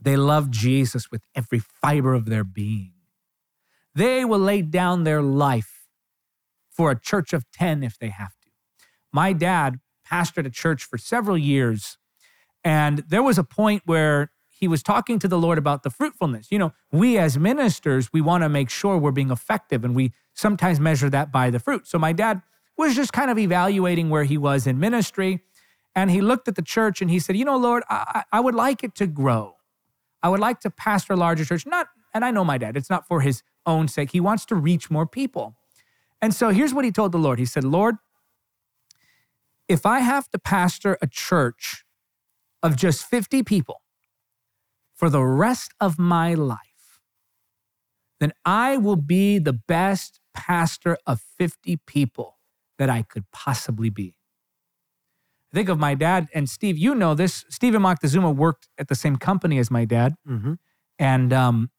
They 0.00 0.16
love 0.16 0.50
Jesus 0.50 1.10
with 1.10 1.22
every 1.34 1.58
fiber 1.58 2.14
of 2.14 2.26
their 2.26 2.44
being. 2.44 2.92
They 3.94 4.24
will 4.24 4.38
lay 4.38 4.62
down 4.62 5.04
their 5.04 5.22
life 5.22 5.86
for 6.70 6.90
a 6.90 7.00
church 7.00 7.32
of 7.32 7.50
10 7.52 7.82
if 7.82 7.98
they 7.98 8.10
have 8.10 8.34
to. 8.42 8.50
My 9.12 9.32
dad 9.32 9.80
pastored 10.06 10.46
a 10.46 10.50
church 10.50 10.84
for 10.84 10.98
several 10.98 11.38
years, 11.38 11.96
and 12.66 13.04
there 13.06 13.22
was 13.22 13.38
a 13.38 13.44
point 13.44 13.82
where 13.86 14.32
he 14.48 14.66
was 14.66 14.82
talking 14.82 15.20
to 15.20 15.28
the 15.28 15.38
Lord 15.38 15.56
about 15.56 15.84
the 15.84 15.90
fruitfulness. 15.90 16.48
You 16.50 16.58
know, 16.58 16.72
we 16.90 17.16
as 17.16 17.38
ministers, 17.38 18.12
we 18.12 18.20
want 18.20 18.42
to 18.42 18.48
make 18.48 18.70
sure 18.70 18.98
we're 18.98 19.12
being 19.12 19.30
effective, 19.30 19.84
and 19.84 19.94
we 19.94 20.12
sometimes 20.34 20.80
measure 20.80 21.08
that 21.10 21.30
by 21.30 21.48
the 21.50 21.60
fruit. 21.60 21.86
So 21.86 21.96
my 21.96 22.12
dad 22.12 22.42
was 22.76 22.96
just 22.96 23.12
kind 23.12 23.30
of 23.30 23.38
evaluating 23.38 24.10
where 24.10 24.24
he 24.24 24.36
was 24.36 24.66
in 24.66 24.80
ministry. 24.80 25.44
And 25.94 26.10
he 26.10 26.20
looked 26.20 26.48
at 26.48 26.56
the 26.56 26.62
church 26.62 27.00
and 27.00 27.08
he 27.08 27.20
said, 27.20 27.36
You 27.36 27.44
know, 27.44 27.56
Lord, 27.56 27.84
I, 27.88 28.24
I 28.32 28.40
would 28.40 28.56
like 28.56 28.82
it 28.82 28.96
to 28.96 29.06
grow. 29.06 29.54
I 30.20 30.28
would 30.28 30.40
like 30.40 30.58
to 30.62 30.70
pastor 30.70 31.12
a 31.12 31.16
larger 31.16 31.44
church. 31.44 31.66
Not, 31.66 31.86
and 32.12 32.24
I 32.24 32.32
know 32.32 32.44
my 32.44 32.58
dad, 32.58 32.76
it's 32.76 32.90
not 32.90 33.06
for 33.06 33.20
his 33.20 33.44
own 33.64 33.86
sake. 33.86 34.10
He 34.10 34.20
wants 34.20 34.44
to 34.46 34.56
reach 34.56 34.90
more 34.90 35.06
people. 35.06 35.54
And 36.20 36.34
so 36.34 36.48
here's 36.48 36.74
what 36.74 36.84
he 36.84 36.90
told 36.90 37.12
the 37.12 37.18
Lord 37.18 37.38
He 37.38 37.46
said, 37.46 37.62
Lord, 37.62 37.94
if 39.68 39.86
I 39.86 40.00
have 40.00 40.28
to 40.32 40.38
pastor 40.40 40.98
a 41.00 41.06
church 41.06 41.84
of 42.62 42.76
just 42.76 43.04
50 43.04 43.42
people 43.42 43.82
for 44.94 45.10
the 45.10 45.24
rest 45.24 45.72
of 45.80 45.98
my 45.98 46.34
life, 46.34 47.00
then 48.20 48.32
I 48.44 48.76
will 48.76 48.96
be 48.96 49.38
the 49.38 49.52
best 49.52 50.20
pastor 50.34 50.96
of 51.06 51.20
50 51.38 51.78
people 51.86 52.38
that 52.78 52.90
I 52.90 53.02
could 53.02 53.24
possibly 53.32 53.90
be. 53.90 54.14
I 55.52 55.56
think 55.56 55.68
of 55.68 55.78
my 55.78 55.94
dad 55.94 56.28
and 56.34 56.48
Steve. 56.48 56.76
You 56.76 56.94
know 56.94 57.14
this. 57.14 57.44
Stephen 57.48 57.82
Moctezuma 57.82 58.34
worked 58.34 58.68
at 58.78 58.88
the 58.88 58.94
same 58.94 59.16
company 59.16 59.58
as 59.58 59.70
my 59.70 59.84
dad. 59.84 60.14
Mm-hmm. 60.28 60.54
And 60.98 61.32
um, 61.32 61.70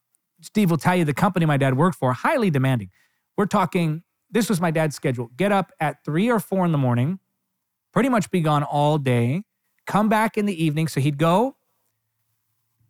Steve 0.41 0.71
will 0.71 0.77
tell 0.77 0.95
you 0.95 1.05
the 1.05 1.13
company 1.13 1.45
my 1.45 1.57
dad 1.57 1.77
worked 1.77 1.97
for, 1.97 2.13
highly 2.13 2.49
demanding. 2.49 2.89
We're 3.35 3.45
talking 3.45 4.03
this 4.29 4.49
was 4.49 4.59
my 4.59 4.71
dad's 4.71 4.95
schedule 4.95 5.29
get 5.37 5.51
up 5.51 5.71
at 5.79 6.03
three 6.03 6.29
or 6.29 6.39
four 6.39 6.65
in 6.65 6.71
the 6.71 6.77
morning, 6.77 7.19
pretty 7.93 8.09
much 8.09 8.29
be 8.31 8.41
gone 8.41 8.63
all 8.63 8.97
day, 8.97 9.43
come 9.87 10.09
back 10.09 10.37
in 10.37 10.45
the 10.45 10.63
evening. 10.63 10.87
So 10.87 10.99
he'd 10.99 11.17
go 11.17 11.55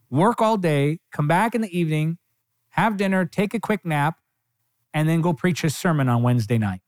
work 0.09 0.41
all 0.41 0.57
day, 0.57 0.99
come 1.11 1.27
back 1.27 1.55
in 1.55 1.61
the 1.61 1.77
evening, 1.77 2.17
have 2.69 2.97
dinner, 2.97 3.25
take 3.25 3.53
a 3.53 3.59
quick 3.59 3.85
nap, 3.85 4.17
and 4.93 5.07
then 5.07 5.21
go 5.21 5.33
preach 5.33 5.61
his 5.61 5.75
sermon 5.75 6.09
on 6.09 6.23
Wednesday 6.23 6.57
night. 6.57 6.81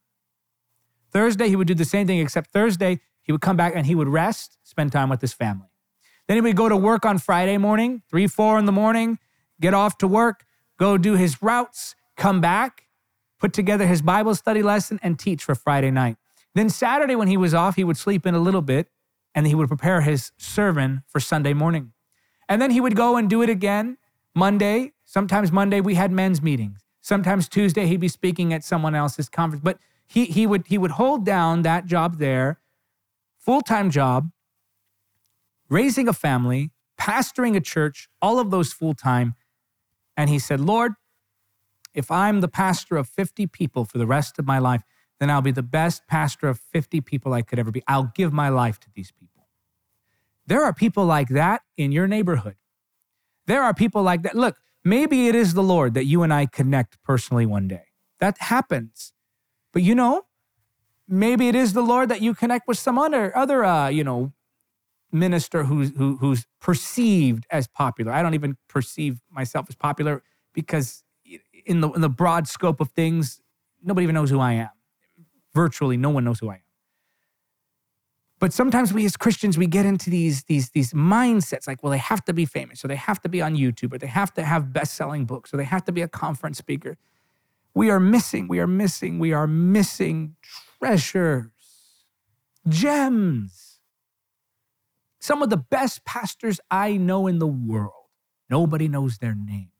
Thursday, 1.11 1.47
he 1.47 1.55
would 1.55 1.67
do 1.67 1.73
the 1.73 1.85
same 1.85 2.07
thing, 2.07 2.19
except 2.19 2.51
Thursday, 2.51 2.99
he 3.21 3.31
would 3.31 3.41
come 3.41 3.57
back 3.57 3.73
and 3.75 3.85
he 3.85 3.95
would 3.95 4.07
rest, 4.07 4.57
spend 4.63 4.91
time 4.91 5.09
with 5.09 5.21
his 5.21 5.33
family. 5.33 5.67
Then 6.27 6.37
he 6.37 6.41
would 6.41 6.55
go 6.55 6.69
to 6.69 6.77
work 6.77 7.05
on 7.05 7.17
Friday 7.17 7.57
morning, 7.57 8.03
three, 8.09 8.27
four 8.27 8.59
in 8.59 8.65
the 8.65 8.71
morning, 8.71 9.19
get 9.59 9.73
off 9.73 9.97
to 9.99 10.07
work, 10.07 10.45
go 10.77 10.97
do 10.97 11.15
his 11.15 11.41
routes, 11.41 11.95
come 12.15 12.41
back, 12.41 12.85
put 13.39 13.53
together 13.53 13.87
his 13.87 14.01
Bible 14.01 14.35
study 14.35 14.61
lesson, 14.61 14.99
and 15.01 15.17
teach 15.17 15.43
for 15.43 15.55
Friday 15.55 15.91
night. 15.91 16.17
Then 16.55 16.69
Saturday, 16.69 17.15
when 17.15 17.27
he 17.27 17.37
was 17.37 17.53
off, 17.53 17.75
he 17.75 17.83
would 17.83 17.97
sleep 17.97 18.25
in 18.25 18.35
a 18.35 18.39
little 18.39 18.61
bit 18.61 18.89
and 19.35 19.47
he 19.47 19.55
would 19.55 19.67
prepare 19.67 20.01
his 20.01 20.31
sermon 20.37 21.03
for 21.07 21.19
Sunday 21.19 21.53
morning. 21.53 21.93
And 22.47 22.61
then 22.61 22.71
he 22.71 22.81
would 22.81 22.95
go 22.95 23.15
and 23.15 23.29
do 23.29 23.41
it 23.41 23.49
again 23.49 23.97
Monday. 24.35 24.93
Sometimes 25.05 25.51
Monday 25.51 25.81
we 25.81 25.95
had 25.95 26.11
men's 26.11 26.41
meetings. 26.41 26.79
Sometimes 27.01 27.47
Tuesday 27.47 27.85
he'd 27.87 27.99
be 27.99 28.07
speaking 28.07 28.53
at 28.53 28.63
someone 28.63 28.95
else's 28.95 29.29
conference. 29.29 29.63
But 29.63 29.77
he, 30.05 30.25
he, 30.25 30.47
would, 30.47 30.67
he 30.67 30.77
would 30.77 30.91
hold 30.91 31.25
down 31.25 31.61
that 31.61 31.85
job 31.85 32.17
there, 32.17 32.59
full 33.37 33.61
time 33.61 33.91
job, 33.91 34.31
raising 35.69 36.07
a 36.07 36.13
family, 36.13 36.71
pastoring 36.99 37.55
a 37.55 37.61
church, 37.61 38.09
all 38.21 38.39
of 38.39 38.51
those 38.51 38.73
full 38.73 38.93
time. 38.93 39.35
And 40.17 40.29
he 40.29 40.39
said, 40.39 40.59
Lord, 40.59 40.93
if 41.93 42.11
I'm 42.11 42.41
the 42.41 42.47
pastor 42.47 42.97
of 42.97 43.07
50 43.07 43.47
people 43.47 43.85
for 43.85 43.97
the 43.97 44.07
rest 44.07 44.39
of 44.39 44.45
my 44.45 44.59
life, 44.59 44.83
then 45.19 45.29
I'll 45.29 45.41
be 45.41 45.51
the 45.51 45.63
best 45.63 46.07
pastor 46.07 46.47
of 46.47 46.59
50 46.59 47.01
people 47.01 47.33
I 47.33 47.41
could 47.41 47.59
ever 47.59 47.71
be. 47.71 47.83
I'll 47.87 48.11
give 48.15 48.31
my 48.31 48.49
life 48.49 48.79
to 48.81 48.87
these 48.93 49.11
people. 49.11 49.47
There 50.47 50.63
are 50.63 50.73
people 50.73 51.05
like 51.05 51.29
that 51.29 51.61
in 51.77 51.91
your 51.91 52.07
neighborhood. 52.07 52.55
There 53.45 53.61
are 53.61 53.73
people 53.73 54.01
like 54.01 54.23
that. 54.23 54.35
Look, 54.35 54.57
maybe 54.83 55.27
it 55.27 55.35
is 55.35 55.53
the 55.53 55.63
Lord 55.63 55.93
that 55.93 56.05
you 56.05 56.23
and 56.23 56.33
I 56.33 56.45
connect 56.45 57.01
personally 57.03 57.45
one 57.45 57.67
day. 57.67 57.83
That 58.19 58.37
happens. 58.39 59.13
But 59.73 59.83
you 59.83 59.93
know, 59.93 60.25
maybe 61.07 61.47
it 61.49 61.55
is 61.55 61.73
the 61.73 61.81
Lord 61.81 62.09
that 62.09 62.21
you 62.21 62.33
connect 62.33 62.67
with 62.67 62.77
some 62.77 62.97
other, 62.97 63.35
other 63.37 63.63
uh, 63.63 63.89
you 63.89 64.03
know, 64.03 64.33
minister 65.11 65.63
who's, 65.63 65.91
who, 65.97 66.17
who's 66.17 66.45
perceived 66.61 67.45
as 67.51 67.67
popular. 67.67 68.11
I 68.11 68.21
don't 68.21 68.35
even 68.35 68.57
perceive 68.67 69.19
myself 69.31 69.67
as 69.69 69.75
popular 69.75 70.23
because 70.53 71.03
in 71.65 71.81
the 71.81 71.89
in 71.91 72.01
the 72.01 72.09
broad 72.09 72.47
scope 72.47 72.79
of 72.81 72.89
things, 72.91 73.41
nobody 73.83 74.03
even 74.03 74.15
knows 74.15 74.29
who 74.29 74.39
I 74.39 74.53
am. 74.53 74.69
Virtually, 75.53 75.97
no 75.97 76.09
one 76.09 76.23
knows 76.23 76.39
who 76.39 76.49
I 76.49 76.55
am. 76.55 76.61
But 78.39 78.53
sometimes 78.53 78.93
we 78.93 79.03
as 79.03 79.17
Christians, 79.17 79.57
we 79.57 79.67
get 79.67 79.85
into 79.85 80.09
these, 80.09 80.43
these, 80.43 80.69
these 80.69 80.93
mindsets 80.93 81.67
like, 81.67 81.83
well, 81.83 81.91
they 81.91 81.97
have 81.97 82.23
to 82.25 82.33
be 82.33 82.45
famous, 82.45 82.85
or 82.85 82.87
they 82.87 82.95
have 82.95 83.21
to 83.21 83.29
be 83.29 83.41
on 83.41 83.55
YouTube, 83.55 83.93
or 83.93 83.97
they 83.97 84.07
have 84.07 84.33
to 84.35 84.43
have 84.43 84.71
best-selling 84.71 85.25
books, 85.25 85.53
or 85.53 85.57
they 85.57 85.65
have 85.65 85.83
to 85.85 85.91
be 85.91 86.01
a 86.01 86.07
conference 86.07 86.57
speaker. 86.57 86.97
We 87.73 87.89
are 87.89 87.99
missing, 87.99 88.47
we 88.47 88.59
are 88.59 88.67
missing, 88.67 89.19
we 89.19 89.33
are 89.33 89.45
missing 89.45 90.35
treasures, 90.79 91.51
gems. 92.67 93.79
Some 95.19 95.41
of 95.41 95.49
the 95.49 95.57
best 95.57 96.05
pastors 96.05 96.61
I 96.71 96.95
know 96.95 97.27
in 97.27 97.39
the 97.39 97.47
world, 97.47 98.07
nobody 98.49 98.87
knows 98.87 99.17
their 99.17 99.35
name. 99.35 99.71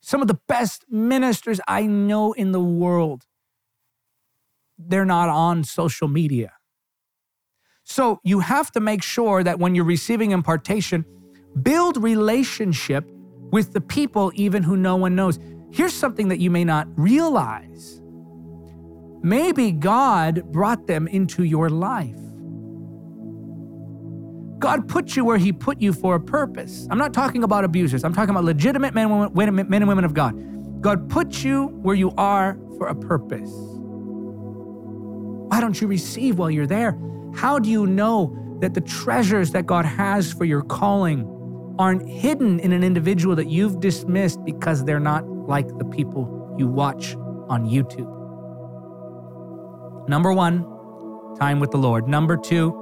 Some 0.00 0.22
of 0.22 0.28
the 0.28 0.40
best 0.48 0.86
ministers 0.90 1.60
I 1.68 1.86
know 1.86 2.32
in 2.32 2.52
the 2.52 2.60
world, 2.60 3.26
they're 4.88 5.04
not 5.04 5.28
on 5.28 5.64
social 5.64 6.08
media. 6.08 6.52
So 7.84 8.20
you 8.22 8.40
have 8.40 8.70
to 8.72 8.80
make 8.80 9.02
sure 9.02 9.42
that 9.42 9.58
when 9.58 9.74
you're 9.74 9.84
receiving 9.84 10.30
impartation, 10.30 11.04
build 11.60 12.02
relationship 12.02 13.04
with 13.50 13.72
the 13.72 13.80
people 13.80 14.32
even 14.34 14.62
who 14.62 14.76
no 14.76 14.96
one 14.96 15.14
knows. 15.14 15.38
Here's 15.70 15.92
something 15.92 16.28
that 16.28 16.38
you 16.38 16.50
may 16.50 16.64
not 16.64 16.86
realize. 16.96 18.00
Maybe 19.22 19.72
God 19.72 20.50
brought 20.52 20.86
them 20.86 21.06
into 21.06 21.44
your 21.44 21.68
life. 21.70 22.16
God 24.58 24.88
put 24.88 25.16
you 25.16 25.24
where 25.24 25.38
He 25.38 25.52
put 25.52 25.80
you 25.80 25.92
for 25.92 26.14
a 26.14 26.20
purpose. 26.20 26.86
I'm 26.90 26.98
not 26.98 27.12
talking 27.12 27.42
about 27.42 27.64
abusers, 27.64 28.04
I'm 28.04 28.14
talking 28.14 28.30
about 28.30 28.44
legitimate 28.44 28.94
men, 28.94 29.32
women, 29.32 29.68
men 29.68 29.82
and 29.82 29.88
women 29.88 30.04
of 30.04 30.14
God. 30.14 30.80
God 30.80 31.08
put 31.10 31.44
you 31.44 31.66
where 31.82 31.94
you 31.94 32.12
are 32.16 32.56
for 32.78 32.86
a 32.86 32.94
purpose. 32.94 33.50
Why 35.52 35.60
don't 35.60 35.78
you 35.78 35.86
receive 35.86 36.38
while 36.38 36.50
you're 36.50 36.66
there? 36.66 36.98
How 37.34 37.58
do 37.58 37.68
you 37.68 37.86
know 37.86 38.34
that 38.60 38.72
the 38.72 38.80
treasures 38.80 39.50
that 39.50 39.66
God 39.66 39.84
has 39.84 40.32
for 40.32 40.46
your 40.46 40.62
calling 40.62 41.76
aren't 41.78 42.08
hidden 42.08 42.58
in 42.58 42.72
an 42.72 42.82
individual 42.82 43.36
that 43.36 43.48
you've 43.48 43.78
dismissed 43.78 44.42
because 44.46 44.82
they're 44.82 44.98
not 44.98 45.28
like 45.28 45.68
the 45.76 45.84
people 45.84 46.56
you 46.58 46.66
watch 46.66 47.16
on 47.50 47.68
YouTube? 47.68 48.08
Number 50.08 50.32
one, 50.32 50.64
time 51.38 51.60
with 51.60 51.70
the 51.70 51.76
Lord. 51.76 52.08
Number 52.08 52.38
two, 52.38 52.72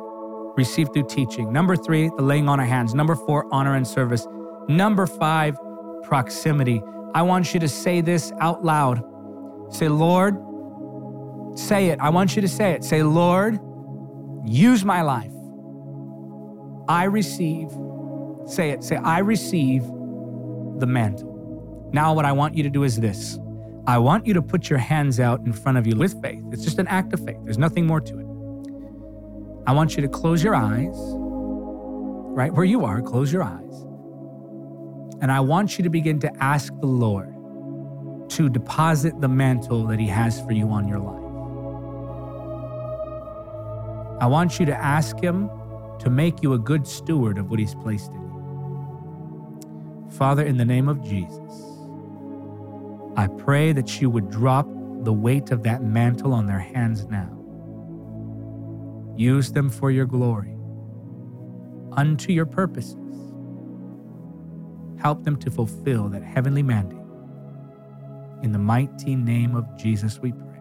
receive 0.56 0.90
through 0.92 1.08
teaching. 1.08 1.52
Number 1.52 1.74
three, 1.74 2.08
the 2.16 2.22
laying 2.22 2.48
on 2.48 2.60
of 2.60 2.68
hands. 2.68 2.94
Number 2.94 3.16
four, 3.16 3.52
honor 3.52 3.74
and 3.74 3.84
service. 3.84 4.28
Number 4.68 5.08
five, 5.08 5.58
proximity. 6.04 6.80
I 7.16 7.22
want 7.22 7.52
you 7.52 7.58
to 7.58 7.68
say 7.68 8.00
this 8.00 8.30
out 8.38 8.64
loud. 8.64 9.02
Say, 9.74 9.88
Lord, 9.88 10.36
say 11.54 11.88
it. 11.88 12.00
I 12.00 12.10
want 12.10 12.36
you 12.36 12.42
to 12.42 12.48
say 12.48 12.72
it. 12.72 12.84
Say, 12.84 13.02
Lord, 13.02 13.58
use 14.44 14.84
my 14.84 15.02
life. 15.02 15.32
I 16.88 17.04
receive, 17.04 17.68
say 18.46 18.70
it, 18.70 18.82
say, 18.82 18.96
I 18.96 19.20
receive 19.20 19.82
the 20.78 20.86
mantle. 20.86 21.90
Now, 21.92 22.14
what 22.14 22.24
I 22.24 22.32
want 22.32 22.56
you 22.56 22.62
to 22.64 22.70
do 22.70 22.82
is 22.82 22.98
this 22.98 23.38
I 23.86 23.98
want 23.98 24.26
you 24.26 24.34
to 24.34 24.42
put 24.42 24.68
your 24.68 24.78
hands 24.78 25.20
out 25.20 25.40
in 25.40 25.52
front 25.52 25.78
of 25.78 25.86
you 25.86 25.96
with 25.96 26.20
faith. 26.20 26.42
It's 26.52 26.64
just 26.64 26.78
an 26.78 26.88
act 26.88 27.12
of 27.12 27.24
faith, 27.24 27.38
there's 27.44 27.58
nothing 27.58 27.86
more 27.86 28.00
to 28.00 28.18
it. 28.18 28.26
I 29.66 29.72
want 29.72 29.94
you 29.94 30.02
to 30.02 30.08
close 30.08 30.42
your 30.42 30.54
eyes, 30.54 30.96
right 30.96 32.52
where 32.52 32.64
you 32.64 32.84
are, 32.84 33.00
close 33.02 33.32
your 33.32 33.44
eyes. 33.44 33.86
And 35.22 35.30
I 35.30 35.40
want 35.40 35.78
you 35.78 35.84
to 35.84 35.90
begin 35.90 36.18
to 36.20 36.42
ask 36.42 36.72
the 36.80 36.86
Lord 36.86 37.34
to 38.30 38.48
deposit 38.48 39.20
the 39.20 39.28
mantle 39.28 39.86
that 39.86 40.00
He 40.00 40.06
has 40.08 40.40
for 40.40 40.52
you 40.52 40.70
on 40.70 40.88
your 40.88 40.98
life. 40.98 41.19
I 44.20 44.26
want 44.26 44.60
you 44.60 44.66
to 44.66 44.74
ask 44.74 45.18
Him 45.20 45.50
to 46.00 46.10
make 46.10 46.42
you 46.42 46.52
a 46.52 46.58
good 46.58 46.86
steward 46.86 47.38
of 47.38 47.50
what 47.50 47.58
He's 47.58 47.74
placed 47.74 48.10
in 48.10 48.20
you. 48.20 50.08
Father, 50.10 50.44
in 50.44 50.58
the 50.58 50.64
name 50.64 50.88
of 50.88 51.02
Jesus, 51.02 51.52
I 53.16 53.26
pray 53.26 53.72
that 53.72 54.00
you 54.00 54.10
would 54.10 54.30
drop 54.30 54.66
the 55.04 55.12
weight 55.12 55.50
of 55.50 55.62
that 55.62 55.82
mantle 55.82 56.34
on 56.34 56.46
their 56.46 56.58
hands 56.58 57.06
now. 57.06 57.36
Use 59.16 59.52
them 59.52 59.70
for 59.70 59.90
your 59.90 60.06
glory, 60.06 60.56
unto 61.92 62.32
your 62.32 62.46
purposes. 62.46 62.96
Help 65.00 65.24
them 65.24 65.36
to 65.38 65.50
fulfill 65.50 66.08
that 66.10 66.22
heavenly 66.22 66.62
mandate. 66.62 66.98
In 68.42 68.52
the 68.52 68.58
mighty 68.58 69.16
name 69.16 69.54
of 69.56 69.66
Jesus, 69.78 70.18
we 70.18 70.32
pray. 70.32 70.60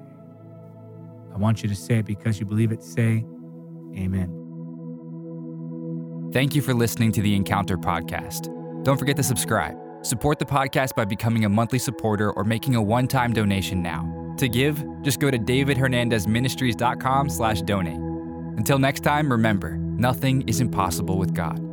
I 1.34 1.38
want 1.38 1.62
you 1.64 1.70
to 1.70 1.76
say 1.76 2.00
it 2.00 2.06
because 2.06 2.40
you 2.40 2.46
believe 2.46 2.72
it. 2.72 2.84
Say, 2.84 3.26
Amen. 4.00 4.36
Thank 6.32 6.56
you 6.56 6.62
for 6.62 6.74
listening 6.74 7.12
to 7.14 7.22
the 7.22 7.36
Encounter 7.36 7.78
Podcast. 7.78 8.54
Don't 8.84 8.98
forget 8.98 9.16
to 9.18 9.24
subscribe. 9.24 9.76
Support 10.04 10.40
the 10.40 10.46
podcast 10.46 10.96
by 10.96 11.06
becoming 11.06 11.46
a 11.46 11.50
monthly 11.50 11.80
supporter 11.80 12.32
or 12.32 12.44
making 12.44 12.76
a 12.76 12.82
one-time 12.82 13.34
donation 13.34 13.82
now. 13.82 14.36
To 14.38 14.48
give, 14.48 14.84
just 15.02 15.20
go 15.20 15.30
to 15.30 15.38
davidhernandezministries.com 15.38 17.30
slash 17.30 17.62
donate. 17.64 18.00
Until 18.58 18.80
next 18.80 19.02
time, 19.02 19.30
remember, 19.30 19.78
nothing 19.78 20.48
is 20.48 20.62
impossible 20.62 21.18
with 21.18 21.34
God. 21.34 21.69